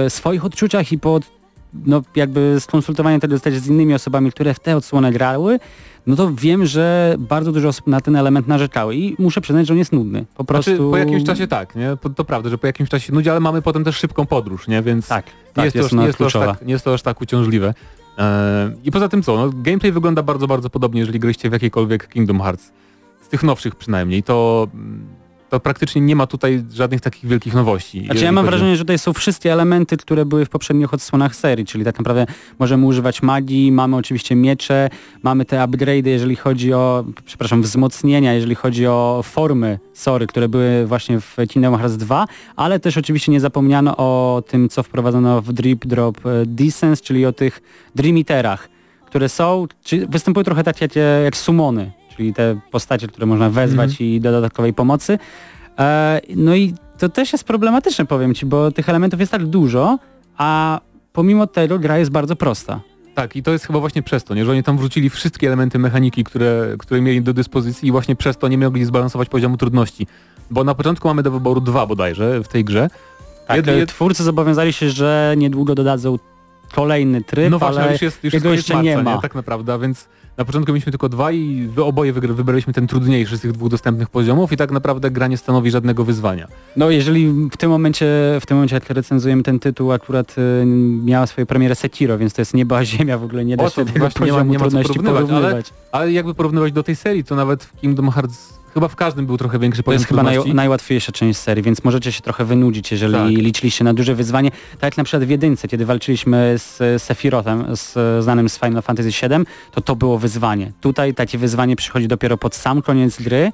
e, 0.07 0.11
swoich 0.11 0.45
odczuciach 0.45 0.93
i 0.93 0.99
po 0.99 1.21
no, 1.87 2.03
jakby 2.17 2.57
skonsultowanie 2.61 3.21
tego 3.21 3.41
też 3.41 3.55
z 3.55 3.67
innymi 3.67 3.95
osobami, 3.95 4.31
które 4.31 4.55
w 4.55 4.61
tę 4.61 4.77
odsłonę 4.77 5.13
grały, 5.13 5.59
no 6.07 6.17
to 6.17 6.35
wiem, 6.35 6.67
że 6.67 7.17
bardzo 7.19 7.53
dużo 7.53 7.69
osób 7.69 7.87
na 7.87 8.01
ten 8.01 8.17
element 8.17 8.49
narzekały 8.49 8.97
i 8.97 9.17
muszę 9.19 9.41
przyznać, 9.41 9.67
że 9.67 9.75
on 9.75 9.79
jest 9.79 9.93
nudny. 9.93 10.25
Po 10.35 10.45
prostu... 10.45 10.71
Znaczy, 10.71 10.91
po 10.91 10.97
jakimś 10.97 11.25
czasie 11.25 11.47
tak, 11.47 11.77
nie? 11.77 11.97
To 12.17 12.25
prawda, 12.25 12.51
że 12.51 12.59
po 12.59 12.67
jakimś 12.67 12.89
czasie 12.89 13.13
nudzi, 13.13 13.31
ale 13.31 13.41
mamy 13.41 13.63
potem 13.63 13.85
też 13.85 13.97
szybką 13.97 14.27
podróż, 14.27 14.69
nie? 14.69 14.83
Więc 14.83 15.09
Tak, 15.09 15.27
nie, 15.27 15.33
tak, 15.55 15.65
jest, 15.65 15.77
jest 15.77 15.91
to, 15.91 16.07
jest 16.07 16.19
to 16.19 16.27
aż 16.27 16.33
tak, 16.33 16.69
jest 16.69 16.85
to 16.85 16.95
aż 16.95 17.03
tak 17.03 17.21
uciążliwe. 17.21 17.75
Eee, 18.19 18.71
I 18.85 18.91
poza 18.91 19.09
tym 19.09 19.23
co, 19.23 19.37
no, 19.37 19.51
gameplay 19.55 19.93
wygląda 19.93 20.23
bardzo, 20.23 20.47
bardzo 20.47 20.71
podobnie, 20.71 21.01
jeżeli 21.01 21.21
gryście 21.21 21.51
w 21.51 21.53
jakiejkolwiek 21.53 22.09
Kingdom 22.09 22.41
Hearts. 22.41 22.73
Z 23.23 23.29
tych 23.29 23.43
nowszych 23.43 23.75
przynajmniej, 23.75 24.23
to, 24.23 24.69
to 25.53 25.61
praktycznie 25.61 26.01
nie 26.01 26.17
ma 26.17 26.27
tutaj 26.27 26.65
żadnych 26.73 27.01
takich 27.01 27.27
wielkich 27.27 27.55
nowości. 27.55 28.05
Znaczy 28.05 28.25
ja 28.25 28.33
mam 28.33 28.45
chodzi 28.45 28.51
wrażenie, 28.51 28.77
że 28.77 28.83
tutaj 28.83 28.99
są 28.99 29.13
wszystkie 29.13 29.53
elementy, 29.53 29.97
które 29.97 30.25
były 30.25 30.45
w 30.45 30.49
poprzednich 30.49 30.95
odsłonach 30.95 31.37
serii, 31.37 31.67
czyli 31.67 31.85
tak 31.85 31.99
naprawdę 31.99 32.27
możemy 32.59 32.87
używać 32.87 33.23
magii, 33.23 33.73
mamy 33.73 33.97
oczywiście 33.97 34.35
miecze, 34.35 34.89
mamy 35.23 35.45
te 35.45 35.57
upgrade'y, 35.57 36.07
jeżeli 36.07 36.37
chodzi 36.37 36.73
o, 36.73 37.05
przepraszam, 37.25 37.63
wzmocnienia, 37.63 38.33
jeżeli 38.33 38.55
chodzi 38.55 38.87
o 38.87 39.21
formy 39.25 39.79
Sory, 39.95 40.27
które 40.27 40.49
były 40.49 40.87
właśnie 40.87 41.21
w 41.21 41.37
Kingdom 41.49 41.77
Hearts 41.77 41.97
2, 41.97 42.27
ale 42.57 42.81
też 42.81 42.97
oczywiście 42.97 43.33
nie 43.33 43.41
zapomniano 43.41 43.97
o 43.97 44.43
tym, 44.49 44.69
co 44.69 44.83
wprowadzono 44.83 45.43
w 45.43 45.53
Drip 45.53 45.87
Drop 45.87 46.27
e, 46.27 46.47
Descents, 46.47 47.03
czyli 47.03 47.27
o 47.27 47.33
tych 47.33 47.63
Dream 47.95 48.17
Eaterach, 48.17 48.69
które 49.07 49.29
są, 49.29 49.67
czy 49.85 50.07
występują 50.07 50.45
trochę 50.45 50.65
takie 50.65 50.85
jak, 50.85 50.97
jak 51.25 51.37
sumony, 51.37 51.93
czyli 52.17 52.35
te 52.35 52.61
postacie, 52.71 53.09
które 53.09 53.27
można 53.27 53.51
wezwać 53.51 54.01
i 54.01 54.21
do 54.21 54.33
dodatkowej 54.33 54.73
pomocy. 54.73 55.19
E, 55.79 56.21
no 56.37 56.57
i 56.57 56.75
to 56.99 57.09
też 57.09 57.33
jest 57.33 57.45
problematyczne, 57.45 58.07
powiem 58.07 58.35
Ci, 58.35 58.47
bo 58.47 58.71
tych 58.71 58.89
elementów 58.89 59.21
jest 59.21 59.33
tak 59.33 59.47
dużo, 59.47 59.99
a 60.37 60.81
pomimo 61.13 61.47
tego 61.47 61.79
gra 61.79 61.99
jest 61.99 62.11
bardzo 62.11 62.37
prosta. 62.37 62.81
Tak, 63.15 63.37
i 63.37 63.43
to 63.43 63.53
jest 63.53 63.67
chyba 63.67 63.81
właśnie 63.81 64.03
przez 64.03 64.25
to, 64.25 64.35
nie? 64.35 64.45
że 64.45 64.53
oni 64.53 64.63
tam 64.63 64.79
wrzucili 64.79 65.11
wszystkie 65.11 65.47
elementy 65.47 65.79
mechaniki, 65.79 66.25
które, 66.25 66.75
które 66.79 67.01
mieli 67.01 67.23
do 67.23 67.33
dyspozycji 67.33 67.89
i 67.89 67.93
właśnie 67.93 68.17
przez 68.17 68.37
to 68.39 68.49
nie 68.49 68.59
mogli 68.59 68.85
zbalansować 68.85 69.29
poziomu 69.29 69.57
trudności. 69.57 70.07
Bo 70.51 70.65
na 70.65 70.75
początku 70.75 71.09
mamy 71.09 71.23
do 71.23 71.31
wyboru 71.31 71.61
dwa 71.61 71.87
bodajże 71.87 72.43
w 72.43 72.49
tej 72.49 72.65
grze. 72.65 72.91
Tak, 73.47 73.69
e, 73.69 73.87
twórcy 73.87 74.23
zobowiązali 74.23 74.73
się, 74.73 74.91
że 74.91 75.35
niedługo 75.37 75.75
dodadzą 75.75 76.19
kolejny 76.73 77.25
tryb, 77.25 77.51
no 77.51 77.59
właśnie, 77.59 77.77
ale 77.77 77.85
ale 77.85 77.93
już 77.93 78.03
jest, 78.03 78.25
już 78.25 78.35
jest 78.35 78.47
jeszcze 78.47 78.75
marca, 78.75 78.85
nie 78.91 79.03
ma. 79.03 79.19
tak 79.19 79.35
naprawdę, 79.35 79.79
więc 79.79 80.09
na 80.37 80.45
początku 80.45 80.73
mieliśmy 80.73 80.93
tylko 80.93 81.09
dwa 81.09 81.33
i 81.33 81.69
wy 81.75 81.85
oboje 81.85 82.13
wybraliśmy 82.13 82.73
ten 82.73 82.87
trudniejszy 82.87 83.39
z 83.39 83.41
tych 83.41 83.53
dwóch 83.53 83.69
dostępnych 83.69 84.11
poziomów 84.11 84.53
i 84.53 84.57
tak 84.57 84.71
naprawdę 84.71 85.11
gra 85.11 85.27
nie 85.27 85.37
stanowi 85.37 85.71
żadnego 85.71 86.05
wyzwania. 86.05 86.49
No 86.77 86.91
jeżeli 86.91 87.49
w 87.53 87.57
tym 87.57 87.71
momencie, 87.71 88.07
w 88.41 88.47
tym 88.47 88.57
momencie 88.57 88.75
jak 88.75 88.91
recenzujemy 88.91 89.43
ten 89.43 89.59
tytuł, 89.59 89.93
akurat 89.93 90.39
y, 90.39 90.67
miała 91.05 91.27
swoją 91.27 91.47
premierę 91.47 91.75
Sekiro, 91.75 92.19
więc 92.19 92.35
to 92.35 92.41
jest 92.41 92.55
nieba 92.55 92.85
ziemia, 92.85 93.19
w 93.19 93.25
ogóle 93.25 93.45
nie 93.45 93.57
da 93.57 93.65
O, 93.65 93.71
się 93.71 93.85
tego 93.85 93.99
właśnie 93.99 94.27
nie 94.27 94.33
ma- 94.33 94.39
poziomu 94.39 94.53
nie 94.53 94.59
ma 94.59 94.65
porównywać, 94.65 95.15
porównywać. 95.15 95.73
Ale 95.93 96.13
jakby 96.13 96.35
porównywać 96.35 96.73
do 96.73 96.83
tej 96.83 96.97
serii, 96.97 97.25
to 97.25 97.37
nawet 97.37 97.65
w 97.65 97.81
Kingdom 97.81 98.11
Hearts 98.11 98.62
chyba 98.75 98.89
w 98.89 98.97
każdym 98.97 99.27
był 99.27 99.37
trochę 99.39 99.59
większy 99.59 99.83
To 99.83 99.85
poziom 99.85 99.99
jest 99.99 100.09
chyba 100.09 100.23
naj, 100.23 100.55
najłatwiejsza 100.55 101.13
część 101.13 101.39
serii, 101.39 101.63
więc 101.63 101.85
możecie 101.85 102.13
się 102.13 102.21
trochę 102.23 102.45
wynudzić, 102.45 102.93
jeżeli 102.93 103.13
Tak. 103.15 103.29
liczyliście 103.29 103.85
na 103.85 103.95
duże 103.95 104.15
wyzwanie. 104.15 104.51
Tak 104.51 104.83
jak 104.83 104.97
na 104.97 105.05
przykład 105.05 105.25
w 105.25 105.31
jedynce, 105.31 105.69
kiedy 105.69 105.87
walczyliśmy 105.87 106.55
z 106.57 107.03
Sephirotem, 107.03 107.65
z, 107.77 107.95
znanym 108.25 108.49
z 108.49 108.59
Final 108.59 108.83
Fantasy 108.83 109.09
VII, 109.11 109.45
to 109.73 109.81
to 109.81 109.97
było 109.97 110.19
wyzwanie. 110.19 110.73
Tutaj 110.81 111.15
takie 111.15 111.39
wyzwanie 111.39 111.77
przychodzi 111.77 112.09
dopiero 112.09 112.39
pod 112.39 112.55
sam 112.55 112.83
koniec 112.83 113.23
gry. 113.23 113.53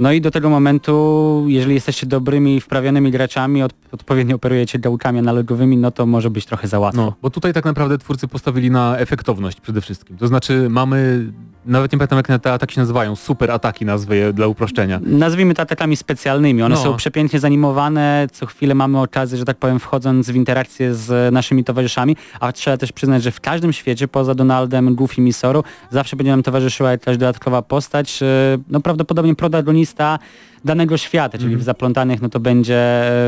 No 0.00 0.12
i 0.12 0.20
do 0.20 0.30
tego 0.30 0.50
momentu, 0.50 1.44
jeżeli 1.48 1.74
jesteście 1.74 2.06
dobrymi 2.06 2.60
wprawionymi 2.60 3.10
graczami, 3.10 3.62
od, 3.62 3.72
odpowiednio 3.92 4.36
operujecie 4.36 4.78
gałkami 4.78 5.18
analogowymi, 5.18 5.76
no 5.76 5.90
to 5.90 6.06
może 6.06 6.30
być 6.30 6.46
trochę 6.46 6.68
za 6.68 6.78
łatwo. 6.78 7.02
No, 7.02 7.14
bo 7.22 7.30
tutaj 7.30 7.52
tak 7.52 7.64
naprawdę 7.64 7.98
twórcy 7.98 8.28
postawili 8.28 8.70
na 8.70 8.96
efektowność 8.98 9.60
przede 9.60 9.80
wszystkim. 9.80 10.16
To 10.16 10.26
znaczy 10.26 10.66
mamy, 10.70 11.26
nawet 11.68 11.92
nie 11.92 11.98
pamiętam 11.98 12.18
jak 12.32 12.42
te 12.42 12.52
ataki 12.52 12.74
się 12.74 12.80
nazywają, 12.80 13.16
super 13.16 13.50
ataki 13.50 13.84
nazwy 13.84 14.16
je 14.16 14.32
dla 14.32 14.46
uproszczenia. 14.46 15.00
Nazwijmy 15.02 15.54
to 15.54 15.62
atakami 15.62 15.96
specjalnymi. 15.96 16.62
One 16.62 16.74
No. 16.74 16.82
są 16.82 16.96
przepięknie 16.96 17.40
zanimowane, 17.40 18.26
co 18.32 18.46
chwilę 18.46 18.74
mamy 18.74 19.00
okazję, 19.00 19.38
że 19.38 19.44
tak 19.44 19.56
powiem, 19.56 19.78
wchodząc 19.78 20.30
w 20.30 20.34
interakcję 20.34 20.94
z 20.94 21.32
naszymi 21.34 21.64
towarzyszami, 21.64 22.16
a 22.40 22.52
trzeba 22.52 22.76
też 22.76 22.92
przyznać, 22.92 23.22
że 23.22 23.30
w 23.30 23.40
każdym 23.40 23.72
świecie, 23.72 24.08
poza 24.08 24.34
Donaldem, 24.34 24.94
Goofy 24.94 25.22
i 25.22 25.32
Soru, 25.32 25.64
zawsze 25.90 26.16
będzie 26.16 26.30
nam 26.30 26.42
towarzyszyła 26.42 26.90
jakaś 26.90 27.16
dodatkowa 27.16 27.62
postać, 27.62 28.22
e, 28.22 28.26
no 28.68 28.80
prawdopodobnie 28.80 29.34
protagonista 29.34 30.18
danego 30.64 30.96
świata, 30.96 31.38
czyli 31.38 31.44
Mhm. 31.44 31.60
w 31.60 31.64
Zaplątanych 31.64 32.22
no 32.22 32.28
to 32.28 32.40
będzie 32.40 32.76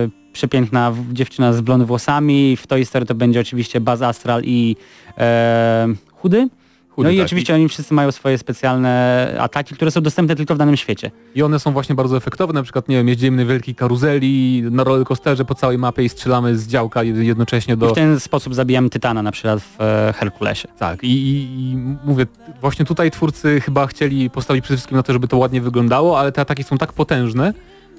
e, 0.04 0.08
przepiękna 0.32 0.92
dziewczyna 1.12 1.52
z 1.52 1.60
blond 1.60 1.84
włosami, 1.84 2.56
w 2.56 2.66
Toy 2.66 2.84
Story 2.84 3.06
to 3.06 3.14
będzie 3.14 3.40
oczywiście 3.40 3.80
Buzz 3.80 4.02
Astral 4.02 4.42
i 4.44 4.76
e, 5.18 5.88
Chudy. 6.12 6.48
Chudy, 6.90 7.08
no 7.08 7.10
i 7.10 7.16
tak. 7.16 7.26
oczywiście 7.26 7.54
oni 7.54 7.68
wszyscy 7.68 7.94
mają 7.94 8.12
swoje 8.12 8.38
specjalne 8.38 9.36
ataki, 9.40 9.74
które 9.74 9.90
są 9.90 10.00
dostępne 10.00 10.36
tylko 10.36 10.54
w 10.54 10.58
danym 10.58 10.76
świecie. 10.76 11.10
I 11.34 11.42
one 11.42 11.58
są 11.58 11.72
właśnie 11.72 11.94
bardzo 11.94 12.16
efektowne, 12.16 12.54
na 12.54 12.62
przykład, 12.62 12.88
nie 12.88 12.96
wiem, 12.96 13.08
jeździmy 13.08 13.44
na 13.44 13.52
wielkiej 13.52 13.74
karuzeli, 13.74 14.62
na 14.70 14.84
rollercoasterze 14.84 15.44
po 15.44 15.54
całej 15.54 15.78
mapie 15.78 16.02
i 16.02 16.08
strzelamy 16.08 16.56
z 16.56 16.66
działka 16.66 17.00
jed- 17.00 17.22
jednocześnie 17.22 17.74
I 17.74 17.76
do... 17.76 17.90
w 17.90 17.94
ten 17.94 18.20
sposób 18.20 18.54
zabijamy 18.54 18.90
Tytana 18.90 19.22
na 19.22 19.32
przykład 19.32 19.60
w 19.60 19.80
e, 19.80 20.14
Herkulesie. 20.16 20.68
Tak, 20.78 21.04
i, 21.04 21.08
i, 21.08 21.42
i 21.60 21.76
mówię, 22.04 22.26
właśnie 22.60 22.84
tutaj 22.84 23.10
twórcy 23.10 23.60
chyba 23.60 23.86
chcieli 23.86 24.30
postawić 24.30 24.64
przede 24.64 24.76
wszystkim 24.76 24.96
na 24.96 25.02
to, 25.02 25.12
żeby 25.12 25.28
to 25.28 25.36
ładnie 25.36 25.60
wyglądało, 25.60 26.20
ale 26.20 26.32
te 26.32 26.40
ataki 26.40 26.64
są 26.64 26.78
tak 26.78 26.92
potężne, 26.92 27.52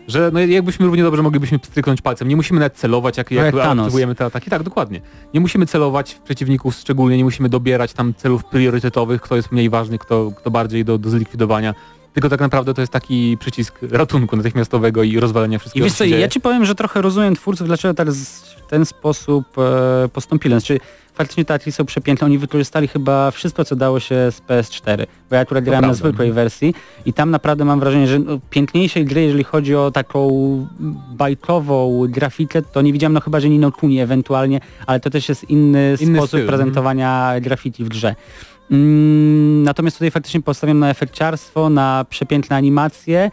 że 0.08 0.30
no 0.34 0.40
jakbyśmy 0.40 0.86
równie 0.86 1.04
dobrze 1.04 1.22
moglibyśmy 1.22 1.60
stryknąć 1.64 2.02
palcem. 2.02 2.28
Nie 2.28 2.36
musimy 2.36 2.60
nawet 2.60 2.74
celować, 2.74 3.18
jak, 3.18 3.32
jak 3.32 3.46
jak 3.46 3.56
Thanos. 3.56 3.86
aktywujemy 3.86 4.16
te 4.16 4.26
ataki. 4.26 4.50
Tak, 4.50 4.64
dokładnie. 4.64 5.02
Nie 5.34 5.40
musimy 5.40 5.66
celować 5.66 6.14
w 6.14 6.20
przeciwników 6.20 6.76
szczególnie, 6.76 7.18
nie 7.18 7.24
musimy 7.24 7.50
dobierać 7.50 7.94
tam 7.94 8.14
celów 8.14 8.46
priorytetowych, 8.46 9.22
kto 9.22 9.36
jest 9.36 9.52
mniej 9.52 9.70
ważny, 9.70 9.98
kto, 9.98 10.32
kto 10.38 10.52
bardziej 10.52 10.86
do, 10.86 10.98
do 10.98 11.10
zlikwidowania. 11.10 11.74
Tylko 12.14 12.30
tak 12.30 12.40
naprawdę 12.40 12.74
to 12.74 12.82
jest 12.82 12.94
taki 12.94 13.38
przycisk 13.40 13.80
ratunku 13.92 14.36
natychmiastowego 14.36 15.04
i 15.04 15.20
rozwalenia 15.20 15.56
I 15.56 15.60
wszystkiego, 15.60 15.84
wiesz 15.84 15.94
co 15.94 16.06
ja 16.06 16.28
ci 16.28 16.42
powiem, 16.42 16.66
że 16.66 16.76
trochę 16.76 17.02
rozumiem 17.02 17.36
twórców, 17.36 17.68
dlaczego 17.68 17.94
tak 17.94 18.12
z, 18.12 18.42
w 18.42 18.68
ten 18.68 18.86
sposób 18.86 19.46
e, 19.58 20.10
postąpili. 20.10 20.56
Znaczy, 20.56 20.80
faktycznie 21.22 21.46
te 21.46 21.72
są 21.72 21.86
przepiękne. 21.86 22.26
Oni 22.26 22.38
wykorzystali 22.38 22.88
chyba 22.88 23.32
wszystko, 23.32 23.66
co 23.66 23.76
dało 23.76 24.00
się 24.00 24.16
z 24.16 24.42
PS4. 24.42 25.06
Bo 25.30 25.36
ja 25.36 25.42
akurat 25.42 25.64
grałem 25.64 25.82
na 25.82 25.88
prawda. 25.88 26.10
zwykłej 26.10 26.32
wersji 26.32 26.74
i 27.06 27.14
tam 27.14 27.32
naprawdę 27.32 27.66
mam 27.66 27.80
wrażenie, 27.80 28.08
że 28.08 28.20
no, 28.20 28.40
piękniejszej 28.50 29.06
gry, 29.06 29.22
jeżeli 29.22 29.44
chodzi 29.44 29.76
o 29.76 29.92
taką 29.92 30.30
bajkową 31.12 32.08
grafikę, 32.10 32.62
to 32.62 32.82
nie 32.82 32.94
widziałem, 32.94 33.14
no 33.14 33.20
chyba, 33.20 33.40
że 33.40 33.50
Nino 33.50 33.72
Kuni 33.72 34.00
ewentualnie, 34.00 34.60
ale 34.88 35.00
to 35.00 35.10
też 35.10 35.30
jest 35.30 35.50
inny, 35.50 35.96
Inny 36.00 36.18
sposób 36.18 36.40
styl, 36.40 36.48
prezentowania 36.48 37.34
graffiti 37.42 37.84
w 37.84 37.90
grze. 37.90 38.16
Mm, 38.72 39.64
natomiast 39.64 39.98
tutaj 39.98 40.12
faktycznie 40.12 40.42
postawiam 40.42 40.80
na 40.80 40.90
efekciarstwo, 40.90 41.70
na 41.70 42.06
przepiękne 42.10 42.56
animacje. 42.56 43.32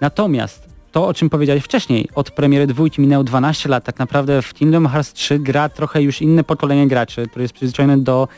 Natomiast 0.00 0.67
to, 0.92 1.06
o 1.06 1.14
czym 1.14 1.30
powiedziałeś 1.30 1.64
wcześniej, 1.64 2.08
od 2.14 2.30
premiery 2.30 2.66
dwójki 2.66 3.00
minęło 3.00 3.24
12 3.24 3.68
lat, 3.68 3.84
tak 3.84 3.98
naprawdę 3.98 4.42
w 4.42 4.54
Kingdom 4.54 4.86
Hearts 4.86 5.12
3 5.12 5.38
gra 5.38 5.68
trochę 5.68 6.02
już 6.02 6.22
inne 6.22 6.44
pokolenie 6.44 6.88
graczy, 6.88 7.26
które 7.26 7.42
jest 7.42 7.54
przyzwyczajone 7.54 7.98
do 7.98 8.28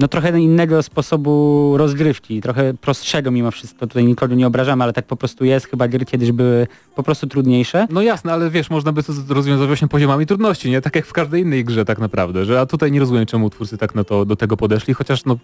no 0.00 0.08
trochę 0.08 0.40
innego 0.40 0.82
sposobu 0.82 1.74
rozgrywki, 1.76 2.40
trochę 2.40 2.74
prostszego 2.74 3.30
mimo 3.30 3.50
wszystko, 3.50 3.86
tutaj 3.86 4.04
nikogo 4.04 4.34
nie 4.34 4.46
obrażamy, 4.46 4.84
ale 4.84 4.92
tak 4.92 5.06
po 5.06 5.16
prostu 5.16 5.44
jest, 5.44 5.66
chyba 5.66 5.88
gry 5.88 6.04
kiedyś 6.04 6.32
były 6.32 6.66
po 6.94 7.02
prostu 7.02 7.26
trudniejsze. 7.26 7.86
No 7.90 8.02
jasne, 8.02 8.32
ale 8.32 8.50
wiesz, 8.50 8.70
można 8.70 8.92
by 8.92 9.02
to 9.02 9.12
rozwiązać 9.28 9.66
właśnie 9.66 9.88
poziomami 9.88 10.26
trudności, 10.26 10.70
nie? 10.70 10.80
Tak 10.80 10.96
jak 10.96 11.06
w 11.06 11.12
każdej 11.12 11.42
innej 11.42 11.64
grze 11.64 11.84
tak 11.84 11.98
naprawdę, 11.98 12.44
że 12.44 12.60
a 12.60 12.66
tutaj 12.66 12.92
nie 12.92 13.00
rozumiem 13.00 13.26
czemu 13.26 13.50
twórcy 13.50 13.78
tak 13.78 13.94
na 13.94 14.04
to, 14.04 14.24
do 14.24 14.36
tego 14.36 14.56
podeszli, 14.56 14.94
chociaż 14.94 15.24
no 15.24 15.36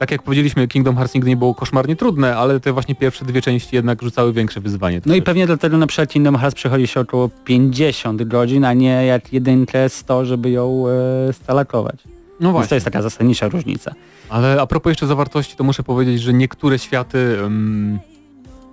tak 0.00 0.10
jak 0.10 0.22
powiedzieliśmy, 0.22 0.68
Kingdom 0.68 0.96
Hearts 0.96 1.14
nigdy 1.14 1.28
nie 1.30 1.36
było 1.36 1.54
koszmarnie 1.54 1.96
trudne, 1.96 2.36
ale 2.36 2.60
te 2.60 2.72
właśnie 2.72 2.94
pierwsze 2.94 3.24
dwie 3.24 3.42
części 3.42 3.76
jednak 3.76 4.02
rzucały 4.02 4.32
większe 4.32 4.60
wyzwanie. 4.60 5.00
No 5.06 5.14
i 5.14 5.22
pewnie 5.22 5.46
dlatego 5.46 5.78
na 5.78 5.86
przykład 5.86 6.10
Kingdom 6.10 6.36
Hearts 6.36 6.54
przechodzi 6.54 6.86
się 6.86 7.00
około 7.00 7.30
50 7.44 8.22
godzin, 8.22 8.64
a 8.64 8.72
nie 8.72 9.06
jak 9.06 9.32
jedynkę 9.32 9.88
100, 9.88 10.24
żeby 10.24 10.50
ją 10.50 10.84
e, 11.28 11.32
stalakować. 11.32 11.96
no 12.04 12.10
Więc 12.40 12.52
właśnie. 12.52 12.68
to 12.68 12.74
jest 12.74 12.84
taka 12.84 13.02
zasadnicza 13.02 13.48
różnica. 13.48 13.92
Ale 14.28 14.60
a 14.62 14.66
propos 14.66 14.90
jeszcze 14.90 15.06
zawartości, 15.06 15.56
to 15.56 15.64
muszę 15.64 15.82
powiedzieć, 15.82 16.20
że 16.22 16.32
niektóre 16.32 16.78
światy 16.78 17.36
um, 17.42 17.98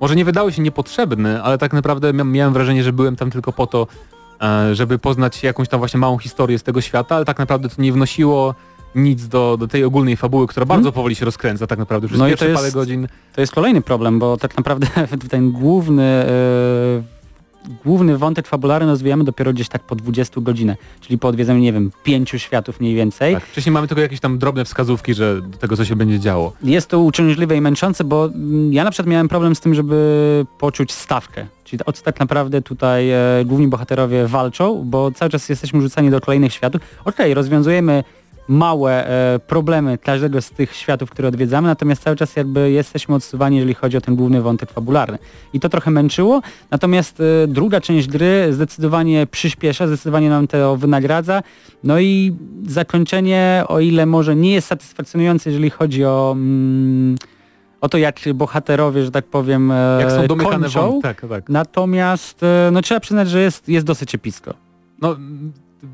może 0.02 0.16
nie 0.16 0.26
wydały 0.26 0.54
się 0.54 0.62
niepotrzebne, 0.62 1.44
ale 1.44 1.58
tak 1.58 1.74
naprawdę 1.74 2.14
mia- 2.14 2.26
miałem 2.32 2.54
wrażenie, 2.54 2.84
że 2.84 2.94
byłem 2.94 3.16
tam 3.16 3.32
tylko 3.32 3.54
po 3.54 3.68
to, 3.68 3.88
e, 4.42 4.76
żeby 4.76 5.00
poznać 5.00 5.44
jakąś 5.44 5.68
tam 5.70 5.80
właśnie 5.80 6.00
małą 6.00 6.18
historię 6.18 6.60
z 6.60 6.64
tego 6.64 6.82
świata, 6.82 7.16
ale 7.16 7.26
tak 7.26 7.40
naprawdę 7.40 7.70
to 7.70 7.82
nie 7.82 7.92
wnosiło 7.94 8.56
nic 8.96 9.28
do, 9.28 9.58
do 9.60 9.68
tej 9.68 9.84
ogólnej 9.84 10.18
fabuły, 10.18 10.48
która 10.48 10.66
bardzo 10.66 10.92
powoli 10.92 11.16
się 11.16 11.26
rozkręca 11.26 11.68
tak 11.68 11.80
naprawdę 11.80 12.08
przez 12.08 12.20
No 12.20 12.28
pierwsze 12.28 12.54
parę 12.54 12.72
godzin. 12.72 13.08
To 13.36 13.42
jest 13.42 13.54
kolejny 13.54 13.82
problem, 13.82 14.20
bo 14.20 14.38
tak 14.38 14.58
naprawdę 14.58 14.88
ten 15.30 15.52
główny, 15.52 16.04
e, 16.04 17.04
główny 17.86 18.18
wątek 18.18 18.48
fabularny 18.48 18.92
rozwijamy 18.92 19.24
dopiero 19.24 19.54
gdzieś 19.54 19.70
tak 19.70 19.84
po 19.84 19.96
20 19.96 20.42
godzinach, 20.42 20.78
czyli 21.02 21.20
po 21.20 21.28
odwiedzeniu, 21.28 21.60
nie 21.60 21.74
wiem, 21.74 21.92
pięciu 22.04 22.40
światów 22.40 22.80
mniej 22.80 22.96
więcej. 22.96 23.34
Tak, 23.34 23.46
wcześniej 23.46 23.74
mamy 23.74 23.88
tylko 23.88 24.02
jakieś 24.02 24.20
tam 24.20 24.38
drobne 24.38 24.66
wskazówki, 24.66 25.14
że 25.14 25.42
do 25.42 25.58
tego 25.58 25.78
co 25.78 25.86
się 25.86 25.96
będzie 25.96 26.20
działo. 26.20 26.54
Jest 26.64 26.88
to 26.88 27.00
uciążliwe 27.00 27.58
i 27.58 27.62
męczące, 27.62 28.04
bo 28.04 28.26
mm, 28.26 28.74
ja 28.74 28.84
na 28.84 28.92
przykład 28.92 29.12
miałem 29.12 29.28
problem 29.28 29.56
z 29.56 29.60
tym, 29.60 29.74
żeby 29.74 30.46
poczuć 30.60 30.92
stawkę. 30.92 31.48
Czyli 31.64 31.86
o 31.86 31.94
co 31.94 32.04
tak 32.04 32.20
naprawdę 32.20 32.62
tutaj 32.62 33.12
e, 33.12 33.20
główni 33.46 33.68
bohaterowie 33.68 34.28
walczą, 34.28 34.84
bo 34.86 35.12
cały 35.12 35.32
czas 35.32 35.50
jesteśmy 35.50 35.82
rzucani 35.82 36.10
do 36.10 36.22
kolejnych 36.22 36.54
światów. 36.54 36.82
Okej, 37.06 37.34
rozwiązujemy 37.34 38.04
małe 38.48 39.08
e, 39.08 39.40
problemy 39.40 39.98
każdego 39.98 40.42
z 40.42 40.52
tych 40.52 40.76
światów, 40.76 41.10
które 41.10 41.28
odwiedzamy, 41.28 41.68
natomiast 41.68 42.04
cały 42.04 42.16
czas 42.16 42.36
jakby 42.36 42.72
jesteśmy 42.72 43.16
odsuwani, 43.16 43.58
jeżeli 43.58 43.74
chodzi 43.74 43.98
o 43.98 44.02
ten 44.02 44.16
główny 44.16 44.42
wątek 44.42 44.72
fabularny. 44.72 45.18
I 45.54 45.60
to 45.60 45.70
trochę 45.70 45.92
męczyło, 45.92 46.42
natomiast 46.72 47.20
e, 47.20 47.48
druga 47.48 47.82
część 47.82 48.08
gry 48.08 48.54
zdecydowanie 48.54 49.28
przyspiesza, 49.28 49.88
zdecydowanie 49.88 50.30
nam 50.30 50.48
to 50.48 50.78
wynagradza. 50.78 51.44
No 51.84 52.00
i 52.00 52.36
zakończenie, 52.68 53.64
o 53.68 53.80
ile 53.80 54.06
może 54.06 54.36
nie 54.36 54.54
jest 54.54 54.68
satysfakcjonujące, 54.68 55.50
jeżeli 55.50 55.70
chodzi 55.70 56.06
o, 56.06 56.32
mm, 56.32 57.16
o 57.82 57.90
to, 57.90 57.98
jak 57.98 58.20
bohaterowie, 58.34 59.06
że 59.06 59.12
tak 59.12 59.26
powiem, 59.26 59.72
e, 59.72 59.98
Jak 60.00 60.12
są 60.12 60.28
domykane 60.28 60.60
kończą. 60.60 61.00
Tak, 61.02 61.22
tak. 61.30 61.50
Natomiast 61.50 62.44
e, 62.44 62.70
no, 62.72 62.82
trzeba 62.82 63.00
przyznać, 63.00 63.30
że 63.30 63.42
jest, 63.42 63.70
jest 63.70 63.86
dosyć 63.86 64.16
episko. 64.16 64.54
No, 65.02 65.18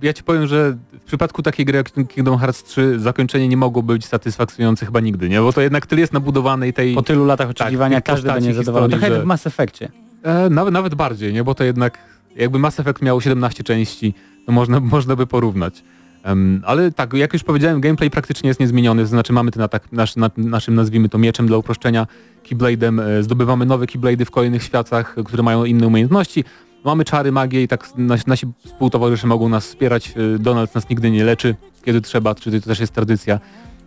ja 0.01 0.13
ci 0.13 0.23
powiem, 0.23 0.47
że 0.47 0.77
w 0.99 1.03
przypadku 1.03 1.43
takiej 1.43 1.65
gry 1.65 1.77
jak 1.77 2.07
Kingdom 2.07 2.37
Hearts 2.37 2.63
3 2.63 2.99
zakończenie 2.99 3.47
nie 3.47 3.57
mogło 3.57 3.83
być 3.83 4.05
satysfakcjonujące 4.05 4.85
chyba 4.85 4.99
nigdy, 4.99 5.29
nie? 5.29 5.39
Bo 5.39 5.53
to 5.53 5.61
jednak 5.61 5.85
tyle 5.85 6.01
jest 6.01 6.13
nabudowany 6.13 6.67
i 6.67 6.73
tej... 6.73 6.95
Po 6.95 7.01
tylu 7.01 7.25
latach 7.25 7.49
oczekiwania 7.49 8.01
tych 8.01 8.13
każdy 8.13 8.31
będzie 8.31 8.53
zadowolony. 8.53 8.91
Trochę 8.97 9.07
że- 9.07 9.21
w 9.21 9.25
Mass 9.25 9.47
Effectie. 9.47 9.89
E, 10.23 10.49
nawet, 10.49 10.73
nawet 10.73 10.95
bardziej, 10.95 11.33
nie? 11.33 11.43
Bo 11.43 11.55
to 11.55 11.63
jednak 11.63 11.97
jakby 12.35 12.59
Mass 12.59 12.79
Effect 12.79 13.01
miał 13.01 13.21
17 13.21 13.63
części, 13.63 14.13
to 14.45 14.51
można, 14.51 14.79
można 14.95 15.15
by 15.15 15.27
porównać. 15.27 15.83
Em, 16.23 16.61
ale 16.65 16.91
tak, 16.91 17.13
jak 17.13 17.33
już 17.33 17.43
powiedziałem, 17.43 17.81
gameplay 17.81 18.09
praktycznie 18.09 18.47
jest 18.47 18.59
niezmieniony, 18.59 19.01
to 19.01 19.07
znaczy 19.07 19.33
mamy 19.33 19.51
ten 19.51 19.63
atak 19.63 19.91
nasz, 19.91 20.15
na, 20.15 20.31
naszym, 20.37 20.75
nazwijmy 20.75 21.09
to 21.09 21.17
mieczem 21.17 21.47
dla 21.47 21.57
uproszczenia, 21.57 22.07
Keyblade'em, 22.49 23.01
e, 23.01 23.23
zdobywamy 23.23 23.65
nowe 23.65 23.85
Keyblade'y 23.85 24.25
w 24.25 24.31
kolejnych 24.31 24.63
światach, 24.63 25.15
które 25.25 25.43
mają 25.43 25.65
inne 25.65 25.87
umiejętności. 25.87 26.43
Mamy 26.85 27.05
czary, 27.05 27.31
magię 27.31 27.63
i 27.63 27.67
tak 27.67 27.89
nasi, 27.97 28.23
nasi 28.27 28.47
współtowarzysze 28.65 29.27
mogą 29.27 29.49
nas 29.49 29.65
wspierać. 29.65 30.13
E, 30.35 30.39
Donald 30.39 30.75
nas 30.75 30.89
nigdy 30.89 31.11
nie 31.11 31.23
leczy, 31.23 31.55
kiedy 31.85 32.01
trzeba, 32.01 32.35
czy 32.35 32.61
to 32.61 32.67
też 32.67 32.79
jest 32.79 32.93
tradycja. 32.93 33.39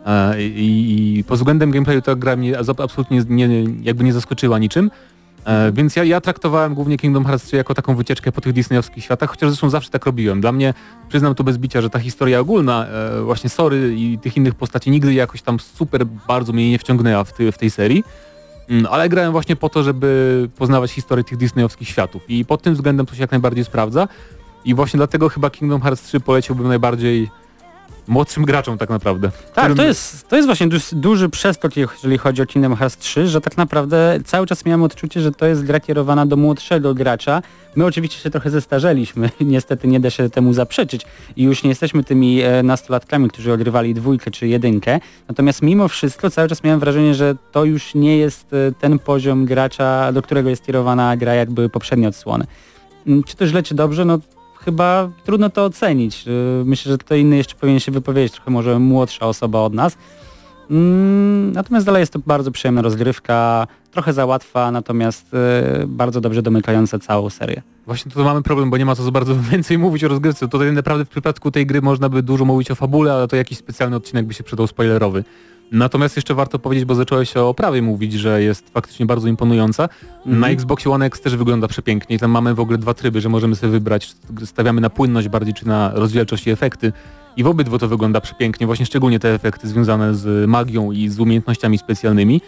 E, 0.07 0.42
I, 0.42 1.18
i 1.18 1.24
pod 1.24 1.38
względem 1.38 1.70
gameplayu 1.70 2.03
ta 2.03 2.14
gra 2.14 2.36
mnie 2.36 2.59
absolutnie 2.59 3.22
nie, 3.28 3.64
jakby 3.82 4.05
nie 4.05 4.12
zaskoczyła 4.12 4.59
niczym. 4.59 4.90
E, 5.47 5.72
więc 5.72 5.97
ja, 5.97 6.05
ja 6.05 6.20
traktowałem 6.20 6.74
głównie 6.74 6.99
Kingdom 6.99 7.24
Hearts 7.24 7.44
3 7.44 7.57
jako 7.57 7.74
taką 7.74 7.94
wycieczkę 7.94 8.32
po 8.32 8.40
tych 8.40 8.53
disneyowskich 8.53 9.05
światach, 9.05 9.30
chociaż 9.30 9.51
zresztą 9.51 9.70
zawsze 9.70 9.90
tak 9.90 10.07
robiłem. 10.07 10.40
Dla 10.40 10.53
mnie, 10.53 10.74
przyznam 11.09 11.34
to 11.34 11.44
bez 11.44 11.59
bicia, 11.59 11.80
że 11.80 11.90
ta 11.90 11.99
historia 11.99 12.40
ogólna, 12.40 12.86
e, 12.86 13.22
właśnie 13.22 13.51
Sory 13.51 13.94
i 13.97 14.18
tych 14.18 14.36
innych 14.36 14.55
postaci 14.55 14.90
nigdy 14.90 15.14
jakoś 15.14 15.42
tam 15.42 15.61
super 15.61 16.07
bardzo 16.07 16.53
mnie 16.53 16.70
nie 16.70 16.78
wciągnęła 16.78 17.24
w, 17.24 17.32
ty, 17.32 17.53
w 17.53 17.59
tej 17.59 17.70
serii. 17.70 18.05
Mm, 18.69 18.87
Ale 18.91 19.09
grałem 19.09 19.33
właśnie 19.33 19.57
po 19.57 19.69
to, 19.69 19.83
żeby 19.83 20.49
poznawać 20.57 20.91
historię 20.91 21.25
tych 21.25 21.39
disneyowskich 21.39 21.89
światów 21.89 22.23
i 22.29 22.45
pod 22.45 22.62
tym 22.62 22.75
względem 22.75 23.07
to 23.07 23.14
się 23.14 23.21
jak 23.21 23.31
najbardziej 23.31 23.64
sprawdza. 23.64 24.09
I 24.64 24.75
właśnie 24.75 24.97
dlatego 24.97 25.29
chyba 25.29 25.51
Kingdom 25.51 25.81
Hearts 25.81 26.03
3 26.03 26.21
poleciłbym 26.21 26.69
najbardziej 26.69 27.31
młodszym 28.09 28.44
graczom 28.44 28.78
tak 28.78 28.88
naprawdę. 28.90 29.30
Tak, 29.30 29.64
którym- 29.64 29.76
to 29.76 29.82
jest, 29.84 30.28
to 30.28 30.36
jest 30.36 30.46
właśnie 30.46 30.68
duży, 30.68 30.84
duży 30.92 31.28
przeskok, 31.28 31.76
jeżeli 31.76 32.18
chodzi 32.18 32.42
o 32.42 32.46
Kingdom 32.46 32.76
Hearts 32.76 32.96
3, 32.98 33.28
że 33.28 33.40
tak 33.40 33.57
naprawdę 33.57 34.18
cały 34.24 34.46
czas 34.46 34.64
miałem 34.64 34.82
odczucie, 34.82 35.20
że 35.20 35.32
to 35.32 35.46
jest 35.46 35.64
gra 35.64 35.80
kierowana 35.80 36.26
do 36.26 36.36
młodszego 36.36 36.94
gracza. 36.94 37.42
My 37.76 37.84
oczywiście 37.84 38.20
się 38.22 38.30
trochę 38.30 38.50
zestarzeliśmy, 38.50 39.30
niestety 39.40 39.88
nie 39.88 40.00
da 40.00 40.11
się 40.11 40.30
temu 40.30 40.52
zaprzeczyć 40.52 41.07
i 41.36 41.42
już 41.42 41.62
nie 41.62 41.68
jesteśmy 41.68 42.04
tymi 42.04 42.40
e, 42.42 42.62
nastolatkami, 42.62 43.28
którzy 43.28 43.52
odrywali 43.52 43.94
dwójkę 43.94 44.30
czy 44.30 44.48
jedynkę. 44.48 45.00
Natomiast 45.28 45.62
mimo 45.62 45.88
wszystko 45.88 46.30
cały 46.30 46.48
czas 46.48 46.64
miałem 46.64 46.80
wrażenie, 46.80 47.14
że 47.14 47.34
to 47.52 47.64
już 47.64 47.94
nie 47.94 48.16
jest 48.18 48.52
e, 48.52 48.72
ten 48.80 48.98
poziom 48.98 49.44
gracza, 49.46 50.12
do 50.12 50.22
którego 50.22 50.50
jest 50.50 50.66
kierowana 50.66 51.16
gra 51.16 51.34
jak 51.34 51.50
były 51.50 51.68
poprzednie 51.68 52.09
odsłony. 52.09 52.46
Mm, 53.07 53.22
Czy 53.24 53.36
to 53.36 53.46
źle, 53.46 53.62
czy 53.62 53.74
dobrze? 53.74 54.04
No 54.04 54.18
chyba 54.67 55.09
trudno 55.25 55.51
to 55.51 55.64
ocenić. 55.64 56.27
Yy, 56.27 56.33
Myślę, 56.64 56.93
że 56.93 56.99
kto 56.99 57.14
inny 57.14 57.37
jeszcze 57.37 57.55
powinien 57.55 57.81
się 57.81 57.93
wypowiedzieć, 57.93 58.33
trochę 58.33 58.51
może 58.51 58.79
młodsza 58.79 59.27
osoba 59.27 59.61
od 59.61 59.75
nas. 59.75 59.97
Mm, 60.71 61.53
Natomiast 61.53 61.87
dalej 61.87 62.01
jest 62.01 62.12
to 62.12 62.19
bardzo 62.19 62.51
przyjemna 62.51 62.83
rozgrywka, 62.83 63.67
trochę 63.91 64.12
za 64.12 64.27
łatwa, 64.27 64.71
natomiast 64.71 65.33
yy, 65.33 65.87
bardzo 65.87 66.21
dobrze 66.21 66.43
domykająca 66.43 66.99
całą 66.99 67.31
serię. 67.31 67.62
Właśnie 67.87 68.12
tu 68.12 68.25
mamy 68.25 68.43
problem, 68.43 68.71
bo 68.71 68.77
nie 68.77 68.85
ma 68.85 68.95
co 68.97 69.03
za 69.03 69.11
bardzo 69.11 69.35
więcej 69.51 69.79
mówić 69.79 70.05
o 70.05 70.09
rozgrywce. 70.09 70.49
Tutaj 70.49 70.73
naprawdę 70.73 71.05
w 71.05 71.09
przypadku 71.09 71.51
tej 71.51 71.67
gry 71.67 71.83
można 71.83 72.09
by 72.09 72.23
dużo 72.23 72.45
mówić 72.45 72.71
o 72.71 72.75
fabule, 72.75 73.12
ale 73.12 73.29
to 73.29 73.37
jakiś 73.37 73.59
specjalny 73.59 73.97
odcinek 73.97 74.27
by 74.27 74.35
się 74.35 74.45
przydał 74.45 74.67
spoilerowy. 74.67 75.25
Natomiast 75.73 76.17
jeszcze 76.17 76.35
warto 76.35 76.59
powiedzieć, 76.59 76.85
bo 76.85 76.95
zacząłeś 76.95 77.33
się 77.33 77.41
o 77.41 77.55
prawie 77.55 77.83
mówić, 77.83 78.12
że 78.12 78.43
jest 78.43 78.71
faktycznie 78.71 79.07
bardzo 79.07 79.29
imponująca. 79.29 79.89
Mhm. 80.17 80.41
Na 80.41 80.49
Xboxie 80.49 80.91
One 80.93 81.07
X 81.07 81.21
też 81.21 81.37
wygląda 81.37 81.69
przepięknie 81.69 82.19
tam 82.19 82.31
mamy 82.31 82.55
w 82.55 82.61
ogóle 82.61 82.79
dwa 82.79 82.95
tryby, 82.95 83.21
że 83.21 83.29
możemy 83.29 83.57
sobie 83.57 83.71
wybrać, 83.73 84.14
stawiamy 84.45 84.81
na 84.81 84.91
płynność 84.91 85.29
bardziej, 85.29 85.55
czy 85.55 85.67
na 85.67 85.91
rozdzielczość 85.95 86.47
i 86.47 86.51
efekty. 86.51 86.93
I 87.37 87.45
w 87.45 87.47
obydwu 87.47 87.79
to 87.79 87.89
wygląda 87.89 88.21
przepięknie, 88.21 88.67
właśnie 88.67 88.87
szczególnie 88.87 89.19
te 89.19 89.35
efekty 89.35 89.69
związane 89.69 90.14
z 90.14 90.49
magią 90.49 90.93
i 90.93 91.09
z 91.09 91.21
umiejętnościami 91.21 91.79
specjalnymi. 91.79 92.41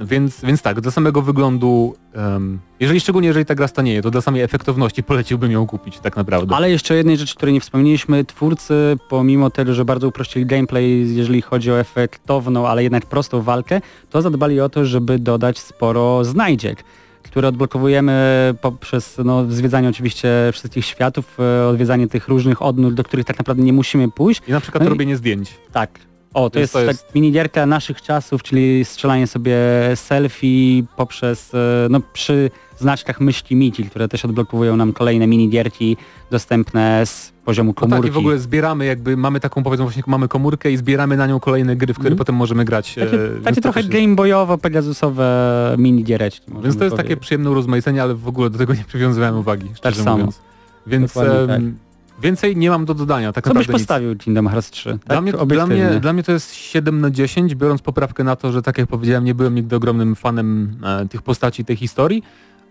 Więc, 0.00 0.40
więc 0.44 0.62
tak, 0.62 0.80
dla 0.80 0.90
samego 0.90 1.22
wyglądu, 1.22 1.94
em, 2.14 2.58
jeżeli 2.80 3.00
szczególnie 3.00 3.28
jeżeli 3.28 3.46
ta 3.46 3.54
gra 3.54 3.68
stanieje, 3.68 4.02
to 4.02 4.10
dla 4.10 4.20
samej 4.20 4.42
efektowności 4.42 5.02
poleciłbym 5.02 5.52
ją 5.52 5.66
kupić 5.66 5.98
tak 5.98 6.16
naprawdę. 6.16 6.56
Ale 6.56 6.70
jeszcze 6.70 6.94
jednej 6.94 7.16
rzeczy, 7.16 7.34
której 7.34 7.52
nie 7.52 7.60
wspomnieliśmy, 7.60 8.24
twórcy 8.24 8.96
pomimo 9.08 9.50
tego, 9.50 9.74
że 9.74 9.84
bardzo 9.84 10.08
uprościli 10.08 10.46
gameplay, 10.46 11.14
jeżeli 11.16 11.42
chodzi 11.42 11.72
o 11.72 11.80
efektowną, 11.80 12.68
ale 12.68 12.82
jednak 12.82 13.06
prostą 13.06 13.42
walkę, 13.42 13.80
to 14.10 14.22
zadbali 14.22 14.60
o 14.60 14.68
to, 14.68 14.84
żeby 14.84 15.18
dodać 15.18 15.58
sporo 15.58 16.24
znajdziek 16.24 16.84
które 17.22 17.48
odblokowujemy 17.48 18.54
poprzez 18.60 19.16
no, 19.24 19.50
zwiedzanie 19.50 19.88
oczywiście 19.88 20.28
wszystkich 20.52 20.84
światów, 20.84 21.38
e, 21.40 21.68
odwiedzanie 21.68 22.08
tych 22.08 22.28
różnych 22.28 22.62
odnóg, 22.62 22.94
do 22.94 23.04
których 23.04 23.26
tak 23.26 23.38
naprawdę 23.38 23.62
nie 23.62 23.72
musimy 23.72 24.10
pójść. 24.10 24.42
I 24.48 24.52
na 24.52 24.60
przykład 24.60 24.82
No 24.82 24.86
i- 24.86 24.90
robienie 24.90 25.16
zdjęć. 25.16 25.50
Tak. 25.72 25.90
O, 26.38 26.50
to 26.50 26.58
Więc 26.58 26.62
jest, 26.64 26.72
to 26.72 26.80
jest- 26.80 27.06
tak 27.06 27.14
minigierka 27.14 27.66
naszych 27.66 28.02
czasów, 28.02 28.42
czyli 28.42 28.84
strzelanie 28.84 29.26
sobie 29.26 29.56
selfie 29.94 30.82
poprzez, 30.96 31.54
e, 31.54 31.58
no 31.90 32.00
przy 32.12 32.50
znaczkach 32.78 33.20
myśli 33.20 33.56
Miti, 33.56 33.84
które 33.84 34.08
też 34.08 34.24
odblokowują 34.24 34.76
nam 34.76 34.92
kolejne 34.92 35.26
minigierki 35.26 35.96
dostępne 36.30 37.06
z 37.06 37.32
poziomu 37.44 37.68
No 37.70 37.74
tak, 37.74 37.80
komórki. 37.90 38.08
i 38.08 38.12
w 38.12 38.18
ogóle 38.18 38.38
zbieramy 38.38 38.84
jakby, 38.86 39.16
mamy 39.16 39.40
taką 39.40 39.62
powiedzmy 39.62 39.84
właśnie, 39.86 40.02
mamy 40.06 40.28
komórkę 40.28 40.70
i 40.72 40.76
zbieramy 40.76 41.16
na 41.16 41.26
nią 41.26 41.40
kolejne 41.40 41.76
gry, 41.76 41.94
w 41.94 41.96
które 41.96 42.08
Mhm. 42.08 42.18
potem 42.18 42.34
możemy 42.34 42.64
grać. 42.64 42.94
Takie, 42.94 43.24
e, 43.24 43.28
więc 43.30 43.44
takie 43.44 43.54
to 43.56 43.62
trochę 43.62 43.80
jest- 43.80 43.92
gameboyowo, 43.92 44.58
pegasusowe 44.58 45.74
minigiereczki. 45.78 46.46
Więc 46.62 46.76
to 46.78 46.84
jest 46.84 46.96
takie 46.96 47.06
powiedzieć. 47.08 47.18
przyjemne 47.22 47.50
urozmaicenie, 47.50 48.02
ale 48.02 48.14
w 48.14 48.28
ogóle 48.28 48.50
do 48.50 48.58
tego 48.58 48.74
nie 48.74 48.84
przywiązywałem 48.84 49.36
uwagi, 49.36 49.66
szczerze 49.74 50.02
samo. 50.02 50.16
mówiąc. 50.16 50.40
Więc 50.86 51.14
Dokładnie 51.14 51.54
em, 51.54 51.78
więcej 52.22 52.56
nie 52.56 52.70
mam 52.70 52.84
do 52.84 52.94
dodania, 52.94 53.32
tak 53.32 53.44
Co 53.44 53.50
byś 53.50 53.54
naprawdę 53.54 53.72
nic. 53.72 53.82
postawił 53.82 54.16
Kingdom 54.16 54.48
Hearts 54.48 54.70
3? 54.70 54.90
Tak 54.90 55.00
Dla 55.06 55.20
mnie, 55.20 55.32
dla, 55.32 55.66
mnie, 55.66 55.98
dla 56.00 56.12
mnie 56.12 56.22
to 56.22 56.32
jest 56.32 56.54
7 56.54 57.00
na 57.00 57.10
10, 57.10 57.54
biorąc 57.54 57.82
poprawkę 57.82 58.24
na 58.24 58.36
to, 58.36 58.52
że 58.52 58.62
tak 58.62 58.78
jak 58.78 58.88
powiedziałem, 58.88 59.24
nie 59.24 59.34
byłem 59.34 59.54
nigdy 59.54 59.76
ogromnym 59.76 60.14
fanem 60.14 60.76
e, 60.84 61.08
tych 61.08 61.22
postaci, 61.22 61.64
tej 61.64 61.76
historii, 61.76 62.22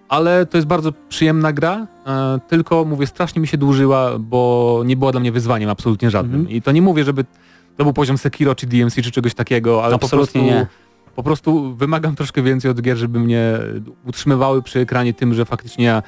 ale 0.09 0.45
to 0.45 0.57
jest 0.57 0.67
bardzo 0.67 0.91
przyjemna 1.09 1.53
gra, 1.53 1.87
e, 2.07 2.39
tylko 2.47 2.85
mówię, 2.85 3.07
strasznie 3.07 3.41
mi 3.41 3.47
się 3.47 3.57
dłużyła, 3.57 4.19
bo 4.19 4.81
nie 4.85 4.97
była 4.97 5.11
dla 5.11 5.19
mnie 5.21 5.31
wyzwaniem 5.31 5.69
absolutnie 5.69 6.09
żadnym. 6.09 6.39
Mhm. 6.39 6.57
I 6.57 6.61
to 6.61 6.71
nie 6.71 6.81
mówię, 6.81 7.03
żeby 7.03 7.25
to 7.77 7.83
był 7.83 7.93
poziom 7.93 8.17
Sekiro 8.17 8.55
czy 8.55 8.67
DMC 8.67 9.01
czy 9.01 9.11
czegoś 9.11 9.33
takiego, 9.33 9.83
ale 9.83 9.95
Absolutnie 9.95 10.41
po 10.41 10.47
prostu, 10.47 10.59
nie. 10.59 10.67
po 11.15 11.23
prostu 11.23 11.75
wymagam 11.75 12.15
troszkę 12.15 12.41
więcej 12.41 12.71
od 12.71 12.81
gier, 12.81 12.97
żeby 12.97 13.19
mnie 13.19 13.59
utrzymywały 14.05 14.61
przy 14.61 14.79
ekranie 14.79 15.13
tym, 15.13 15.33
że 15.33 15.45
faktycznie 15.45 15.85
ja 15.85 16.03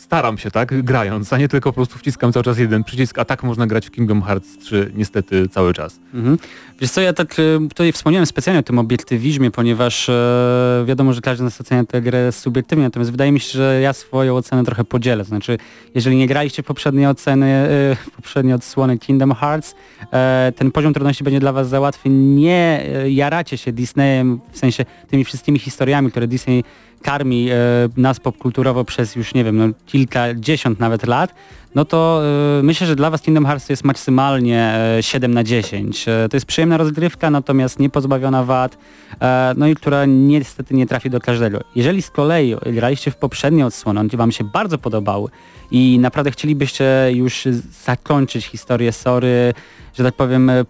staram 0.00 0.38
się, 0.38 0.50
tak, 0.50 0.82
grając, 0.82 1.32
a 1.32 1.38
nie 1.38 1.48
tylko 1.48 1.70
po 1.70 1.74
prostu 1.74 1.98
wciskam 1.98 2.32
cały 2.32 2.44
czas 2.44 2.58
jeden 2.58 2.84
przycisk, 2.84 3.18
a 3.18 3.24
tak 3.24 3.42
można 3.42 3.66
grać 3.66 3.86
w 3.86 3.90
Kingdom 3.90 4.22
Hearts 4.22 4.58
3 4.58 4.92
niestety 4.94 5.48
cały 5.48 5.74
czas. 5.74 6.00
Mhm. 6.14 6.38
Wiesz 6.80 6.90
co, 6.90 7.00
ja 7.00 7.12
tak 7.12 7.36
e, 7.38 7.68
tutaj 7.68 7.92
wspomniałem 7.92 8.26
specjalnie 8.26 8.60
o 8.60 8.62
tym 8.62 8.78
obiektywizmie, 8.78 9.50
ponieważ 9.50 10.08
e, 10.08 10.84
wiadomo, 10.86 11.12
że 11.12 11.20
każdy 11.20 11.40
z 11.40 11.44
nas 11.44 11.60
ocenia 11.60 11.84
tę 11.84 12.02
grę 12.02 12.32
subiektywnie, 12.32 12.84
natomiast 12.84 13.10
wydaje 13.10 13.32
mi 13.32 13.40
się, 13.40 13.58
że 13.58 13.80
ja 13.80 13.92
swoją 13.92 14.36
ocenę 14.36 14.64
trochę 14.64 14.84
podzielę. 14.84 15.24
Znaczy, 15.24 15.58
jeżeli 15.94 16.16
nie 16.16 16.26
graliście 16.26 16.62
w 16.62 16.66
poprzednie 16.66 17.10
oceny, 17.10 17.46
e, 17.46 17.96
poprzednie 18.16 18.54
odsłony 18.54 18.98
Kingdom 18.98 19.34
Hearts, 19.34 19.74
e, 20.12 20.52
ten 20.56 20.72
poziom 20.72 20.94
trudności 20.94 21.24
będzie 21.24 21.40
dla 21.40 21.52
was 21.52 21.68
za 21.68 21.80
łatwy. 21.80 22.08
Nie 22.08 22.86
e, 22.94 23.10
jaracie 23.10 23.58
się 23.58 23.72
Disneyem, 23.72 24.40
w 24.52 24.58
sensie 24.58 24.84
tymi 25.08 25.24
wszystkimi 25.24 25.58
historiami, 25.58 26.10
które 26.10 26.26
Disney 26.26 26.64
karmi 27.02 27.50
e, 27.50 27.54
nas 27.96 28.20
popkulturowo 28.20 28.84
przez 28.84 29.16
już, 29.16 29.34
nie 29.34 29.44
wiem, 29.44 29.56
no, 29.56 29.64
kilkadziesiąt 29.86 30.80
nawet 30.80 31.06
lat, 31.06 31.34
no 31.74 31.84
to 31.84 32.22
y, 32.60 32.62
myślę, 32.62 32.86
że 32.86 32.96
dla 32.96 33.10
Was 33.10 33.22
Kingdom 33.22 33.46
Hearts 33.46 33.66
to 33.66 33.72
jest 33.72 33.84
maksymalnie 33.84 34.74
y, 34.98 35.02
7 35.02 35.34
na 35.34 35.44
10. 35.44 36.08
Y, 36.08 36.28
to 36.28 36.36
jest 36.36 36.46
przyjemna 36.46 36.76
rozgrywka, 36.76 37.30
natomiast 37.30 37.78
nie 37.78 37.90
pozbawiona 37.90 38.44
wad, 38.44 38.78
e, 39.20 39.54
no 39.56 39.66
i 39.66 39.74
która 39.74 40.04
niestety 40.06 40.74
nie 40.74 40.86
trafi 40.86 41.10
do 41.10 41.20
każdego. 41.20 41.60
Jeżeli 41.74 42.02
z 42.02 42.10
kolei 42.10 42.56
graliście 42.66 43.10
w 43.10 43.16
poprzednie 43.16 43.66
odsłony, 43.66 44.00
one 44.00 44.08
Wam 44.12 44.32
się 44.32 44.44
bardzo 44.44 44.78
podobały 44.78 45.30
i 45.70 45.98
naprawdę 45.98 46.30
chcielibyście 46.30 47.08
już 47.12 47.44
zakończyć 47.84 48.46
historię 48.46 48.92
Sory, 48.92 49.54
że 49.94 50.04
tak 50.04 50.14
powiem, 50.14 50.50
e, 50.50 50.64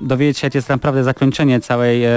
dowiedzieć 0.00 0.38
się, 0.38 0.46
jakie 0.46 0.58
jest 0.58 0.68
naprawdę 0.68 1.04
zakończenie 1.04 1.60
całej 1.60 2.04
e, 2.04 2.10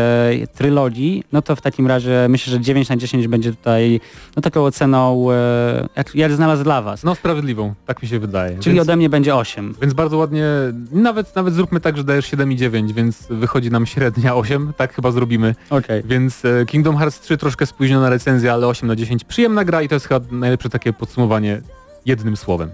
trylogii, 0.54 1.24
no 1.32 1.42
to 1.42 1.56
w 1.56 1.62
takim 1.62 1.88
razie 1.88 2.28
myślę, 2.30 2.52
że 2.52 2.60
9 2.60 2.90
na 2.90 2.98
10 2.98 3.28
będzie 3.28 3.52
tutaj 3.52 4.02
no, 4.36 4.42
taką 4.42 4.66
oceną, 4.66 5.32
e, 5.32 5.88
jak, 5.96 6.16
jak 6.16 6.32
znalazł 6.32 6.64
dla 6.64 6.82
Was. 6.82 7.04
No 7.04 7.16
sprawiedliwą, 7.16 7.74
tak 7.86 8.02
mi 8.02 8.08
się 8.08 8.20
wydaje. 8.20 8.60
Czyli 8.60 8.76
więc, 8.76 8.88
ode 8.88 8.96
mnie 8.96 9.10
będzie 9.10 9.36
8. 9.36 9.76
więc 9.82 9.94
bardzo 9.94 10.18
ładnie, 10.18 10.46
nawet 10.92 11.36
nawet 11.36 11.54
zróbmy 11.54 11.80
tak, 11.80 11.98
że 11.98 12.04
dajesz 12.04 12.26
7 12.26 12.52
i 12.52 12.56
9, 12.56 12.94
więc 12.94 13.28
wychodzi 13.30 13.72
nam 13.72 13.86
średnia 13.86 14.36
8, 14.42 14.74
tak 14.78 14.94
chyba 14.94 15.12
zrobimy. 15.12 15.56
Okej. 15.70 16.04
Więc 16.06 16.46
e, 16.46 16.66
Kingdom 16.66 16.98
Hearts 16.98 17.20
3 17.20 17.38
troszkę 17.38 17.66
spóźniona 17.66 18.10
recenzja, 18.10 18.54
ale 18.54 18.68
8 18.68 18.88
na 18.88 18.96
10 18.96 19.24
przyjemna 19.24 19.66
gra 19.66 19.82
i 19.82 19.88
to 19.88 19.96
jest 19.96 20.08
chyba 20.08 20.26
najlepsze 20.32 20.70
takie 20.70 20.94
podsumowanie 20.94 21.62
jednym 22.06 22.38
słowem. 22.38 22.70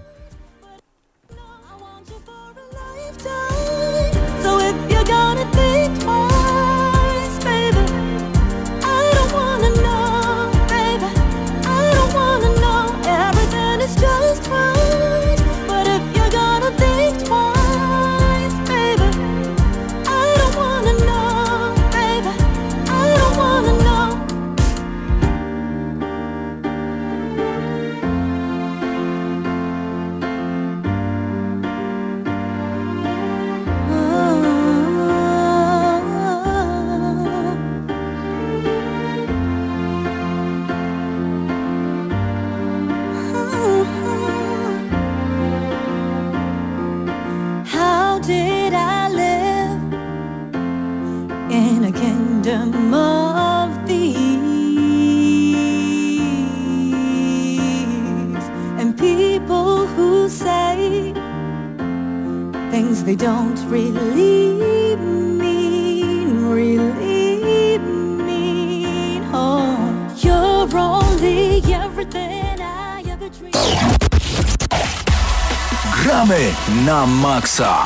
Na 76.88 77.06
maksa. 77.06 77.84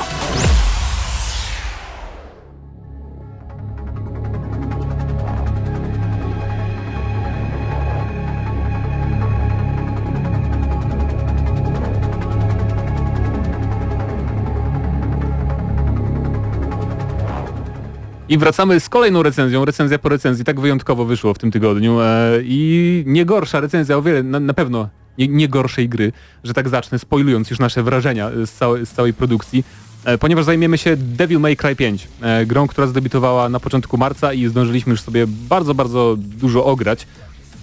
I 18.28 18.38
wracamy 18.38 18.80
z 18.80 18.88
kolejną 18.88 19.22
recenzją, 19.22 19.64
recenzja 19.64 19.98
po 19.98 20.08
recenzji, 20.08 20.44
tak 20.44 20.60
wyjątkowo 20.60 21.04
wyszło 21.04 21.34
w 21.34 21.38
tym 21.38 21.50
tygodniu. 21.50 22.00
E, 22.00 22.38
i 22.42 23.04
nie 23.06 23.24
gorsza 23.24 23.60
recenzja, 23.60 23.96
o 23.96 24.02
wiele, 24.02 24.22
na, 24.22 24.40
na 24.40 24.54
pewno 24.54 24.88
nie, 25.18 25.28
nie 25.28 25.48
gorszej 25.48 25.88
gry, 25.88 26.12
że 26.44 26.54
tak 26.54 26.68
zacznę, 26.68 26.98
spoilując 26.98 27.50
już 27.50 27.58
nasze 27.58 27.82
wrażenia 27.82 28.30
z, 28.46 28.50
całe, 28.50 28.86
z 28.86 28.90
całej 28.90 29.14
produkcji, 29.14 29.64
e, 30.04 30.18
ponieważ 30.18 30.44
zajmiemy 30.44 30.78
się 30.78 30.96
Devil 30.96 31.40
May 31.40 31.56
Cry 31.56 31.76
5, 31.76 32.08
e, 32.22 32.46
grą, 32.46 32.66
która 32.66 32.86
zdebiutowała 32.86 33.48
na 33.48 33.60
początku 33.60 33.98
marca 33.98 34.32
i 34.32 34.46
zdążyliśmy 34.46 34.90
już 34.90 35.00
sobie 35.00 35.26
bardzo, 35.26 35.74
bardzo 35.74 36.16
dużo 36.18 36.64
ograć. 36.64 37.06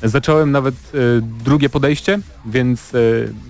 Zacząłem 0.04 0.52
nawet 0.52 0.76
e, 0.76 0.97
drugie 1.43 1.70
podejście, 1.70 2.20
więc, 2.45 2.95
e, 2.95 3.00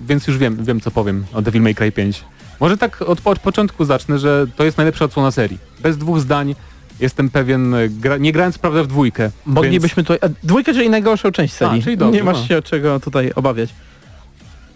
więc 0.08 0.28
już 0.28 0.38
wiem, 0.38 0.64
wiem 0.64 0.82
co 0.82 0.92
powiem 0.92 1.26
o 1.34 1.42
Devil 1.42 1.62
May 1.62 1.76
Cry 1.76 1.92
5. 1.92 2.24
Może 2.60 2.78
tak 2.78 3.02
od, 3.02 3.20
od 3.26 3.40
początku 3.40 3.86
zacznę, 3.86 4.20
że 4.20 4.48
to 4.56 4.64
jest 4.64 4.78
najlepsza 4.78 5.06
odsłona 5.06 5.32
serii. 5.32 5.58
Bez 5.80 5.98
dwóch 5.98 6.20
zdań 6.20 6.56
jestem 7.00 7.30
pewien, 7.30 7.74
e, 7.74 7.90
gra, 7.90 8.18
nie 8.18 8.32
grając 8.32 8.58
prawda 8.58 8.84
w 8.84 8.88
dwójkę. 8.88 9.32
Moglibyśmy 9.46 10.04
tutaj... 10.04 10.30
A, 10.30 10.48
dwójkę, 10.48 10.74
czyli 10.74 10.90
najgorszą 10.90 11.32
część 11.32 11.54
serii. 11.54 11.80
A, 11.80 11.84
czyli 11.84 11.98
dobrze, 11.98 12.18
nie 12.18 12.24
masz 12.24 12.38
no. 12.38 12.48
się 12.48 12.62
czego 12.62 13.00
tutaj 13.00 13.32
obawiać. 13.36 13.70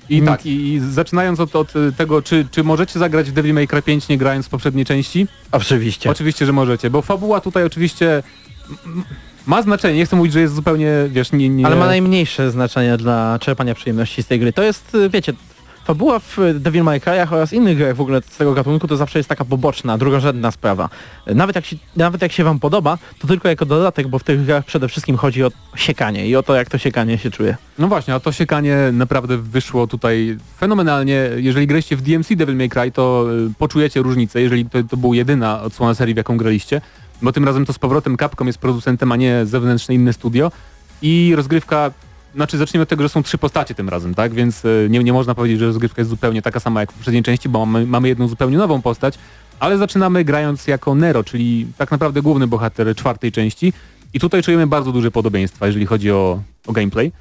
I 0.10 0.22
tak, 0.22 0.46
i, 0.46 0.74
i 0.74 0.80
zaczynając 0.80 1.40
od, 1.40 1.56
od 1.56 1.74
tego, 1.98 2.22
czy, 2.22 2.48
czy 2.52 2.64
możecie 2.64 3.00
zagrać 3.00 3.30
w 3.30 3.34
Devil 3.34 3.54
May 3.54 3.68
Cry 3.68 3.82
5 3.82 4.08
nie 4.08 4.18
grając 4.18 4.46
w 4.46 4.50
poprzedniej 4.50 4.86
części? 4.86 5.28
Oczywiście. 5.52 6.10
Oczywiście, 6.10 6.46
że 6.46 6.54
możecie, 6.54 6.90
bo 6.90 7.02
fabuła 7.02 7.42
tutaj 7.42 7.64
oczywiście 7.64 8.24
ma 9.46 9.62
znaczenie, 9.62 9.98
nie 9.98 10.06
chcę 10.06 10.16
mówić, 10.16 10.34
że 10.34 10.42
jest 10.42 10.56
zupełnie, 10.56 10.92
wiesz, 11.10 11.32
nie... 11.32 11.50
nie... 11.50 11.66
Ale 11.66 11.76
ma 11.76 11.86
najmniejsze 11.86 12.52
znaczenie 12.52 12.98
dla 12.98 13.40
czerpania 13.42 13.76
przyjemności 13.76 14.24
z 14.24 14.28
tej 14.28 14.40
gry. 14.40 14.54
To 14.54 14.64
jest, 14.64 14.96
y, 14.96 15.10
wiecie, 15.10 15.34
fabuła 15.84 16.20
w 16.20 16.38
Devil 16.60 16.84
May 16.84 17.00
Cry'ach 17.00 17.34
oraz 17.34 17.54
innych 17.54 17.78
grach 17.78 17.96
w 17.96 18.02
ogóle 18.02 18.22
z 18.22 18.38
tego 18.38 18.54
gatunku 18.54 18.88
to 18.88 18.98
zawsze 18.98 19.20
jest 19.20 19.30
taka 19.30 19.46
poboczna, 19.46 19.98
drugorzędna 19.98 20.52
sprawa. 20.52 20.90
Nawet 21.28 21.56
jak, 21.56 21.66
się, 21.66 21.76
nawet 21.96 22.22
jak 22.22 22.32
się 22.32 22.44
wam 22.44 22.60
podoba, 22.60 22.98
to 23.20 23.28
tylko 23.28 23.48
jako 23.48 23.66
dodatek, 23.66 24.08
bo 24.08 24.20
w 24.20 24.24
tych 24.24 24.46
grach 24.46 24.66
przede 24.66 24.88
wszystkim 24.88 25.18
chodzi 25.18 25.44
o 25.44 25.52
siekanie 25.76 26.28
i 26.28 26.36
o 26.36 26.44
to, 26.44 26.56
jak 26.56 26.70
to 26.70 26.78
siekanie 26.78 27.18
się 27.18 27.32
czuje. 27.32 27.58
No 27.80 27.88
właśnie, 27.88 28.14
a 28.14 28.20
to 28.20 28.32
siekanie 28.32 28.78
naprawdę 28.94 29.38
wyszło 29.38 29.88
tutaj 29.88 30.38
fenomenalnie. 30.58 31.30
Jeżeli 31.38 31.68
graliście 31.68 31.96
w 31.96 32.02
DMC 32.02 32.36
Devil 32.36 32.56
May 32.56 32.70
Cry, 32.70 32.92
to 32.92 33.26
y, 33.50 33.54
poczujecie 33.58 34.02
różnicę, 34.02 34.42
jeżeli 34.42 34.66
to, 34.66 34.84
to 34.84 34.98
była 34.98 35.16
jedyna 35.16 35.62
odsłona 35.62 35.94
serii, 35.94 36.14
w 36.14 36.18
jaką 36.18 36.38
graliście, 36.38 36.82
bo 37.22 37.32
tym 37.32 37.46
razem 37.46 37.66
to 37.66 37.74
z 37.74 37.80
powrotem 37.80 38.18
Capcom 38.18 38.48
jest 38.48 38.60
producentem, 38.60 39.12
a 39.12 39.16
nie 39.16 39.46
zewnętrzne 39.46 39.96
inne 39.96 40.14
studio 40.14 40.52
i 41.02 41.34
rozgrywka 41.36 41.92
znaczy 42.36 42.58
zacznijmy 42.58 42.84
od 42.84 42.90
tego, 42.90 43.04
że 43.04 43.10
są 43.10 43.24
trzy 43.24 43.38
postacie 43.38 43.76
tym 43.76 43.90
razem, 43.90 44.14
tak? 44.14 44.34
Więc 44.34 44.66
y, 44.66 44.88
nie, 44.90 45.04
nie 45.04 45.14
można 45.14 45.36
powiedzieć, 45.36 45.60
że 45.60 45.66
rozgrywka 45.66 46.02
jest 46.02 46.10
zupełnie 46.10 46.42
taka 46.42 46.60
sama 46.60 46.80
jak 46.80 46.92
w 46.92 46.96
poprzedniej 46.96 47.24
części, 47.24 47.50
bo 47.50 47.66
mamy, 47.66 47.86
mamy 47.86 48.08
jedną 48.08 48.28
zupełnie 48.28 48.58
nową 48.58 48.82
postać, 48.82 49.16
ale 49.60 49.78
zaczynamy 49.78 50.24
grając 50.24 50.68
jako 50.68 50.96
Nero, 50.96 51.24
czyli 51.24 51.68
tak 51.78 51.92
naprawdę 51.92 52.22
główny 52.22 52.48
bohater 52.48 52.96
czwartej 52.96 53.32
części 53.32 53.74
i 54.14 54.20
tutaj 54.20 54.44
czujemy 54.44 54.68
bardzo 54.68 54.92
duże 54.92 55.12
podobieństwa, 55.12 55.66
jeżeli 55.66 55.86
chodzi 55.86 56.12
o, 56.12 56.42
o 56.68 56.74
gameplay, 56.74 57.12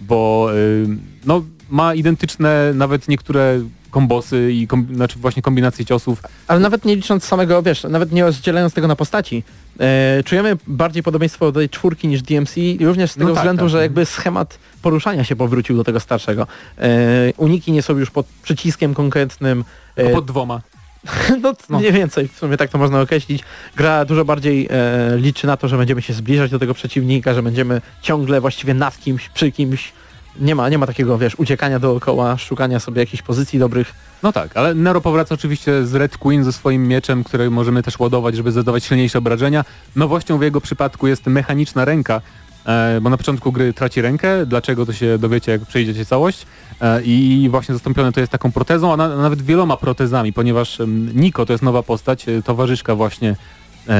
bo 0.00 0.48
y, 0.54 0.86
no, 1.24 1.42
ma 1.70 1.94
identyczne 1.94 2.72
nawet 2.74 3.08
niektóre 3.08 3.60
kombosy 3.90 4.52
i 4.52 4.66
kom, 4.66 4.86
znaczy 4.94 5.18
właśnie 5.18 5.42
kombinacje 5.42 5.84
ciosów. 5.84 6.22
Ale 6.48 6.60
nawet 6.60 6.84
nie 6.84 6.96
licząc 6.96 7.24
samego, 7.24 7.62
wiesz, 7.62 7.84
nawet 7.84 8.12
nie 8.12 8.24
rozdzielając 8.24 8.74
tego 8.74 8.88
na 8.88 8.96
postaci, 8.96 9.42
e, 9.80 10.22
czujemy 10.24 10.56
bardziej 10.66 11.02
podobieństwo 11.02 11.52
do 11.52 11.60
tej 11.60 11.68
czwórki 11.68 12.08
niż 12.08 12.22
DMC, 12.22 12.54
również 12.80 13.10
z 13.10 13.16
No 13.16 13.20
tego 13.20 13.34
tak, 13.34 13.42
względu, 13.42 13.62
tak. 13.62 13.70
że 13.70 13.82
jakby 13.82 14.06
schemat 14.06 14.58
poruszania 14.82 15.24
się 15.24 15.36
powrócił 15.36 15.76
do 15.76 15.84
tego 15.84 16.00
starszego. 16.00 16.46
E, 16.78 16.88
uniki 17.36 17.72
nie 17.72 17.82
są 17.82 17.98
już 17.98 18.10
pod 18.10 18.26
przyciskiem 18.42 18.94
konkretnym. 18.94 19.64
e, 19.96 20.10
pod 20.10 20.24
dwoma. 20.24 20.60
no, 21.42 21.78
mniej 21.78 21.92
więcej, 21.92 22.28
w 22.28 22.38
sumie 22.38 22.56
tak 22.56 22.70
to 22.70 22.78
można 22.78 23.00
określić. 23.00 23.42
Gra 23.76 24.04
dużo 24.04 24.24
bardziej 24.24 24.68
e, 24.70 25.16
liczy 25.16 25.46
na 25.46 25.56
to, 25.56 25.68
że 25.68 25.76
będziemy 25.76 26.02
się 26.02 26.12
zbliżać 26.12 26.50
do 26.50 26.58
tego 26.58 26.74
przeciwnika, 26.74 27.34
że 27.34 27.42
będziemy 27.42 27.80
ciągle 28.02 28.40
właściwie 28.40 28.74
nad 28.74 28.98
kimś, 28.98 29.28
przy 29.28 29.52
kimś. 29.52 29.92
Nie 30.40 30.54
ma, 30.54 30.68
nie 30.68 30.78
ma 30.78 30.86
takiego, 30.86 31.18
wiesz, 31.18 31.34
uciekania 31.38 31.78
dookoła, 31.78 32.38
szukania 32.38 32.80
sobie 32.80 33.00
jakichś 33.00 33.22
pozycji 33.22 33.58
dobrych. 33.58 33.94
No 34.22 34.32
tak, 34.32 34.56
ale 34.56 34.74
Nero 34.74 35.00
powraca 35.00 35.34
oczywiście 35.34 35.86
z 35.86 35.94
Red 35.94 36.18
Queen 36.18 36.44
ze 36.44 36.52
swoim 36.52 36.88
mieczem, 36.88 37.24
który 37.24 37.50
możemy 37.50 37.82
też 37.82 37.98
ładować, 37.98 38.36
żeby 38.36 38.52
zadawać 38.52 38.84
silniejsze 38.84 39.18
obrażenia. 39.18 39.64
Nowością 39.96 40.38
w 40.38 40.42
jego 40.42 40.60
przypadku 40.60 41.06
jest 41.06 41.26
mechaniczna 41.26 41.84
ręka, 41.84 42.20
e, 42.66 43.00
bo 43.00 43.10
na 43.10 43.16
początku 43.16 43.52
gry 43.52 43.72
traci 43.72 44.00
rękę, 44.00 44.46
dlaczego 44.46 44.86
to 44.86 44.92
się 44.92 45.18
dowiecie 45.18 45.52
jak 45.52 45.66
przejdziecie 45.66 46.04
całość 46.04 46.46
e, 46.80 47.02
i 47.02 47.48
właśnie 47.50 47.74
zastąpione 47.74 48.12
to 48.12 48.20
jest 48.20 48.32
taką 48.32 48.52
protezą, 48.52 48.92
a 48.92 48.96
na, 48.96 49.16
nawet 49.16 49.42
wieloma 49.42 49.76
protezami, 49.76 50.32
ponieważ 50.32 50.78
Niko 51.14 51.46
to 51.46 51.52
jest 51.52 51.62
nowa 51.62 51.82
postać, 51.82 52.28
e, 52.28 52.42
towarzyszka 52.42 52.94
właśnie 52.94 53.36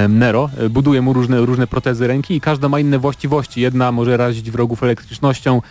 Nero, 0.08 0.50
buduje 0.70 1.02
mu 1.02 1.12
różne, 1.12 1.40
różne 1.40 1.66
protezy 1.66 2.06
ręki 2.06 2.34
i 2.34 2.40
każda 2.40 2.68
ma 2.68 2.80
inne 2.80 2.98
właściwości. 2.98 3.60
Jedna 3.60 3.92
może 3.92 4.16
razić 4.16 4.50
wrogów 4.50 4.82
elektrycznością, 4.82 5.62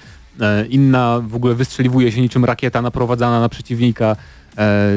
inna 0.70 1.22
w 1.28 1.36
ogóle 1.36 1.56
wystrzeliwuje 1.56 2.12
się 2.12 2.22
niczym 2.22 2.46
rakieta 2.46 2.82
naprowadzana 2.82 3.40
na 3.40 3.50
przeciwnika, 3.50 4.16
e, 4.58 4.90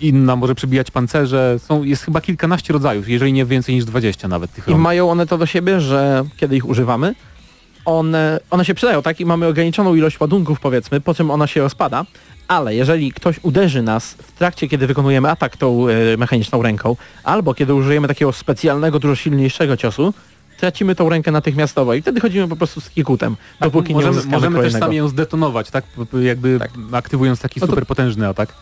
inna 0.00 0.36
może 0.36 0.54
przebijać 0.54 0.90
pancerze. 0.90 1.56
Są, 1.58 1.82
jest 1.82 2.02
chyba 2.02 2.20
kilkanaście 2.20 2.72
rodzajów, 2.72 3.08
jeżeli 3.08 3.32
nie 3.32 3.44
więcej 3.44 3.74
niż 3.74 3.84
20 3.84 4.28
nawet 4.28 4.52
tych 4.52 4.68
I 4.68 4.70
rąk. 4.70 4.82
mają 4.82 5.10
one 5.10 5.26
to 5.26 5.38
do 5.38 5.46
siebie, 5.46 5.80
że 5.80 6.24
kiedy 6.36 6.56
ich 6.56 6.68
używamy, 6.68 7.14
one, 7.84 8.40
one 8.50 8.64
się 8.64 8.74
przydają, 8.74 9.02
tak? 9.02 9.20
I 9.20 9.26
mamy 9.26 9.46
ograniczoną 9.46 9.94
ilość 9.94 10.20
ładunków, 10.20 10.60
powiedzmy, 10.60 11.00
po 11.00 11.14
czym 11.14 11.30
ona 11.30 11.46
się 11.46 11.60
rozpada, 11.60 12.04
ale 12.48 12.74
jeżeli 12.74 13.12
ktoś 13.12 13.40
uderzy 13.42 13.82
nas 13.82 14.14
w 14.14 14.32
trakcie, 14.32 14.68
kiedy 14.68 14.86
wykonujemy 14.86 15.30
atak 15.30 15.56
tą 15.56 15.88
e, 15.88 16.16
mechaniczną 16.16 16.62
ręką, 16.62 16.96
albo 17.24 17.54
kiedy 17.54 17.74
użyjemy 17.74 18.08
takiego 18.08 18.32
specjalnego, 18.32 18.98
dużo 18.98 19.14
silniejszego 19.16 19.76
ciosu, 19.76 20.14
tracimy 20.56 20.94
tą 20.94 21.08
rękę 21.08 21.30
natychmiastowo 21.32 21.94
i 21.94 22.02
wtedy 22.02 22.20
chodzimy 22.20 22.48
po 22.48 22.56
prostu 22.56 22.80
z 22.80 22.90
kikutem, 22.90 23.36
dopóki 23.60 23.88
nie 23.88 23.94
możemy 23.94 24.10
uzyskamy 24.10 24.36
możemy 24.36 24.54
też 24.54 24.60
kolejnego. 24.60 24.86
sami 24.86 24.96
ją 24.96 25.08
zdetonować, 25.08 25.70
tak? 25.70 25.84
Jakby 26.22 26.58
aktywując 26.92 27.40
taki 27.40 27.60
No 27.60 27.66
to- 27.66 27.72
super 27.72 27.86
potężny 27.86 28.28
atak. 28.28 28.52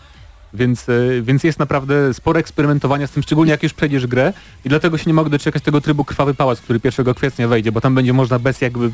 Więc, 0.55 0.89
e, 0.89 0.93
więc 1.23 1.45
jest 1.45 1.59
naprawdę 1.59 2.15
sporo 2.15 2.41
eksperymentowania 2.41 3.07
z 3.07 3.11
tym, 3.11 3.23
szczególnie 3.23 3.51
jak 3.53 3.63
już 3.63 3.73
przejdziesz 3.75 4.07
grę 4.07 4.33
i 4.65 4.69
dlatego 4.69 4.99
się 4.99 5.05
nie 5.07 5.15
mogę 5.15 5.31
doczekać 5.31 5.63
tego 5.63 5.81
trybu 5.81 6.05
Krwawy 6.05 6.35
Pałac, 6.35 6.61
który 6.61 6.81
1 6.85 7.15
kwietnia 7.15 7.49
wejdzie, 7.49 7.73
bo 7.73 7.81
tam 7.81 7.95
będzie 7.95 8.13
można 8.13 8.39
bez 8.39 8.61
jakby 8.61 8.91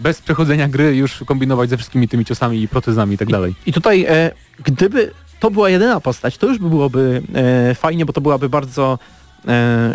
bez 0.00 0.20
przechodzenia 0.20 0.68
gry 0.68 0.96
już 0.96 1.24
kombinować 1.26 1.70
ze 1.70 1.76
wszystkimi 1.76 2.08
tymi 2.08 2.24
ciosami 2.24 2.62
i 2.62 2.68
protezami 2.68 3.14
i 3.14 3.18
tak 3.18 3.28
dalej. 3.28 3.54
I 3.66 3.72
tutaj, 3.72 4.04
e, 4.08 4.30
gdyby 4.64 5.10
to 5.40 5.50
była 5.50 5.70
jedyna 5.70 6.00
postać, 6.00 6.38
to 6.38 6.46
już 6.46 6.58
by 6.58 6.68
byłoby 6.68 7.22
e, 7.70 7.74
fajnie, 7.74 8.06
bo 8.06 8.12
to 8.12 8.20
byłaby 8.20 8.48
bardzo 8.48 8.98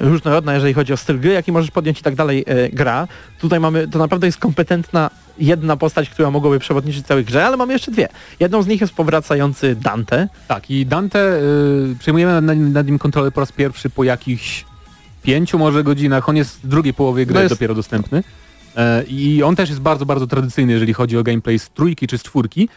różnorodna, 0.02 0.54
jeżeli 0.54 0.74
chodzi 0.74 0.94
o 0.94 0.98
styl 0.98 1.20
gry, 1.20 1.34
jaki 1.34 1.52
możesz 1.52 1.72
podjąć 1.72 2.00
i 2.00 2.04
tak 2.04 2.16
dalej 2.16 2.44
e, 2.48 2.70
gra. 2.70 3.08
Tutaj 3.40 3.60
mamy, 3.60 3.88
to 3.88 4.00
naprawdę 4.00 4.28
jest 4.28 4.38
kompetentna 4.40 5.10
jedna 5.38 5.78
postać, 5.78 6.10
która 6.10 6.32
mogłaby 6.32 6.60
przewodniczyć 6.60 7.06
całej 7.06 7.26
grze, 7.26 7.46
ale 7.46 7.58
mamy 7.58 7.74
jeszcze 7.74 7.92
dwie. 7.92 8.08
Jedną 8.40 8.62
z 8.62 8.68
nich 8.68 8.82
jest 8.82 8.94
powracający 8.94 9.76
Dante. 9.76 10.28
Tak, 10.48 10.72
i 10.72 10.86
Dante 10.86 11.40
y, 11.92 11.96
przejmujemy 12.00 12.42
nad, 12.42 12.58
nad 12.58 12.88
nim 12.88 13.00
kontrolę 13.00 13.32
po 13.32 13.40
raz 13.40 13.52
pierwszy 13.52 13.90
po 13.90 14.04
jakichś 14.04 14.66
pięciu 15.24 15.60
może 15.60 15.84
godzinach. 15.84 16.30
On 16.30 16.36
jest 16.36 16.60
w 16.64 16.68
drugiej 16.68 16.94
połowie 16.94 17.26
gry 17.26 17.36
No 17.36 17.42
jest- 17.42 17.54
dopiero 17.56 17.76
dostępny. 17.76 18.24
E, 18.78 19.04
I 19.04 19.44
on 19.44 19.56
też 19.56 19.70
jest 19.70 19.82
bardzo, 19.82 20.06
bardzo 20.06 20.28
tradycyjny, 20.28 20.74
jeżeli 20.74 20.94
chodzi 20.94 21.18
o 21.18 21.24
gameplay 21.24 21.60
z 21.60 21.70
trójki 21.70 22.08
czy 22.08 22.18
z 22.18 22.24
czwórki. 22.24 22.70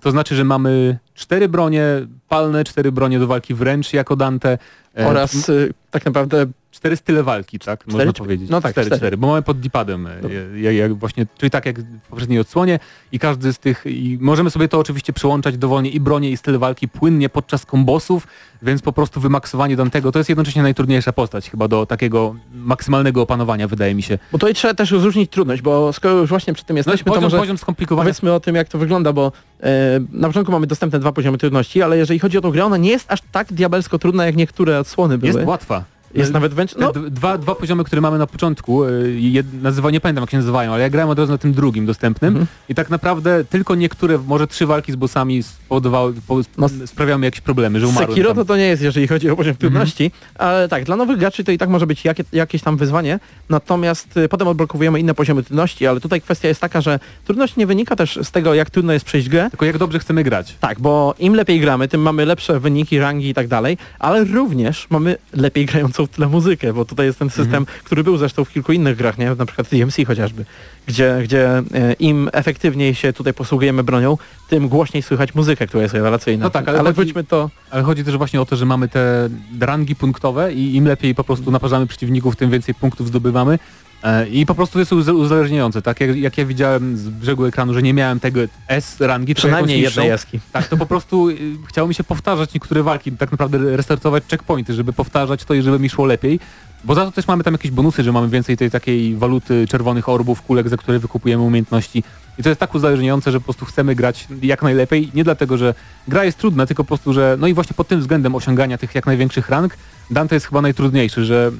To 0.00 0.10
znaczy, 0.10 0.34
że 0.34 0.44
mamy 0.44 0.98
cztery 1.14 1.48
bronie, 1.48 1.84
palne, 2.28 2.64
cztery 2.64 2.92
bronie 2.92 3.18
do 3.18 3.26
walki 3.26 3.54
wręcz 3.54 3.92
jako 3.92 4.16
Dante. 4.16 4.58
e, 4.98 5.06
Oraz 5.06 5.48
y, 5.48 5.74
tak 5.90 6.04
naprawdę 6.04 6.46
Cztery 6.70 6.96
style 6.96 7.22
walki, 7.22 7.58
tak? 7.58 7.86
Można 7.86 7.98
Cztery? 8.12 8.12
powiedzieć. 8.12 8.50
No 8.50 8.60
tak, 8.60 8.72
cztery, 8.72 8.86
cztery. 8.86 8.98
cztery, 9.00 9.16
bo 9.16 9.26
mamy 9.26 9.42
pod 9.42 9.60
dipadem, 9.60 10.06
e, 10.06 10.60
jak, 10.60 10.74
jak 10.74 10.94
właśnie, 10.94 11.26
czyli 11.38 11.50
tak 11.50 11.66
jak 11.66 11.80
w 11.80 12.08
poprzedniej 12.10 12.40
odsłonie 12.40 12.78
i 13.12 13.18
każdy 13.18 13.52
z 13.52 13.58
tych, 13.58 13.82
i 13.86 14.18
możemy 14.20 14.50
sobie 14.50 14.68
to 14.68 14.78
oczywiście 14.78 15.12
przyłączać 15.12 15.58
dowolnie 15.58 15.90
i 15.90 16.00
bronie 16.00 16.30
i 16.30 16.36
styl 16.36 16.58
walki 16.58 16.88
płynnie 16.88 17.28
podczas 17.28 17.66
kombosów, 17.66 18.26
więc 18.62 18.82
po 18.82 18.92
prostu 18.92 19.20
wymaksowanie 19.20 19.76
Dantego 19.76 20.12
to 20.12 20.18
jest 20.18 20.28
jednocześnie 20.28 20.62
najtrudniejsza 20.62 21.12
postać 21.12 21.50
chyba 21.50 21.68
do 21.68 21.86
takiego 21.86 22.34
maksymalnego 22.54 23.22
opanowania 23.22 23.68
wydaje 23.68 23.94
mi 23.94 24.02
się. 24.02 24.18
Bo 24.32 24.38
tutaj 24.38 24.54
trzeba 24.54 24.74
też 24.74 24.90
rozróżnić 24.90 25.30
trudność, 25.30 25.62
bo 25.62 25.92
skoro 25.92 26.14
już 26.14 26.30
właśnie 26.30 26.52
przy 26.54 26.64
tym 26.64 26.76
jesteśmy, 26.76 27.04
No, 27.06 27.12
poziom, 27.12 27.30
to 27.30 27.36
może 27.36 27.42
poziom 27.42 27.58
skomplikowania 27.58 28.04
powiedzmy 28.04 28.32
o 28.32 28.40
tym, 28.40 28.54
jak 28.54 28.68
to 28.68 28.78
wygląda, 28.78 29.12
bo 29.12 29.32
e, 29.62 29.70
na 30.12 30.26
początku 30.28 30.52
mamy 30.52 30.66
dostępne 30.66 30.98
dwa 30.98 31.12
poziomy 31.12 31.38
trudności, 31.38 31.82
ale 31.82 31.96
jeżeli 31.98 32.17
chodzi 32.18 32.38
o 32.38 32.40
tą 32.40 32.50
grę, 32.50 32.64
ona 32.64 32.76
nie 32.76 32.90
jest 32.90 33.12
aż 33.12 33.20
tak 33.32 33.52
diabelsko 33.52 33.98
trudna, 33.98 34.26
jak 34.26 34.36
niektóre 34.36 34.80
odsłony 34.80 35.18
były. 35.18 35.32
jest 35.32 35.48
łatwa. 35.48 35.84
Jest 36.14 36.32
nawet 36.32 36.54
wręcz... 36.54 36.74
No, 36.76 36.92
dwa, 36.92 37.38
dwa 37.38 37.54
poziomy, 37.54 37.84
które 37.84 38.00
mamy 38.02 38.18
na 38.18 38.26
początku, 38.26 38.84
y, 38.84 39.16
jed, 39.20 39.62
nazywa, 39.62 39.90
nie 39.90 40.00
pamiętam 40.00 40.22
jak 40.22 40.30
się 40.30 40.36
nazywają, 40.36 40.72
ale 40.72 40.82
ja 40.82 40.90
grałem 40.90 41.10
od 41.10 41.18
razu 41.18 41.32
na 41.32 41.38
tym 41.38 41.52
drugim 41.52 41.86
dostępnym 41.86 42.28
Mhm. 42.28 42.46
i 42.68 42.74
tak 42.74 42.90
naprawdę 42.90 43.44
tylko 43.44 43.74
niektóre, 43.74 44.18
może 44.26 44.46
trzy 44.46 44.66
walki 44.66 44.92
z 44.92 44.96
bossami 44.96 45.42
spowodowały, 45.42 46.14
po, 46.26 46.40
No, 46.58 46.68
sprawiały 46.86 47.18
mi 47.20 47.24
jakieś 47.24 47.40
problemy, 47.40 47.80
że 47.80 47.86
umarłem 47.88 48.08
Sekiro 48.10 48.34
to 48.34 48.44
to 48.44 48.56
nie 48.56 48.62
jest, 48.66 48.82
jeżeli 48.82 49.08
chodzi 49.08 49.30
o 49.30 49.36
poziom 49.36 49.50
Mhm. 49.50 49.58
trudności, 49.60 50.10
ale 50.34 50.68
tak, 50.68 50.84
dla 50.84 50.96
nowych 50.96 51.18
graczy 51.18 51.44
to 51.44 51.52
i 51.52 51.58
tak 51.58 51.68
może 51.68 51.86
być 51.86 52.04
jakie, 52.04 52.24
jakieś 52.32 52.62
tam 52.62 52.76
wyzwanie, 52.76 53.18
natomiast 53.48 54.16
y, 54.16 54.28
potem 54.28 54.48
odblokowujemy 54.48 55.00
inne 55.00 55.14
poziomy 55.14 55.42
trudności, 55.42 55.86
ale 55.86 56.00
tutaj 56.00 56.20
kwestia 56.20 56.48
jest 56.48 56.60
taka, 56.60 56.80
że 56.80 56.98
trudność 57.24 57.56
nie 57.56 57.66
wynika 57.66 57.96
też 57.96 58.18
z 58.22 58.30
tego, 58.30 58.54
jak 58.54 58.70
trudno 58.70 58.92
jest 58.92 59.04
przejść 59.04 59.28
grę, 59.28 59.50
Tylko 59.50 59.66
jak 59.66 59.78
dobrze 59.78 59.98
chcemy 59.98 60.24
grać. 60.24 60.56
tak, 60.60 60.80
bo 60.80 61.14
im 61.18 61.34
lepiej 61.34 61.60
gramy, 61.60 61.88
tym 61.88 62.00
mamy 62.02 62.26
lepsze 62.26 62.60
wyniki, 62.60 62.98
rangi 62.98 63.28
i 63.28 63.34
tak 63.34 63.48
dalej, 63.48 63.78
ale 63.98 64.24
również 64.24 64.86
mamy 64.90 65.16
lepiej 65.32 65.66
grającą 65.66 65.97
w 66.06 66.08
tle 66.08 66.26
muzykę, 66.26 66.72
bo 66.72 66.84
tutaj 66.84 67.06
jest 67.06 67.18
ten 67.18 67.30
system, 67.30 67.66
który 67.84 68.04
był 68.04 68.16
zresztą 68.16 68.44
w 68.44 68.50
kilku 68.50 68.72
innych 68.72 68.96
grach, 68.96 69.18
nie? 69.18 69.34
Na 69.34 69.46
przykład 69.46 69.68
DMC 69.68 69.96
chociażby, 70.06 70.44
gdzie, 70.86 71.20
gdzie 71.24 71.48
e, 71.58 71.62
im 71.98 72.30
efektywniej 72.32 72.94
się 72.94 73.12
tutaj 73.12 73.34
posługujemy 73.34 73.82
bronią, 73.84 74.18
tym 74.48 74.68
głośniej 74.68 75.02
słychać 75.02 75.34
muzykę, 75.34 75.66
która 75.66 75.82
jest 75.82 75.94
rewelacyjna. 75.94 76.44
No 76.44 76.50
tak, 76.50 76.68
ale 76.68 76.78
ale 76.78 76.94
chodzi- 76.94 77.14
to... 77.28 77.50
Ale 77.70 77.82
chodzi 77.82 78.04
też 78.04 78.16
właśnie 78.16 78.40
o 78.40 78.46
to, 78.46 78.56
że 78.56 78.66
mamy 78.66 78.88
te 78.88 79.28
rangi 79.60 79.94
punktowe 79.96 80.52
i 80.52 80.76
im 80.76 80.84
lepiej 80.86 81.14
po 81.14 81.24
prostu 81.24 81.50
naparzamy 81.50 81.86
przeciwników, 81.86 82.36
tym 82.36 82.50
więcej 82.50 82.74
punktów 82.74 83.08
zdobywamy. 83.08 83.58
E, 84.02 84.28
I 84.28 84.46
po 84.46 84.54
prostu 84.54 84.78
jest 84.78 84.92
uzależniające, 84.92 85.82
tak? 85.82 86.00
Jak, 86.00 86.16
jak 86.16 86.38
ja 86.38 86.46
widziałem 86.46 86.96
z 86.96 87.08
brzegu 87.08 87.44
ekranu, 87.44 87.74
że 87.74 87.82
nie 87.82 87.94
miałem 87.94 88.20
tego 88.20 88.40
S 88.68 89.00
rangi, 89.00 89.34
Przynajmniej 89.34 89.80
jednej 89.80 90.08
jaski. 90.08 90.40
Tak, 90.52 90.68
to 90.68 90.76
po 90.76 90.86
prostu 90.86 91.28
y, 91.28 91.36
chciało 91.68 91.88
mi 91.88 91.94
się 91.94 92.04
powtarzać 92.04 92.54
niektóre 92.54 92.82
walki, 92.82 93.12
tak 93.12 93.30
naprawdę 93.30 93.76
restartować 93.76 94.24
checkpointy, 94.30 94.74
żeby 94.74 94.92
powtarzać 94.92 95.44
to 95.44 95.54
i 95.54 95.62
żeby 95.62 95.78
mi 95.78 95.88
szło 95.88 96.06
lepiej. 96.06 96.40
Bo 96.84 96.94
za 96.94 97.04
to 97.04 97.12
też 97.12 97.26
mamy 97.26 97.44
tam 97.44 97.54
jakieś 97.54 97.70
bonusy, 97.70 98.02
że 98.02 98.12
mamy 98.12 98.28
więcej 98.28 98.56
tej 98.56 98.70
takiej 98.70 99.16
waluty 99.16 99.66
czerwonych 99.68 100.08
orbów, 100.08 100.42
kulek, 100.42 100.68
za 100.68 100.76
które 100.76 100.98
wykupujemy 100.98 101.42
umiejętności. 101.42 102.02
I 102.38 102.42
to 102.42 102.48
jest 102.48 102.60
tak 102.60 102.74
uzależniające, 102.74 103.32
że 103.32 103.40
po 103.40 103.44
prostu 103.44 103.64
chcemy 103.64 103.94
grać 103.94 104.28
jak 104.42 104.62
najlepiej. 104.62 105.10
Nie 105.14 105.24
dlatego, 105.24 105.56
że 105.56 105.74
gra 106.08 106.24
jest 106.24 106.38
trudna, 106.38 106.66
tylko 106.66 106.84
po 106.84 106.88
prostu, 106.88 107.12
że 107.12 107.36
no 107.40 107.46
i 107.46 107.54
właśnie 107.54 107.74
pod 107.74 107.88
tym 107.88 108.00
względem 108.00 108.34
osiągania 108.34 108.78
tych 108.78 108.94
jak 108.94 109.06
największych 109.06 109.48
rank, 109.48 109.76
Dante 110.10 110.36
jest 110.36 110.46
chyba 110.46 110.62
najtrudniejszy, 110.62 111.24
że 111.24 111.52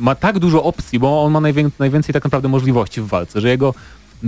ma 0.00 0.14
tak 0.14 0.38
dużo 0.38 0.62
opcji, 0.62 0.98
bo 0.98 1.22
on 1.24 1.32
ma 1.32 1.40
najwię 1.40 1.70
najwięcej 1.78 2.12
tak 2.12 2.24
naprawdę 2.24 2.48
możliwości 2.48 3.00
w 3.00 3.06
walce, 3.06 3.40
że 3.40 3.48
jego 3.48 3.74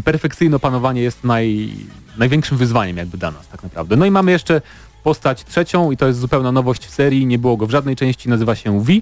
perfekcyjne 0.05 0.57
opanowanie 0.57 1.03
jest 1.03 1.25
naj, 1.25 1.71
największym 2.19 2.59
wyzwaniem 2.59 2.97
jakby 2.97 3.19
dla 3.19 3.31
nas 3.31 3.49
tak 3.49 3.63
naprawdę. 3.63 3.97
No 3.97 4.07
i 4.07 4.11
mamy 4.11 4.31
jeszcze 4.31 4.61
postać 5.03 5.45
trzecią 5.45 5.91
i 5.91 5.97
to 5.97 6.07
jest 6.07 6.19
zupełna 6.19 6.53
nowość 6.53 6.87
w 6.87 6.91
serii, 6.91 7.27
nie 7.27 7.39
było 7.39 7.57
go 7.57 7.67
w 7.67 7.71
żadnej 7.71 7.97
części, 7.97 8.29
nazywa 8.29 8.55
się 8.55 8.81
V, 8.85 8.93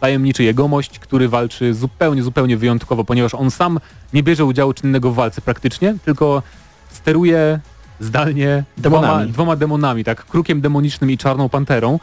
tajemniczy 0.00 0.42
jegomość, 0.44 0.98
który 0.98 1.28
walczy 1.28 1.74
zupełnie, 1.74 2.22
zupełnie 2.22 2.56
wyjątkowo, 2.56 3.04
ponieważ 3.04 3.34
on 3.34 3.50
sam 3.50 3.80
nie 4.12 4.22
bierze 4.22 4.44
udziału 4.44 4.72
czynnego 4.72 5.10
w 5.10 5.14
walce 5.14 5.40
praktycznie, 5.40 5.94
tylko 6.04 6.42
steruje 6.88 7.60
zdalnie 8.00 8.64
dwoma, 8.76 9.00
Demonami. 9.00 9.32
dwoma 9.32 9.56
demonami, 9.56 10.04
tak, 10.04 10.24
krukiem 10.24 10.60
demonicznym 10.60 11.10
i 11.10 11.18
czarną 11.18 11.48
panterą, 11.48 11.98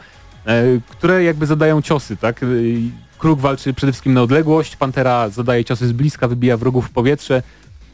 e, 0.46 0.62
które 0.88 1.24
jakby 1.24 1.46
zadają 1.46 1.82
ciosy, 1.82 2.16
tak. 2.16 2.40
Kruk 3.18 3.40
walczy 3.40 3.74
przede 3.74 3.92
wszystkim 3.92 4.14
na 4.14 4.22
odległość, 4.22 4.76
pantera 4.76 5.28
zadaje 5.28 5.64
ciosy 5.64 5.88
z 5.88 5.92
bliska, 5.92 6.28
wybija 6.28 6.56
wrogów 6.56 6.86
w 6.86 6.90
powietrze. 6.90 7.42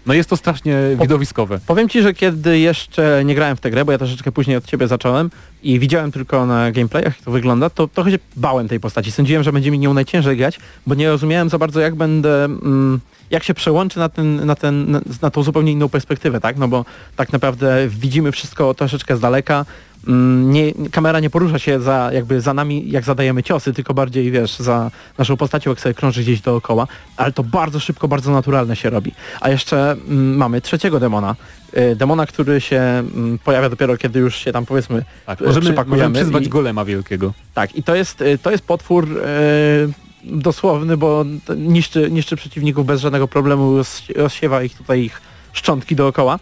No 0.07 0.15
jest 0.15 0.31
to 0.31 0.37
strasznie 0.37 0.77
widowiskowe. 1.01 1.61
Powiem 1.67 1.89
Ci, 1.89 2.03
że 2.03 2.15
kiedy 2.15 2.59
jeszcze 2.59 3.23
nie 3.25 3.35
grałem 3.35 3.57
w 3.57 3.61
tę 3.61 3.71
grę, 3.71 3.85
bo 3.85 3.93
ja 3.93 3.99
troszeczkę 3.99 4.33
później 4.33 4.57
od 4.57 4.65
Ciebie 4.65 4.89
zacząłem 4.89 5.31
i 5.63 5.79
widziałem 5.79 6.13
tylko 6.13 6.47
na 6.47 6.73
gameplayach, 6.73 7.17
jak 7.17 7.25
to 7.25 7.31
wygląda, 7.31 7.71
to 7.71 7.89
trochę 7.89 8.11
się 8.11 8.19
bałem 8.37 8.69
tej 8.69 8.81
postaci. 8.81 9.13
Sądziłem, 9.13 9.43
że 9.43 9.53
będzie 9.53 9.71
mi 9.71 9.79
nią 9.79 9.95
najciężej 9.95 10.37
grać, 10.37 10.59
bo 10.87 10.95
nie 10.95 11.09
rozumiałem 11.09 11.49
za 11.49 11.59
bardzo, 11.59 11.81
jak 11.81 11.95
będę... 11.95 12.45
Mm, 12.45 13.01
jak 13.31 13.45
się 13.45 13.55
przełączy 13.55 13.99
na, 13.99 14.09
ten, 14.09 14.47
na, 14.47 14.55
ten, 14.55 15.01
na, 15.23 15.31
tą 15.31 15.43
zupełnie 15.43 15.73
inną 15.73 15.89
perspektywę, 15.89 16.41
tak? 16.41 16.57
No 16.57 16.69
bo 16.69 16.85
tak 17.17 17.33
naprawdę 17.33 17.89
widzimy 17.89 18.33
wszystko 18.33 18.75
troszeczkę 18.75 19.17
z 19.17 19.21
daleka, 19.21 19.65
nie, 20.07 20.73
kamera 20.91 21.21
nie 21.21 21.31
porusza 21.31 21.59
się 21.59 21.81
za, 21.81 22.11
jakby 22.13 22.41
za 22.41 22.55
nami, 22.55 22.91
jak 22.91 23.05
zadajemy 23.05 23.43
ciosy, 23.43 23.73
tylko 23.73 23.95
bardziej, 23.95 24.31
wiesz, 24.31 24.57
za 24.59 24.91
naszą 25.19 25.37
postacią, 25.37 25.71
jak 25.71 25.81
sobie 25.81 25.95
krąży 25.95 26.23
gdzieś 26.23 26.41
dookoła, 26.41 26.87
ale 27.17 27.33
to 27.33 27.45
bardzo 27.45 27.81
szybko, 27.81 28.09
bardzo 28.09 28.33
naturalne 28.33 28.77
się 28.77 28.91
robi. 28.91 29.13
A 29.41 29.51
jeszcze 29.51 29.93
mm, 29.93 30.37
mamy 30.37 30.61
trzeciego 30.61 31.01
demona, 31.01 31.37
y, 31.77 31.97
demona, 31.97 32.27
który 32.27 32.61
się 32.61 32.81
mm, 32.81 33.39
pojawia 33.45 33.69
dopiero, 33.69 33.97
kiedy 33.97 34.19
już 34.21 34.37
się 34.37 34.53
tam, 34.53 34.67
powiedzmy, 34.67 35.05
Tak, 35.27 35.43
e, 35.43 35.45
możemy, 35.45 35.65
przypakujemy 35.67 36.09
możemy 36.09 36.15
przyzwać 36.25 36.45
i- 36.47 36.49
golema 36.49 36.85
wielkiego. 36.85 37.33
tak, 37.55 37.77
i 37.77 37.83
to 37.83 37.95
jest, 37.95 38.21
y, 38.21 38.39
to 38.39 38.51
jest 38.51 38.65
potwór 38.65 39.09
y, 39.09 39.93
dosłowny, 40.25 40.97
bo 40.97 41.25
niszczy, 41.57 42.11
niszczy 42.11 42.37
przeciwników 42.37 42.87
bez 42.87 43.01
żadnego 43.01 43.29
problemu, 43.29 43.77
roz, 43.77 44.03
rozsiewa 44.17 44.63
ich 44.63 44.77
tutaj 44.77 45.01
ich 45.03 45.21
szczątki 45.53 45.97
dookoła. 45.97 46.39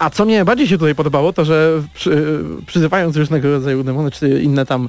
A 0.00 0.10
co 0.10 0.24
mnie 0.24 0.44
bardziej 0.44 0.66
się 0.68 0.78
tutaj 0.78 0.94
podobało, 0.94 1.32
to 1.32 1.44
że 1.44 1.82
przy, 1.94 2.40
przyzywając 2.66 3.16
różnego 3.16 3.50
rodzaju 3.50 3.82
demony, 3.84 4.10
czy 4.10 4.42
inne 4.42 4.66
tam 4.66 4.88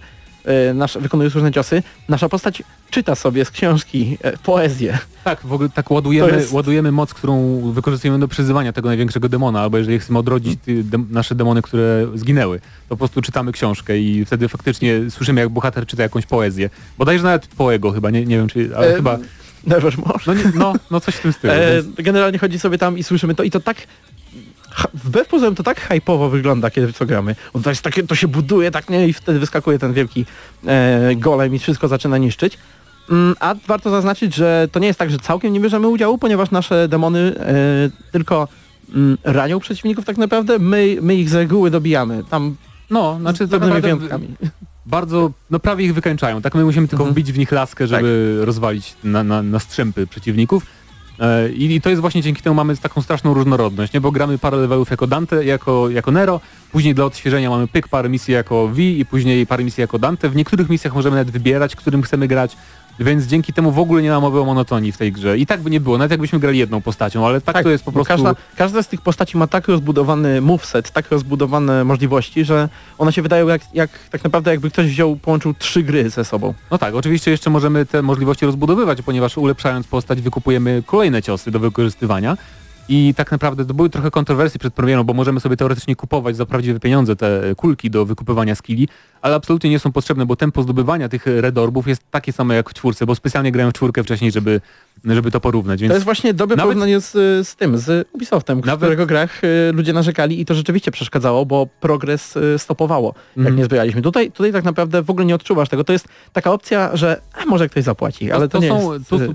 y, 0.69 0.73
nasze, 0.73 0.99
wykonując 0.99 1.35
różne 1.35 1.51
ciosy, 1.51 1.83
nasza 2.09 2.29
postać 2.29 2.63
czyta 2.89 3.15
sobie 3.15 3.45
z 3.45 3.51
książki 3.51 4.17
e, 4.21 4.37
poezję. 4.37 4.97
Tak, 5.23 5.39
w 5.45 5.53
ogóle 5.53 5.69
tak 5.69 5.91
ładujemy, 5.91 6.31
jest- 6.37 6.53
ładujemy 6.53 6.91
moc, 6.91 7.13
którą 7.13 7.61
wykorzystujemy 7.71 8.19
do 8.19 8.27
przyzywania 8.27 8.73
tego 8.73 8.89
największego 8.89 9.29
demona, 9.29 9.61
albo 9.61 9.77
jeżeli 9.77 9.99
chcemy 9.99 10.19
odrodzić 10.19 10.59
dem, 10.67 11.07
nasze 11.09 11.35
demony, 11.35 11.61
które 11.61 12.07
zginęły, 12.15 12.59
to 12.59 12.65
po 12.89 12.97
prostu 12.97 13.21
czytamy 13.21 13.51
książkę 13.51 13.99
i 13.99 14.25
wtedy 14.25 14.47
faktycznie 14.47 14.99
słyszymy 15.09 15.41
jak 15.41 15.49
bohater 15.49 15.85
czyta 15.85 16.03
jakąś 16.03 16.25
poezję. 16.25 16.69
Bodajże 16.97 17.23
nawet 17.23 17.47
poego 17.47 17.91
chyba, 17.91 18.09
nie, 18.09 18.25
nie 18.25 18.37
wiem 18.37 18.47
czy, 18.47 18.69
ale 18.77 18.87
E, 18.87 18.95
chyba, 18.95 19.17
Nevermore. 19.67 20.19
no, 20.27 20.33
nie, 20.33 20.43
no, 20.55 20.73
no 20.91 20.99
coś 20.99 21.15
w 21.15 21.21
tym 21.21 21.33
stylu. 21.33 21.53
E, 21.53 21.73
więc- 21.83 21.95
generalnie 21.95 22.37
chodzi 22.39 22.59
sobie 22.59 22.77
tam 22.77 22.97
i 22.97 23.03
słyszymy 23.03 23.35
to 23.35 23.43
i 23.43 23.51
to 23.51 23.59
tak 23.59 23.77
wbrew 24.93 25.27
pozorom 25.27 25.55
to 25.55 25.63
tak 25.63 25.81
hypowo 25.81 26.29
wygląda, 26.29 26.69
kiedy 26.71 26.93
to 26.93 27.05
gramy. 27.05 27.35
To, 27.63 27.69
jest 27.69 27.81
takie, 27.81 28.03
to 28.03 28.15
się 28.15 28.27
buduje 28.27 28.71
tak 28.71 28.89
nie 28.89 29.07
i 29.07 29.13
wtedy 29.13 29.39
wyskakuje 29.39 29.79
ten 29.79 29.93
wielki 29.93 30.25
e, 30.67 31.15
golem 31.15 31.55
i 31.55 31.59
wszystko 31.59 31.87
zaczyna 31.87 32.17
niszczyć. 32.17 32.57
Mm, 33.11 33.35
a 33.39 33.55
warto 33.67 33.89
zaznaczyć, 33.89 34.35
że 34.35 34.67
to 34.71 34.79
nie 34.79 34.87
jest 34.87 34.99
tak, 34.99 35.11
że 35.11 35.19
całkiem 35.19 35.53
nie 35.53 35.59
bierzemy 35.59 35.87
udziału, 35.87 36.17
ponieważ 36.17 36.51
nasze 36.51 36.87
demony 36.87 37.19
e, 37.39 37.53
tylko 38.11 38.47
mm, 38.95 39.17
ranią 39.23 39.59
przeciwników 39.59 40.05
tak 40.05 40.17
naprawdę, 40.17 40.59
my, 40.59 40.97
my 41.01 41.15
ich 41.15 41.29
z 41.29 41.33
reguły 41.33 41.71
dobijamy. 41.71 42.23
Tam 42.29 42.55
no, 42.89 43.17
znaczy 43.19 43.47
z 43.47 43.49
tak 43.51 43.61
naprawdę 43.61 43.81
wyjątkami. 43.81 44.27
bardzo, 44.85 45.31
no 45.49 45.59
prawie 45.59 45.85
ich 45.85 45.93
wykańczają, 45.93 46.41
tak 46.41 46.55
my 46.55 46.63
musimy 46.65 46.87
tylko 46.87 47.03
Mhm. 47.03 47.13
wbić 47.13 47.31
w 47.31 47.37
nich 47.37 47.51
laskę, 47.51 47.87
żeby 47.87 48.37
rozwalić 48.45 48.93
na, 49.03 49.23
na, 49.23 49.41
na 49.43 49.59
strzępy 49.59 50.07
przeciwników. 50.07 50.65
E, 51.21 51.49
I, 51.49 51.81
to 51.81 51.89
jest 51.89 52.01
właśnie 52.01 52.21
dzięki 52.21 52.41
temu 52.41 52.53
mamy 52.53 52.77
taką 52.77 53.01
straszną 53.01 53.33
różnorodność, 53.33 53.93
nie? 53.93 54.01
bo 54.01 54.11
gramy 54.11 54.37
parę 54.37 54.57
levelów 54.57 54.91
jako 54.91 55.07
Dante, 55.07 55.45
jako, 55.45 55.89
jako 55.89 56.11
Nero, 56.11 56.39
później 56.71 56.95
dla 56.95 57.05
odświeżenia 57.05 57.49
mamy 57.49 57.67
pyk 57.67 57.87
parę 57.87 58.09
misji 58.09 58.33
jako 58.33 58.67
V 58.67 58.81
i 58.81 59.05
później 59.05 59.47
parę 59.47 59.63
misji 59.63 59.81
jako 59.81 59.99
Dante. 59.99 60.29
W 60.29 60.35
niektórych 60.35 60.69
misjach 60.69 60.93
możemy 60.93 61.15
nawet 61.15 61.31
wybierać, 61.31 61.75
którym 61.75 62.01
chcemy 62.01 62.27
grać, 62.27 62.57
więc 62.99 63.25
dzięki 63.25 63.53
temu 63.53 63.71
w 63.71 63.79
ogóle 63.79 64.01
nie 64.01 64.09
ma 64.09 64.19
mowy 64.19 64.39
o 64.39 64.45
monotonii 64.45 64.91
w 64.91 64.97
tej 64.97 65.11
grze. 65.11 65.37
I 65.37 65.45
tak 65.45 65.61
by 65.61 65.69
nie 65.69 65.79
było, 65.79 65.97
nawet 65.97 66.11
jakbyśmy 66.11 66.39
grali 66.39 66.57
jedną 66.57 66.81
postacią, 66.81 67.27
ale 67.27 67.41
tak, 67.41 67.63
to 67.63 67.69
jest 67.69 67.83
po 67.83 67.91
prostu... 67.91 68.07
Każda, 68.07 68.35
każda 68.55 68.83
z 68.83 68.87
tych 68.87 69.01
postaci 69.01 69.37
ma 69.37 69.47
tak 69.47 69.67
rozbudowany 69.67 70.41
moveset, 70.41 70.91
tak 70.91 71.11
rozbudowane 71.11 71.83
możliwości, 71.83 72.45
że 72.45 72.69
one 72.97 73.13
się 73.13 73.21
wydają 73.21 73.47
jak, 73.47 73.61
jak 73.73 73.89
tak 74.09 74.23
naprawdę 74.23 74.51
jakby 74.51 74.71
ktoś 74.71 74.87
wziął, 74.87 75.15
połączył 75.15 75.53
trzy 75.53 75.83
gry 75.83 76.09
ze 76.09 76.25
sobą. 76.25 76.53
No 76.71 76.77
tak, 76.77 76.95
oczywiście 76.95 77.31
jeszcze 77.31 77.49
możemy 77.49 77.85
te 77.85 78.01
możliwości 78.01 78.45
rozbudowywać, 78.45 79.01
ponieważ 79.01 79.37
ulepszając 79.37 79.87
postać 79.87 80.21
wykupujemy 80.21 80.83
kolejne 80.85 81.21
ciosy 81.21 81.51
do 81.51 81.59
wykorzystywania. 81.59 82.37
I 82.89 83.13
tak 83.17 83.31
naprawdę 83.31 83.65
to 83.65 83.73
były 83.73 83.89
trochę 83.89 84.11
kontrowersje 84.11 84.59
przed 84.59 84.73
premierą, 84.73 85.03
bo 85.03 85.13
możemy 85.13 85.39
sobie 85.39 85.57
teoretycznie 85.57 85.95
kupować 85.95 86.35
za 86.35 86.45
prawdziwe 86.45 86.79
pieniądze 86.79 87.15
te 87.15 87.41
kulki 87.57 87.89
do 87.89 88.05
wykupywania 88.05 88.55
skilli, 88.55 88.87
ale 89.21 89.35
absolutnie 89.35 89.69
nie 89.69 89.79
są 89.79 89.91
potrzebne, 89.91 90.25
bo 90.25 90.35
tempo 90.35 90.63
zdobywania 90.63 91.09
tych 91.09 91.25
red 91.25 91.57
orbów 91.57 91.87
jest 91.87 92.01
takie 92.11 92.33
samo 92.33 92.53
jak 92.53 92.69
w 92.69 92.73
czwórce, 92.73 93.05
bo 93.05 93.15
specjalnie 93.15 93.51
grałem 93.51 93.71
w 93.71 93.75
czwórkę 93.75 94.03
wcześniej, 94.03 94.31
żeby 94.31 94.61
żeby 95.05 95.31
to 95.31 95.39
porównać. 95.39 95.81
Więc 95.81 95.89
To 95.91 95.95
jest 95.95 96.05
właśnie 96.05 96.33
dobre 96.33 96.55
Nawet- 96.55 96.67
porównanie 96.69 96.99
z, 96.99 97.11
z 97.47 97.55
tym, 97.55 97.77
z 97.77 98.07
Ubisoftem, 98.13 98.61
w 98.61 98.65
Nawet- 98.65 98.79
którego 98.79 99.05
grach 99.05 99.43
y, 99.43 99.71
ludzie 99.73 99.93
narzekali 99.93 100.41
i 100.41 100.45
to 100.45 100.53
rzeczywiście 100.53 100.91
przeszkadzało, 100.91 101.45
bo 101.45 101.67
progres 101.79 102.37
y, 102.37 102.55
stopowało, 102.59 103.07
jak 103.29 103.37
Mhm. 103.37 103.55
nie 103.55 103.65
zbieraliśmy. 103.65 104.01
Tutaj, 104.01 104.31
tutaj 104.31 104.53
tak 104.53 104.63
naprawdę 104.63 105.01
w 105.03 105.09
ogóle 105.09 105.25
nie 105.25 105.35
odczuwasz 105.35 105.69
tego. 105.69 105.83
To 105.83 105.93
jest 105.93 106.07
taka 106.33 106.51
opcja, 106.51 106.95
że 106.97 107.21
a, 107.33 107.45
może 107.45 107.69
ktoś 107.69 107.83
zapłaci, 107.83 108.31
ale 108.31 108.47
to, 108.49 108.59
nie 108.59 108.67
są, 108.67 108.93
jest... 108.93 109.09
to, 109.09 109.15
y, 109.15 109.33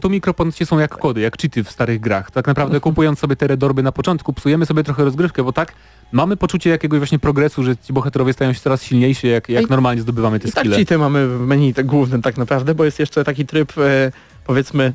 to 0.58 0.64
są 0.66 0.78
jak 0.78 0.98
kody, 0.98 1.20
jak 1.20 1.38
cheaty 1.42 1.64
w 1.64 1.70
starych 1.70 2.00
grach. 2.00 2.30
Tak 2.30 2.46
naprawdę 2.46 2.80
kupując 2.80 3.18
sobie 3.18 3.36
te 3.36 3.46
redorby 3.46 3.82
na 3.82 3.92
początku, 3.92 4.32
psujemy 4.32 4.66
sobie 4.66 4.84
trochę 4.84 5.04
rozgrywkę, 5.04 5.44
bo 5.44 5.52
tak 5.52 5.72
mamy 6.12 6.36
poczucie 6.36 6.70
jakiegoś 6.70 6.98
właśnie 6.98 7.18
progresu, 7.18 7.62
że 7.62 7.76
ci 7.76 7.92
bohaterowie 7.92 8.32
stają 8.32 8.52
się 8.52 8.60
coraz 8.60 8.82
silniejsi, 8.82 9.28
jak, 9.28 9.48
jak 9.48 9.64
I- 9.66 9.70
normalnie 9.70 10.02
zdobywamy 10.02 10.40
te 10.40 10.48
I 10.48 10.52
tak 10.52 10.60
skille. 10.64 10.76
cheaty 10.76 10.98
mamy 10.98 11.28
w 11.28 11.40
menu 11.40 11.74
tak 11.74 11.86
głównym 11.86 12.22
tak 12.22 12.36
naprawdę, 12.38 12.74
bo 12.74 12.84
jest 12.84 12.98
jeszcze 12.98 13.24
taki 13.24 13.46
tryb, 13.46 13.72
e, 13.78 14.12
powiedzmy, 14.46 14.92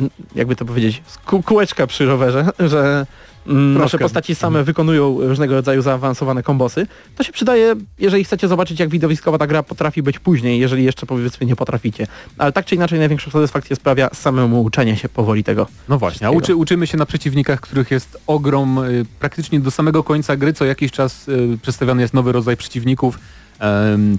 m, 0.00 0.10
jakby 0.34 0.56
to 0.56 0.64
powiedzieć, 0.64 1.02
kół- 1.26 1.42
kółeczka 1.42 1.86
przy 1.86 2.06
rowerze, 2.06 2.48
że 2.72 3.06
mm, 3.46 3.74
nasze 3.78 3.98
postaci 3.98 4.34
same 4.34 4.64
wykonują 4.64 5.20
różnego 5.20 5.54
rodzaju 5.54 5.82
zaawansowane 5.82 6.42
kombosy. 6.42 6.86
To 7.16 7.22
się 7.24 7.32
przydaje, 7.32 7.74
jeżeli 7.98 8.24
chcecie 8.24 8.48
zobaczyć, 8.48 8.80
jak 8.80 8.88
widowiskowa 8.88 9.38
ta 9.38 9.46
gra 9.46 9.62
potrafi 9.62 10.02
być 10.02 10.18
później, 10.18 10.60
jeżeli 10.60 10.84
jeszcze 10.84 11.06
powiedzmy 11.06 11.46
nie 11.46 11.56
potraficie. 11.56 12.06
Ale 12.38 12.52
tak 12.52 12.64
czy 12.66 12.74
inaczej 12.74 12.98
największą 12.98 13.30
satysfakcję 13.30 13.76
sprawia 13.76 14.08
samemu 14.12 14.62
uczenie 14.62 14.96
się 14.96 15.08
powoli 15.08 15.44
tego. 15.44 15.66
No 15.88 15.98
właśnie, 15.98 16.26
a 16.26 16.30
uczy, 16.30 16.56
uczymy 16.56 16.86
się 16.86 16.96
na 16.96 17.06
przeciwnikach, 17.06 17.60
których 17.60 17.90
jest 17.90 18.18
ogrom, 18.26 18.78
y, 18.78 19.04
praktycznie 19.20 19.60
do 19.60 19.70
samego 19.70 20.02
końca 20.04 20.36
gry, 20.36 20.52
co 20.52 20.64
jakiś 20.64 20.92
czas 20.92 21.28
y, 21.28 21.58
przedstawiany 21.62 22.02
jest 22.02 22.14
nowy 22.14 22.32
rodzaj 22.32 22.56
przeciwników. 22.56 23.18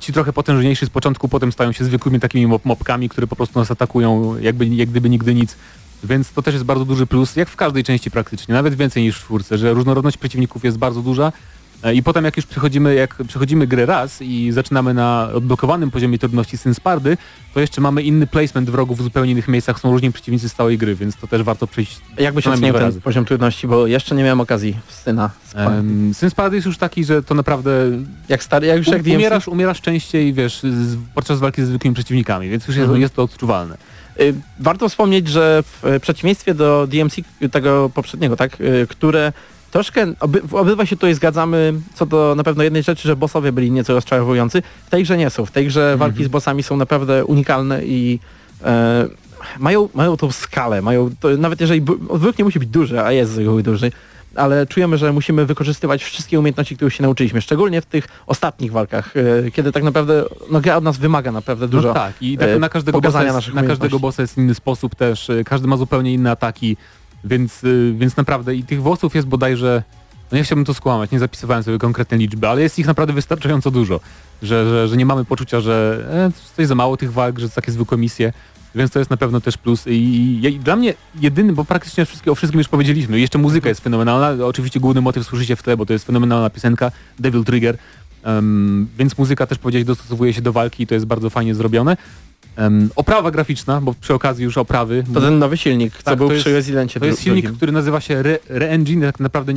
Ci 0.02 0.14
trochę 0.14 0.34
potężniejsi 0.34 0.86
z 0.86 0.90
początku 0.90 1.28
potem 1.28 1.52
stają 1.52 1.72
się 1.72 1.86
zwykłymi 1.86 2.20
takimi 2.20 2.48
mop 2.48 2.66
mopkami, 2.66 3.10
które 3.10 3.28
po 3.28 3.36
prostu 3.36 3.60
nas 3.60 3.72
atakują 3.72 4.38
jakby 4.40 4.68
jak 4.68 4.90
gdyby 4.90 5.10
nigdy 5.10 5.34
nic. 5.34 5.56
Więc 6.04 6.32
to 6.32 6.42
też 6.42 6.54
jest 6.54 6.66
bardzo 6.66 6.86
duży 6.86 7.08
plus, 7.08 7.36
jak 7.36 7.50
w 7.50 7.56
każdej 7.56 7.84
części 7.84 8.12
praktycznie, 8.12 8.54
nawet 8.54 8.76
więcej 8.76 9.04
niż 9.04 9.18
w 9.18 9.20
czwórce, 9.20 9.58
że 9.58 9.74
różnorodność 9.74 10.18
przeciwników 10.18 10.64
jest 10.64 10.78
bardzo 10.78 11.02
duża 11.02 11.32
i 11.94 12.04
potem 12.04 12.26
jak 12.26 12.38
już 12.38 12.46
przechodzimy, 12.46 12.96
jak 12.96 13.16
przechodzimy 13.28 13.68
grę 13.68 13.86
raz 13.86 14.22
i 14.22 14.52
zaczynamy 14.52 14.94
na 14.94 15.30
odblokowanym 15.34 15.92
poziomie 15.92 16.18
trudności 16.20 16.58
Synspardy, 16.58 17.18
to 17.54 17.60
jeszcze 17.60 17.82
mamy 17.82 18.02
inny 18.02 18.28
placement 18.28 18.70
wrogów 18.70 19.00
w 19.00 19.02
zupełnie 19.04 19.32
innych 19.32 19.48
miejscach, 19.48 19.80
są 19.80 19.92
różni 19.92 20.12
przeciwnicy 20.12 20.50
z 20.50 20.54
całej 20.54 20.78
gry, 20.78 20.96
więc 20.96 21.16
to 21.16 21.28
też 21.28 21.44
warto 21.44 21.68
przejść 21.68 22.02
Jakby 22.18 22.42
się 22.42 22.50
ocenił 22.52 22.74
ten 22.74 22.82
razy. 22.82 23.02
poziom 23.02 23.26
trudności, 23.26 23.68
bo 23.68 23.88
jeszcze 23.88 24.16
nie 24.16 24.24
miałem 24.24 24.42
okazji 24.42 24.78
w 24.88 24.94
syna. 24.94 25.30
Um, 25.56 26.14
Synspad 26.14 26.54
jest 26.54 26.66
już 26.66 26.78
taki, 26.78 27.06
że 27.06 27.24
to 27.24 27.36
naprawdę 27.36 27.72
jak 28.30 28.44
stary, 28.44 28.68
jak 28.68 28.78
już 28.78 28.88
jak 28.88 29.02
umierasz, 29.06 29.48
umierasz 29.48 29.82
częściej, 29.82 30.34
wiesz, 30.34 30.62
podczas 31.16 31.40
walki 31.40 31.62
ze 31.62 31.68
zwykłymi 31.68 31.94
przeciwnikami, 31.96 32.50
więc 32.50 32.68
już 32.68 32.76
jest, 32.76 32.84
Mhm. 32.86 33.02
jest 33.02 33.14
to 33.16 33.24
odczuwalne. 33.24 33.78
Y, 34.20 34.34
Warto 34.60 34.90
wspomnieć, 34.90 35.28
że 35.28 35.64
w 35.64 35.86
e, 35.86 36.00
przeciwieństwie 36.00 36.54
do 36.54 36.88
DMC 36.88 37.16
tego 37.52 37.90
poprzedniego, 37.94 38.36
tak, 38.36 38.62
y, 38.62 38.88
które 38.90 39.34
troszkę, 39.72 40.14
oby, 40.20 40.42
obydwa 40.52 40.86
się 40.86 40.96
tutaj 40.96 41.14
zgadzamy 41.14 41.74
co 41.96 42.06
do 42.06 42.34
na 42.38 42.44
pewno 42.44 42.64
jednej 42.64 42.84
rzeczy, 42.84 43.08
że 43.08 43.16
bossowie 43.16 43.52
byli 43.52 43.72
nieco 43.72 43.94
rozczarowujący. 43.94 44.62
W 44.86 44.90
tej 44.90 45.04
grze 45.04 45.18
nie 45.18 45.30
są. 45.30 45.46
W 45.46 45.52
tej 45.52 45.68
grze 45.68 45.82
Mhm. 45.82 46.00
walki 46.00 46.24
z 46.24 46.28
bossami 46.28 46.64
są 46.64 46.78
naprawdę 46.78 47.26
unikalne 47.26 47.86
i 47.86 48.20
e, 48.66 49.08
mają, 49.60 49.90
mają 49.94 50.18
tą 50.18 50.32
skalę, 50.32 50.82
mają, 50.82 51.10
to, 51.20 51.30
nawet 51.38 51.62
jeżeli 51.62 51.82
wróg 52.10 52.38
nie 52.38 52.46
musi 52.46 52.60
być 52.60 52.70
duży, 52.70 53.02
a 53.02 53.12
jest 53.12 53.32
z 53.32 53.38
reguły 53.38 53.64
duży, 53.64 53.92
ale 54.36 54.68
czujemy, 54.68 54.98
że 54.98 55.14
musimy 55.14 55.46
wykorzystywać 55.46 56.04
wszystkie 56.04 56.40
umiejętności, 56.40 56.76
których 56.76 56.94
się 56.94 57.04
nauczyliśmy, 57.04 57.42
szczególnie 57.42 57.82
w 57.82 57.86
tych 57.86 58.08
ostatnich 58.28 58.72
walkach, 58.72 59.14
e, 59.18 59.52
kiedy 59.52 59.72
tak 59.72 59.84
naprawdę 59.84 60.24
no, 60.52 60.62
gra 60.62 60.76
od 60.78 60.84
nas 60.84 60.98
wymaga 60.98 61.32
naprawdę 61.32 61.68
dużo 61.68 61.88
No 61.88 61.94
tak, 61.94 62.14
i 62.22 62.38
tak 62.38 62.50
e, 62.50 62.60
na 62.60 62.70
każdego, 62.70 63.02
bossa 63.02 63.24
jest, 63.24 63.54
na 63.54 63.64
każdego 63.64 64.00
bossa 64.00 64.22
jest 64.22 64.38
inny 64.38 64.56
sposób 64.56 64.96
też, 64.96 65.30
y, 65.30 65.44
każdy 65.46 65.68
ma 65.68 65.78
zupełnie 65.78 66.14
inne 66.14 66.32
ataki, 66.32 66.78
więc, 67.24 67.64
y, 67.64 67.96
więc 67.98 68.18
naprawdę 68.18 68.56
i 68.56 68.64
tych 68.64 68.82
bossów 68.82 69.16
jest 69.16 69.28
bodajże, 69.28 69.84
no 70.32 70.38
nie 70.38 70.44
chciałbym 70.44 70.66
to 70.66 70.74
skłamać, 70.74 71.12
nie 71.12 71.20
zapisywałem 71.20 71.64
sobie 71.64 71.78
konkretne 71.78 72.18
liczby, 72.18 72.48
ale 72.48 72.62
jest 72.62 72.80
ich 72.80 72.88
naprawdę 72.88 73.14
wystarczająco 73.14 73.72
dużo, 73.72 74.00
że, 74.44 74.70
że, 74.70 74.88
że 74.88 74.98
nie 74.98 75.06
mamy 75.06 75.26
poczucia, 75.26 75.62
że 75.62 76.06
e, 76.12 76.56
coś 76.56 76.68
za 76.68 76.76
mało 76.76 76.98
tych 76.98 77.14
walk, 77.14 77.40
że 77.40 77.50
to 77.50 77.56
takie 77.56 77.72
zwykłe 77.72 77.98
misje, 77.98 78.34
więc 78.76 78.92
to 78.92 79.00
jest 79.00 79.12
na 79.12 79.18
pewno 79.18 79.42
też 79.42 79.58
plus 79.58 79.88
i, 79.88 79.92
i, 79.92 80.46
i 80.46 80.60
dla 80.60 80.76
mnie 80.76 80.94
jedyny, 81.20 81.54
bo 81.54 81.66
praktycznie 81.66 82.06
wszystkie, 82.06 82.32
o 82.32 82.36
wszystkim 82.36 82.60
już 82.60 82.68
powiedzieliśmy, 82.68 83.20
jeszcze 83.20 83.38
muzyka 83.38 83.70
jest 83.70 83.82
fenomenalna, 83.82 84.46
oczywiście 84.46 84.80
główny 84.80 85.02
motyw 85.02 85.28
słyszycie 85.28 85.56
w 85.56 85.64
tle, 85.64 85.78
bo 85.78 85.86
to 85.86 85.94
jest 85.94 86.06
fenomenalna 86.06 86.50
piosenka, 86.50 86.92
Devil 87.20 87.44
Trigger, 87.44 87.78
Em, 88.28 88.88
więc 88.98 89.18
muzyka 89.18 89.48
też 89.48 89.58
powiedziałeś 89.58 89.86
dostosowuje 89.86 90.34
się 90.34 90.42
do 90.42 90.54
walki 90.54 90.84
i 90.84 90.88
to 90.88 90.94
jest 90.94 91.06
bardzo 91.06 91.30
fajnie 91.30 91.56
zrobione. 91.56 91.98
Em, 92.58 92.90
oprawa 92.96 93.32
graficzna, 93.32 93.82
bo 93.82 93.94
przy 94.02 94.14
okazji 94.14 94.44
już 94.44 94.58
oprawy. 94.58 95.04
To 95.14 95.22
ten 95.22 95.40
nowy 95.40 95.58
silnik, 95.58 95.98
co 95.98 96.04
Tak, 96.04 96.18
był 96.18 96.28
to 96.30 96.36
przy 96.36 96.50
jest- 96.50 96.58
Residencie 96.58 97.00
To 97.00 97.06
jest 97.06 97.22
silnik, 97.22 97.44
drugim. 97.46 97.58
który 97.58 97.72
nazywa 97.72 98.02
się 98.02 98.16
Re- 98.18 98.40
Re-Engine, 98.50 99.02
tak 99.02 99.20
naprawdę 99.20 99.54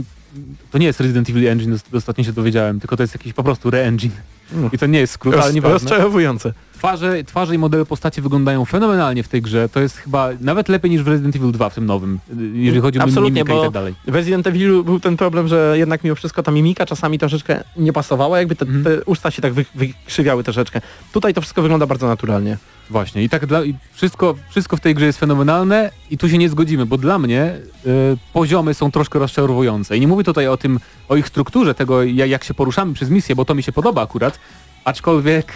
to 0.71 0.79
nie 0.79 0.87
jest 0.87 1.01
Resident 1.01 1.31
Evil 1.31 1.49
Engine, 1.49 1.77
ostatnio 1.93 2.25
się 2.25 2.33
dowiedziałem, 2.33 2.81
tylko 2.81 2.97
to 2.97 3.03
jest 3.03 3.15
jakiś 3.15 3.33
po 3.33 3.43
prostu 3.43 3.69
Re-Engine. 3.69 4.11
Mm. 4.53 4.71
I 4.73 4.79
to 4.79 4.87
nie 4.87 4.99
jest 4.99 5.13
skrót, 5.13 5.35
ale 5.35 5.45
Roz, 5.45 5.55
nieważne. 5.55 5.73
rozczarowujące. 5.75 6.53
Twarze, 6.81 7.25
twarze 7.25 7.55
i 7.55 7.59
modele 7.59 7.85
postaci 7.87 8.21
wyglądają 8.21 8.65
fenomenalnie 8.65 9.23
w 9.23 9.29
tej 9.29 9.43
grze. 9.43 9.69
To 9.69 9.81
jest 9.81 9.97
chyba 9.97 10.29
nawet 10.41 10.69
lepiej 10.69 10.91
niż 10.91 11.03
w 11.03 11.09
Resident 11.09 11.37
Evil 11.37 11.53
2 11.53 11.71
w 11.71 11.75
tym 11.75 11.87
nowym, 11.87 12.19
y, 12.41 12.59
jeżeli 12.59 12.81
chodzi 12.81 12.99
o 12.99 13.03
Absolutnie, 13.03 13.41
mimikę 13.45 13.59
i 13.59 13.63
tak 13.63 13.71
dalej. 13.71 13.95
w 14.09 14.15
Resident 14.15 14.47
Evilu 14.47 14.85
był 14.85 15.01
ten 15.01 15.17
problem, 15.17 15.49
że 15.49 15.75
jednak 15.79 16.05
mimo 16.05 16.17
wszystko 16.17 16.43
ta 16.43 16.51
mimika 16.53 16.87
czasami 16.87 17.19
troszeczkę 17.19 17.65
nie 17.77 17.93
pasowała, 17.93 18.39
jakby 18.39 18.57
te, 18.57 18.65
Mhm. 18.67 18.85
te 18.85 19.05
usta 19.05 19.31
się 19.31 19.43
tak 19.43 19.53
wy, 19.53 19.65
wykrzywiały 19.75 20.45
troszeczkę. 20.45 20.81
Tutaj 21.13 21.35
to 21.35 21.41
wszystko 21.41 21.63
wygląda 21.63 21.87
bardzo 21.87 22.07
naturalnie. 22.07 22.57
Właśnie 22.91 23.23
i 23.23 23.29
tak 23.29 23.47
dla, 23.47 23.65
i 23.65 23.75
wszystko, 23.93 24.35
wszystko 24.51 24.77
w 24.77 24.81
tej 24.81 24.95
grze 24.95 25.07
jest 25.07 25.19
fenomenalne 25.21 25.91
i 26.11 26.19
tu 26.19 26.29
się 26.29 26.39
nie 26.39 26.49
zgodzimy, 26.49 26.87
bo 26.87 26.99
dla 26.99 27.19
mnie 27.19 27.55
y, 27.87 28.17
poziomy 28.33 28.75
są 28.75 28.91
troszkę 28.91 29.19
rozczarowujące. 29.19 29.97
I 29.97 30.01
nie 30.01 30.09
mówię 30.09 30.25
tutaj 30.25 30.49
o 30.49 30.57
tym, 30.57 30.81
o 31.09 31.17
ich 31.17 31.29
strukturze, 31.29 31.75
tego 31.75 32.03
jak, 32.03 32.31
jak 32.31 32.45
się 32.45 32.55
poruszamy 32.55 32.95
przez 32.95 33.11
misję, 33.11 33.37
bo 33.37 33.45
to 33.45 33.55
mi 33.55 33.63
się 33.63 33.73
podoba 33.73 34.03
akurat, 34.03 34.39
aczkolwiek 34.85 35.53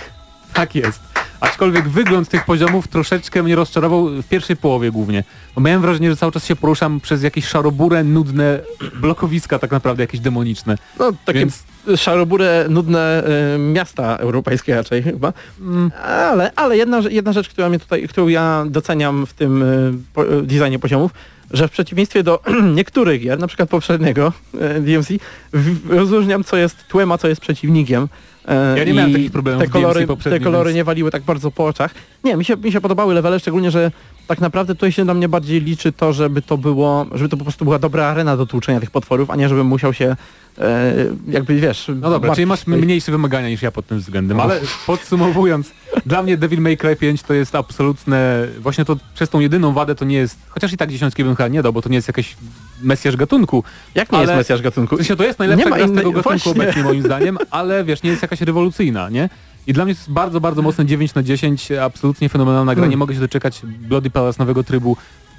tak 0.54 0.74
jest. 0.74 1.00
Aczkolwiek 1.40 1.88
wygląd 1.88 2.28
tych 2.28 2.44
poziomów 2.44 2.88
troszeczkę 2.88 3.42
mnie 3.42 3.56
rozczarował 3.56 4.08
w 4.08 4.28
pierwszej 4.28 4.56
połowie 4.56 4.90
głównie. 4.90 5.24
Bo 5.54 5.60
miałem 5.60 5.82
wrażenie, 5.82 6.10
że 6.10 6.16
cały 6.16 6.32
czas 6.32 6.46
się 6.46 6.56
poruszam 6.56 7.00
przez 7.00 7.22
jakieś 7.22 7.46
szaroburę, 7.46 8.04
nudne 8.04 8.60
blokowiska 9.00 9.58
tak 9.58 9.70
naprawdę 9.70 10.02
jakieś 10.02 10.20
demoniczne. 10.20 10.78
No 10.98 11.12
takie 11.24 11.38
Więc- 11.38 11.64
szarobure, 11.96 12.66
nudne 12.68 13.24
y, 13.54 13.58
miasta 13.58 14.16
europejskie 14.16 14.74
raczej 14.74 15.02
chyba. 15.02 15.32
Mm, 15.60 15.90
Ale, 16.04 16.52
ale 16.56 16.76
jedna, 16.76 17.00
jedna 17.10 17.32
rzecz, 17.32 17.48
która 17.48 17.68
mnie 17.68 17.78
tutaj, 17.78 18.08
którą 18.08 18.28
ja 18.28 18.64
doceniam 18.68 19.26
w 19.26 19.32
tym 19.32 19.62
y, 19.62 19.92
po, 20.14 20.32
y, 20.32 20.42
designie 20.42 20.78
poziomów, 20.78 21.10
że 21.50 21.68
w 21.68 21.70
przeciwieństwie 21.70 22.22
do 22.22 22.42
niektórych 22.74 23.20
gier, 23.22 23.38
na 23.38 23.46
przykład 23.46 23.68
poprzedniego 23.68 24.32
y, 24.76 24.80
DMC, 24.80 25.08
w, 25.52 25.90
rozróżniam 25.90 26.44
co 26.44 26.56
jest 26.56 26.88
tłem, 26.88 27.12
a 27.12 27.18
co 27.18 27.28
jest 27.28 27.40
przeciwnikiem. 27.40 28.08
E, 28.48 28.78
Ja 28.78 28.84
nie 28.84 28.92
miałem 28.94 29.12
takich 29.12 29.30
problemów 29.32 29.62
te 29.64 29.68
kolory, 29.70 30.06
te 30.22 30.40
kolory 30.40 30.74
nie 30.74 30.84
waliły 30.84 31.10
tak 31.10 31.22
bardzo 31.22 31.50
po 31.50 31.66
oczach. 31.66 31.94
Nie, 32.24 32.36
mi 32.36 32.44
się, 32.44 32.56
mi 32.56 32.72
się 32.72 32.80
podobały 32.80 33.14
levele, 33.14 33.40
szczególnie, 33.40 33.70
że 33.70 33.90
tak 34.26 34.40
naprawdę 34.40 34.74
tutaj 34.74 34.92
się 34.92 35.04
dla 35.04 35.14
mnie 35.14 35.28
bardziej 35.28 35.60
liczy 35.60 35.92
to, 35.92 36.12
żeby 36.12 36.42
to 36.42 36.58
było, 36.58 37.06
żeby 37.12 37.28
to 37.28 37.36
po 37.36 37.44
prostu 37.44 37.64
była 37.64 37.78
dobra 37.78 38.06
arena 38.06 38.36
do 38.36 38.46
tłuczenia 38.46 38.80
tych 38.80 38.90
potworów, 38.90 39.30
a 39.30 39.36
nie 39.36 39.48
żebym 39.48 39.66
musiał 39.66 39.92
się 39.94 40.16
e, 40.58 40.94
jakby 41.28 41.54
wiesz... 41.54 41.90
No 42.00 42.10
dobra, 42.10 42.34
czyli 42.34 42.46
masz 42.46 42.66
mniejsze 42.66 43.12
wymagania 43.12 43.48
niż 43.48 43.62
ja 43.62 43.70
pod 43.70 43.86
tym 43.86 43.98
względem, 43.98 44.40
ale 44.40 44.60
podsumowując, 44.86 45.70
dla 46.06 46.22
mnie 46.22 46.36
Devil 46.36 46.60
May 46.60 46.76
Cry 46.76 46.96
5 46.96 47.22
to 47.22 47.34
jest 47.34 47.54
absolutne, 47.54 48.46
właśnie 48.60 48.84
to 48.84 48.96
przez 49.14 49.28
tą 49.28 49.40
jedyną 49.40 49.72
wadę 49.72 49.94
to 49.94 50.04
nie 50.04 50.16
jest, 50.16 50.38
chociaż 50.48 50.72
i 50.72 50.76
tak 50.76 50.90
dziesiątki 50.90 51.24
bym 51.24 51.36
chyba 51.36 51.48
nie 51.48 51.62
dał, 51.62 51.72
bo 51.72 51.82
to 51.82 51.88
nie 51.88 51.96
jest 51.96 52.08
jakiś 52.08 52.36
mesjasz 52.82 53.16
gatunku. 53.16 53.64
Jak 53.94 54.12
nie 54.12 54.18
ale- 54.18 54.26
jest 54.26 54.36
mesjasz 54.36 54.62
gatunku? 54.62 54.96
W 54.96 54.98
sensie 54.98 55.16
to 55.16 55.24
jest 55.24 55.38
najlepsza 55.38 55.70
Nie 55.70 55.76
gra 55.76 55.88
z 55.88 55.94
tego 55.94 56.12
gatunku 56.12 56.22
właśnie. 56.22 56.52
obecnie 56.52 56.82
moim 56.82 57.02
zdaniem, 57.02 57.38
ale 57.50 57.84
wiesz, 57.84 58.02
nie 58.02 58.10
jest 58.10 58.22
jakaś 58.22 58.40
rewolucyjna, 58.40 59.08
nie? 59.10 59.28
I 59.66 59.72
dla 59.72 59.84
mnie 59.84 59.94
to 59.94 60.00
jest 60.00 60.10
bardzo, 60.10 60.40
bardzo 60.40 60.62
mocne 60.62 60.86
9 60.86 61.14
na 61.14 61.22
10, 61.22 61.72
absolutnie 61.72 62.28
fenomenalna 62.28 62.74
gra, 62.74 62.86
nie 62.86 62.96
mogę 62.96 63.14
się 63.14 63.20
doczekać 63.20 63.62
Bloody 63.64 64.10
Palace 64.10 64.38
nowego 64.38 64.64
trybu 64.64 64.96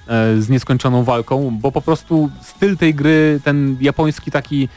e, 0.07 0.41
z 0.41 0.49
nieskończoną 0.49 1.03
walką, 1.03 1.57
bo 1.61 1.71
po 1.71 1.82
prostu 1.82 2.30
styl 2.41 2.78
tej 2.78 2.95
gry, 2.95 3.39
ten 3.43 3.78
japoński 3.82 4.32
taki 4.32 4.69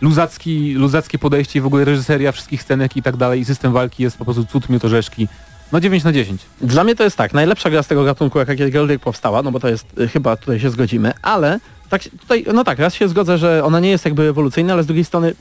luzacki, 0.00 0.74
luzackie 0.74 1.18
podejście 1.18 1.58
i 1.58 1.62
w 1.62 1.66
ogóle 1.66 1.84
reżyseria 1.84 2.32
wszystkich 2.32 2.62
scenek 2.62 2.96
i 2.96 3.02
tak 3.02 3.16
dalej 3.16 3.40
i 3.40 3.44
system 3.44 3.72
walki 3.72 4.02
jest 4.02 4.18
po 4.18 4.24
prostu 4.24 4.44
cud 4.44 4.68
miód 4.68 4.84
orzeszki. 4.84 5.28
No 5.72 5.80
9 5.80 6.04
na 6.04 6.12
10. 6.12 6.40
Dla 6.60 6.84
mnie 6.84 6.96
to 6.96 7.04
jest 7.04 7.16
tak, 7.16 7.34
najlepsza 7.34 7.70
gra 7.70 7.82
z 7.82 7.86
tego 7.86 8.04
gatunku, 8.04 8.38
jaka 8.38 8.56
kiedykolwiek 8.56 9.00
powstała, 9.00 9.42
no 9.42 9.52
bo 9.52 9.60
to 9.60 9.68
jest, 9.68 9.98
y, 9.98 10.08
chyba 10.08 10.36
tutaj 10.36 10.60
się 10.60 10.70
zgodzimy, 10.70 11.12
ale 11.22 11.60
tak, 11.88 12.02
tutaj, 12.20 12.44
no 12.54 12.64
tak, 12.64 12.78
raz 12.78 12.94
się 12.94 13.08
zgodzę, 13.08 13.38
że 13.38 13.64
ona 13.64 13.80
nie 13.80 13.90
jest 13.90 14.04
jakby 14.04 14.22
ewolucyjna, 14.22 14.72
ale 14.72 14.82
z 14.82 14.86
drugiej 14.86 15.04
strony 15.04 15.34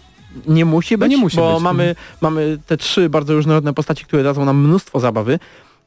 nie 0.47 0.65
musi 0.65 0.95
No 0.95 0.97
być, 0.97 1.09
nie 1.09 1.17
musi 1.17 1.37
bo 1.37 1.53
być. 1.53 1.63
Mamy, 1.63 1.95
mamy 2.21 2.57
te 2.67 2.77
trzy 2.77 3.09
bardzo 3.09 3.33
różnorodne 3.33 3.73
postaci, 3.73 4.05
które 4.05 4.23
dadzą 4.23 4.45
nam 4.45 4.67
mnóstwo 4.67 4.99
zabawy. 4.99 5.39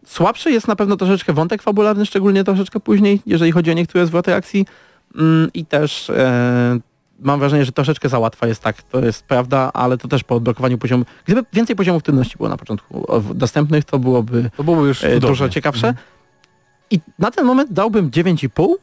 Słabszy 0.06 0.50
jest 0.50 0.68
na 0.68 0.76
pewno 0.76 0.96
troszeczkę 0.96 1.32
wątek 1.32 1.62
fabularny, 1.62 2.06
szczególnie 2.06 2.44
troszeczkę 2.44 2.80
później, 2.80 3.20
jeżeli 3.26 3.52
chodzi 3.52 3.70
o 3.70 3.74
niektóre 3.74 4.06
zwroty 4.06 4.34
akcji 4.34 4.66
mm, 5.16 5.50
i 5.54 5.66
też 5.66 6.10
e, 6.10 6.78
mam 7.20 7.38
wrażenie, 7.40 7.64
że 7.64 7.72
troszeczkę 7.72 8.08
za 8.08 8.18
łatwa 8.18 8.46
jest 8.46 8.62
tak, 8.62 8.82
to 8.82 9.04
jest 9.04 9.24
prawda, 9.24 9.70
ale 9.74 9.98
to 9.98 10.08
też 10.08 10.24
po 10.24 10.34
odblokowaniu 10.34 10.78
poziomu, 10.78 11.04
gdyby 11.24 11.44
więcej 11.52 11.76
poziomów 11.76 12.02
trudności 12.02 12.36
było 12.36 12.48
na 12.48 12.56
początku 12.56 13.06
dostępnych, 13.34 13.84
to 13.84 13.98
byłoby 13.98 14.50
To 14.56 14.64
byłoby 14.64 14.88
już 14.88 15.04
e, 15.04 15.20
dużo 15.20 15.48
ciekawsze. 15.48 15.94
I 16.90 17.00
na 17.18 17.30
ten 17.30 17.46
moment 17.46 17.72
dałbym 17.72 18.10
9,5, 18.10 18.74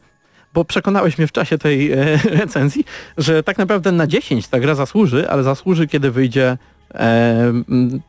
bo 0.54 0.64
przekonałeś 0.64 1.18
mnie 1.18 1.26
w 1.26 1.32
czasie 1.32 1.58
tej 1.58 1.92
e, 1.92 2.16
recenzji, 2.40 2.84
że 3.18 3.42
tak 3.42 3.58
naprawdę 3.58 3.92
na 3.92 4.06
10 4.06 4.48
ta 4.48 4.60
gra 4.60 4.74
zasłuży, 4.74 5.30
ale 5.30 5.42
zasłuży, 5.42 5.86
kiedy 5.86 6.10
wyjdzie 6.10 6.58
e, 6.94 7.52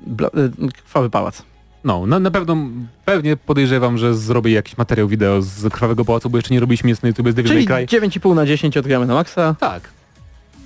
bla, 0.02 0.28
e, 0.28 0.72
Krwawy 0.84 1.10
Pałac. 1.10 1.44
No, 1.84 2.06
na, 2.06 2.20
na 2.20 2.32
pewno, 2.32 2.58
pewnie 3.06 3.38
podejrzewam, 3.38 3.98
że 3.98 4.16
zrobię 4.16 4.52
jakiś 4.52 4.78
materiał 4.78 5.08
wideo 5.08 5.42
z 5.42 5.74
Krwawego 5.74 6.06
Pałacu, 6.06 6.30
bo 6.30 6.38
jeszcze 6.38 6.54
nie 6.54 6.60
robiliśmy 6.60 6.90
nic 6.90 7.02
na 7.02 7.08
YouTube 7.08 7.32
z 7.32 7.34
Devil 7.34 7.54
May 7.54 7.66
Cry. 7.66 8.00
9,5 8.00 8.36
na 8.36 8.46
10 8.46 8.78
odgramy 8.78 9.06
na 9.06 9.14
maksa. 9.14 9.56
Tak. 9.60 9.90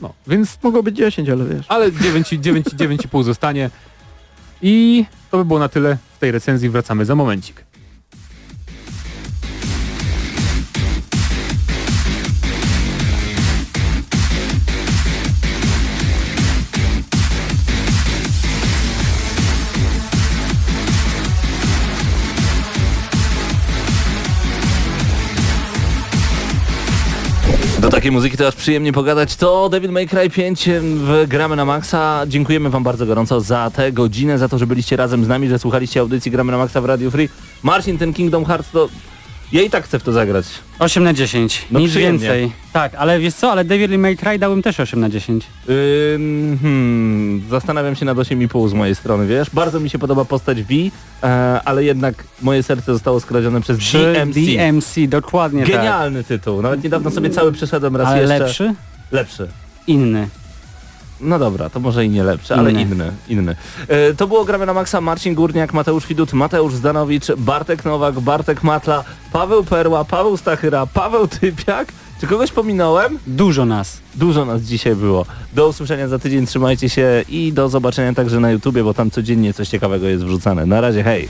No, 0.02 0.14
więc... 0.28 0.58
Mogło 0.64 0.84
być 0.84 0.96
10, 0.96 1.30
ale 1.30 1.46
wiesz. 1.46 1.66
Ale 1.70 1.92
9, 1.92 2.30
9, 2.30 2.66
9,5 2.66 3.24
zostanie. 3.24 3.70
I 4.62 5.06
to 5.32 5.38
by 5.38 5.46
było 5.46 5.60
na 5.60 5.70
tyle 5.70 5.98
w 6.16 6.20
tej 6.20 6.32
recenzji. 6.32 6.70
Wracamy 6.70 7.06
za 7.06 7.16
momencik. 7.16 7.67
Takiej 27.98 28.12
muzyki 28.12 28.38
to 28.38 28.48
aż 28.48 28.56
przyjemnie 28.56 28.94
pogadać. 28.94 29.36
To 29.36 29.70
Devil 29.70 29.92
May 29.92 30.08
Cry 30.08 30.30
5 30.30 30.70
w 30.82 31.26
Gramy 31.28 31.56
na 31.56 31.66
Maxa. 31.66 32.26
Dziękujemy 32.28 32.70
wam 32.70 32.84
bardzo 32.84 33.06
gorąco 33.06 33.42
za 33.42 33.72
tę 33.76 33.92
godzinę, 33.92 34.38
za 34.38 34.50
to, 34.50 34.58
że 34.58 34.68
byliście 34.68 34.96
razem 34.96 35.26
z 35.26 35.28
nami, 35.28 35.50
że 35.50 35.60
słuchaliście 35.60 36.00
audycji 36.00 36.32
Gramy 36.32 36.52
na 36.52 36.58
Maxa 36.58 36.82
w 36.82 36.86
Radio 36.86 37.12
Free. 37.12 37.30
Marcin, 37.64 37.98
ten 37.98 38.14
Kingdom 38.14 38.46
Hearts 38.46 38.72
to... 38.72 38.90
Ja 39.52 39.62
i 39.62 39.70
tak 39.70 39.84
chcę 39.86 40.00
w 40.00 40.04
to 40.04 40.12
zagrać. 40.12 40.46
8 40.80 41.04
na 41.04 41.14
10, 41.14 41.66
No 41.72 41.80
nic 41.80 41.90
przyjemnie. 41.92 42.20
więcej. 42.20 42.52
Tak, 42.74 42.96
ale 42.96 43.20
wiesz 43.20 43.34
co, 43.34 43.52
ale 43.52 43.66
Devil 43.66 44.00
May 44.00 44.18
Cry 44.18 44.40
dałem 44.40 44.62
też 44.62 44.80
8 44.80 45.00
na 45.00 45.10
10. 45.10 45.46
Ym, 46.16 46.60
hmm, 46.62 47.44
zastanawiam 47.50 47.96
się 47.96 48.06
nad 48.06 48.18
8,5 48.18 48.70
z 48.70 48.74
mojej 48.74 48.96
strony, 48.96 49.28
wiesz? 49.28 49.50
Bardzo 49.50 49.80
mi 49.80 49.90
się 49.90 50.00
podoba 50.00 50.26
postać 50.26 50.64
V, 50.64 50.74
e, 51.24 51.28
ale 51.66 51.84
jednak 51.84 52.24
moje 52.42 52.64
serce 52.64 52.94
zostało 52.94 53.20
skradzione 53.20 53.62
przez 53.62 53.78
DMC. 53.78 54.40
DMC, 54.40 55.08
dokładnie 55.08 55.62
tak. 55.64 55.72
Genialny 55.72 56.24
tytuł. 56.24 56.62
Nawet 56.62 56.84
niedawno 56.84 57.12
sobie 57.12 57.30
cały 57.30 57.52
przeszedłem 57.52 57.96
raz 57.96 58.08
Ale 58.08 58.20
jeszcze. 58.22 58.40
lepszy? 58.40 58.74
Lepszy. 59.12 59.48
Inny. 59.88 60.28
No 61.22 61.40
dobra, 61.40 61.70
to 61.70 61.80
może 61.80 62.06
i 62.06 62.10
nie 62.10 62.24
lepszy, 62.24 62.56
ale 62.56 62.72
Inny. 62.72 62.82
inny. 62.82 63.12
inny. 63.30 63.56
E, 63.88 64.14
to 64.14 64.28
było 64.28 64.46
Gramy 64.46 64.66
na 64.66 64.74
Maxa, 64.74 65.02
Marcin 65.02 65.36
Górniak, 65.36 65.74
Mateusz 65.74 66.08
Widut, 66.08 66.34
Mateusz 66.34 66.74
Zdanowicz, 66.74 67.32
Bartek 67.38 67.86
Nowak, 67.86 68.20
Bartek 68.20 68.64
Matla, 68.64 69.04
Paweł 69.34 69.64
Perła, 69.64 70.06
Paweł 70.06 70.38
Stachyra, 70.38 70.86
Paweł 70.86 71.28
Typiak. 71.28 71.88
Czy 72.22 72.28
kogoś 72.28 72.52
pominąłem? 72.52 73.20
Dużo 73.28 73.66
nas. 73.66 73.98
Dużo 74.16 74.46
nas 74.46 74.62
dzisiaj 74.62 74.96
było. 74.96 75.26
Do 75.54 75.68
usłyszenia 75.68 76.08
za 76.08 76.20
tydzień, 76.20 76.46
trzymajcie 76.46 76.90
się 76.90 77.24
i 77.30 77.54
do 77.54 77.70
zobaczenia 77.70 78.14
także 78.14 78.40
na 78.40 78.52
YouTubie, 78.52 78.84
bo 78.84 78.94
tam 78.94 79.12
codziennie 79.12 79.54
coś 79.54 79.70
ciekawego 79.70 80.08
jest 80.08 80.24
wrzucane. 80.26 80.66
Na 80.66 80.82
razie, 80.82 81.04
hej! 81.04 81.30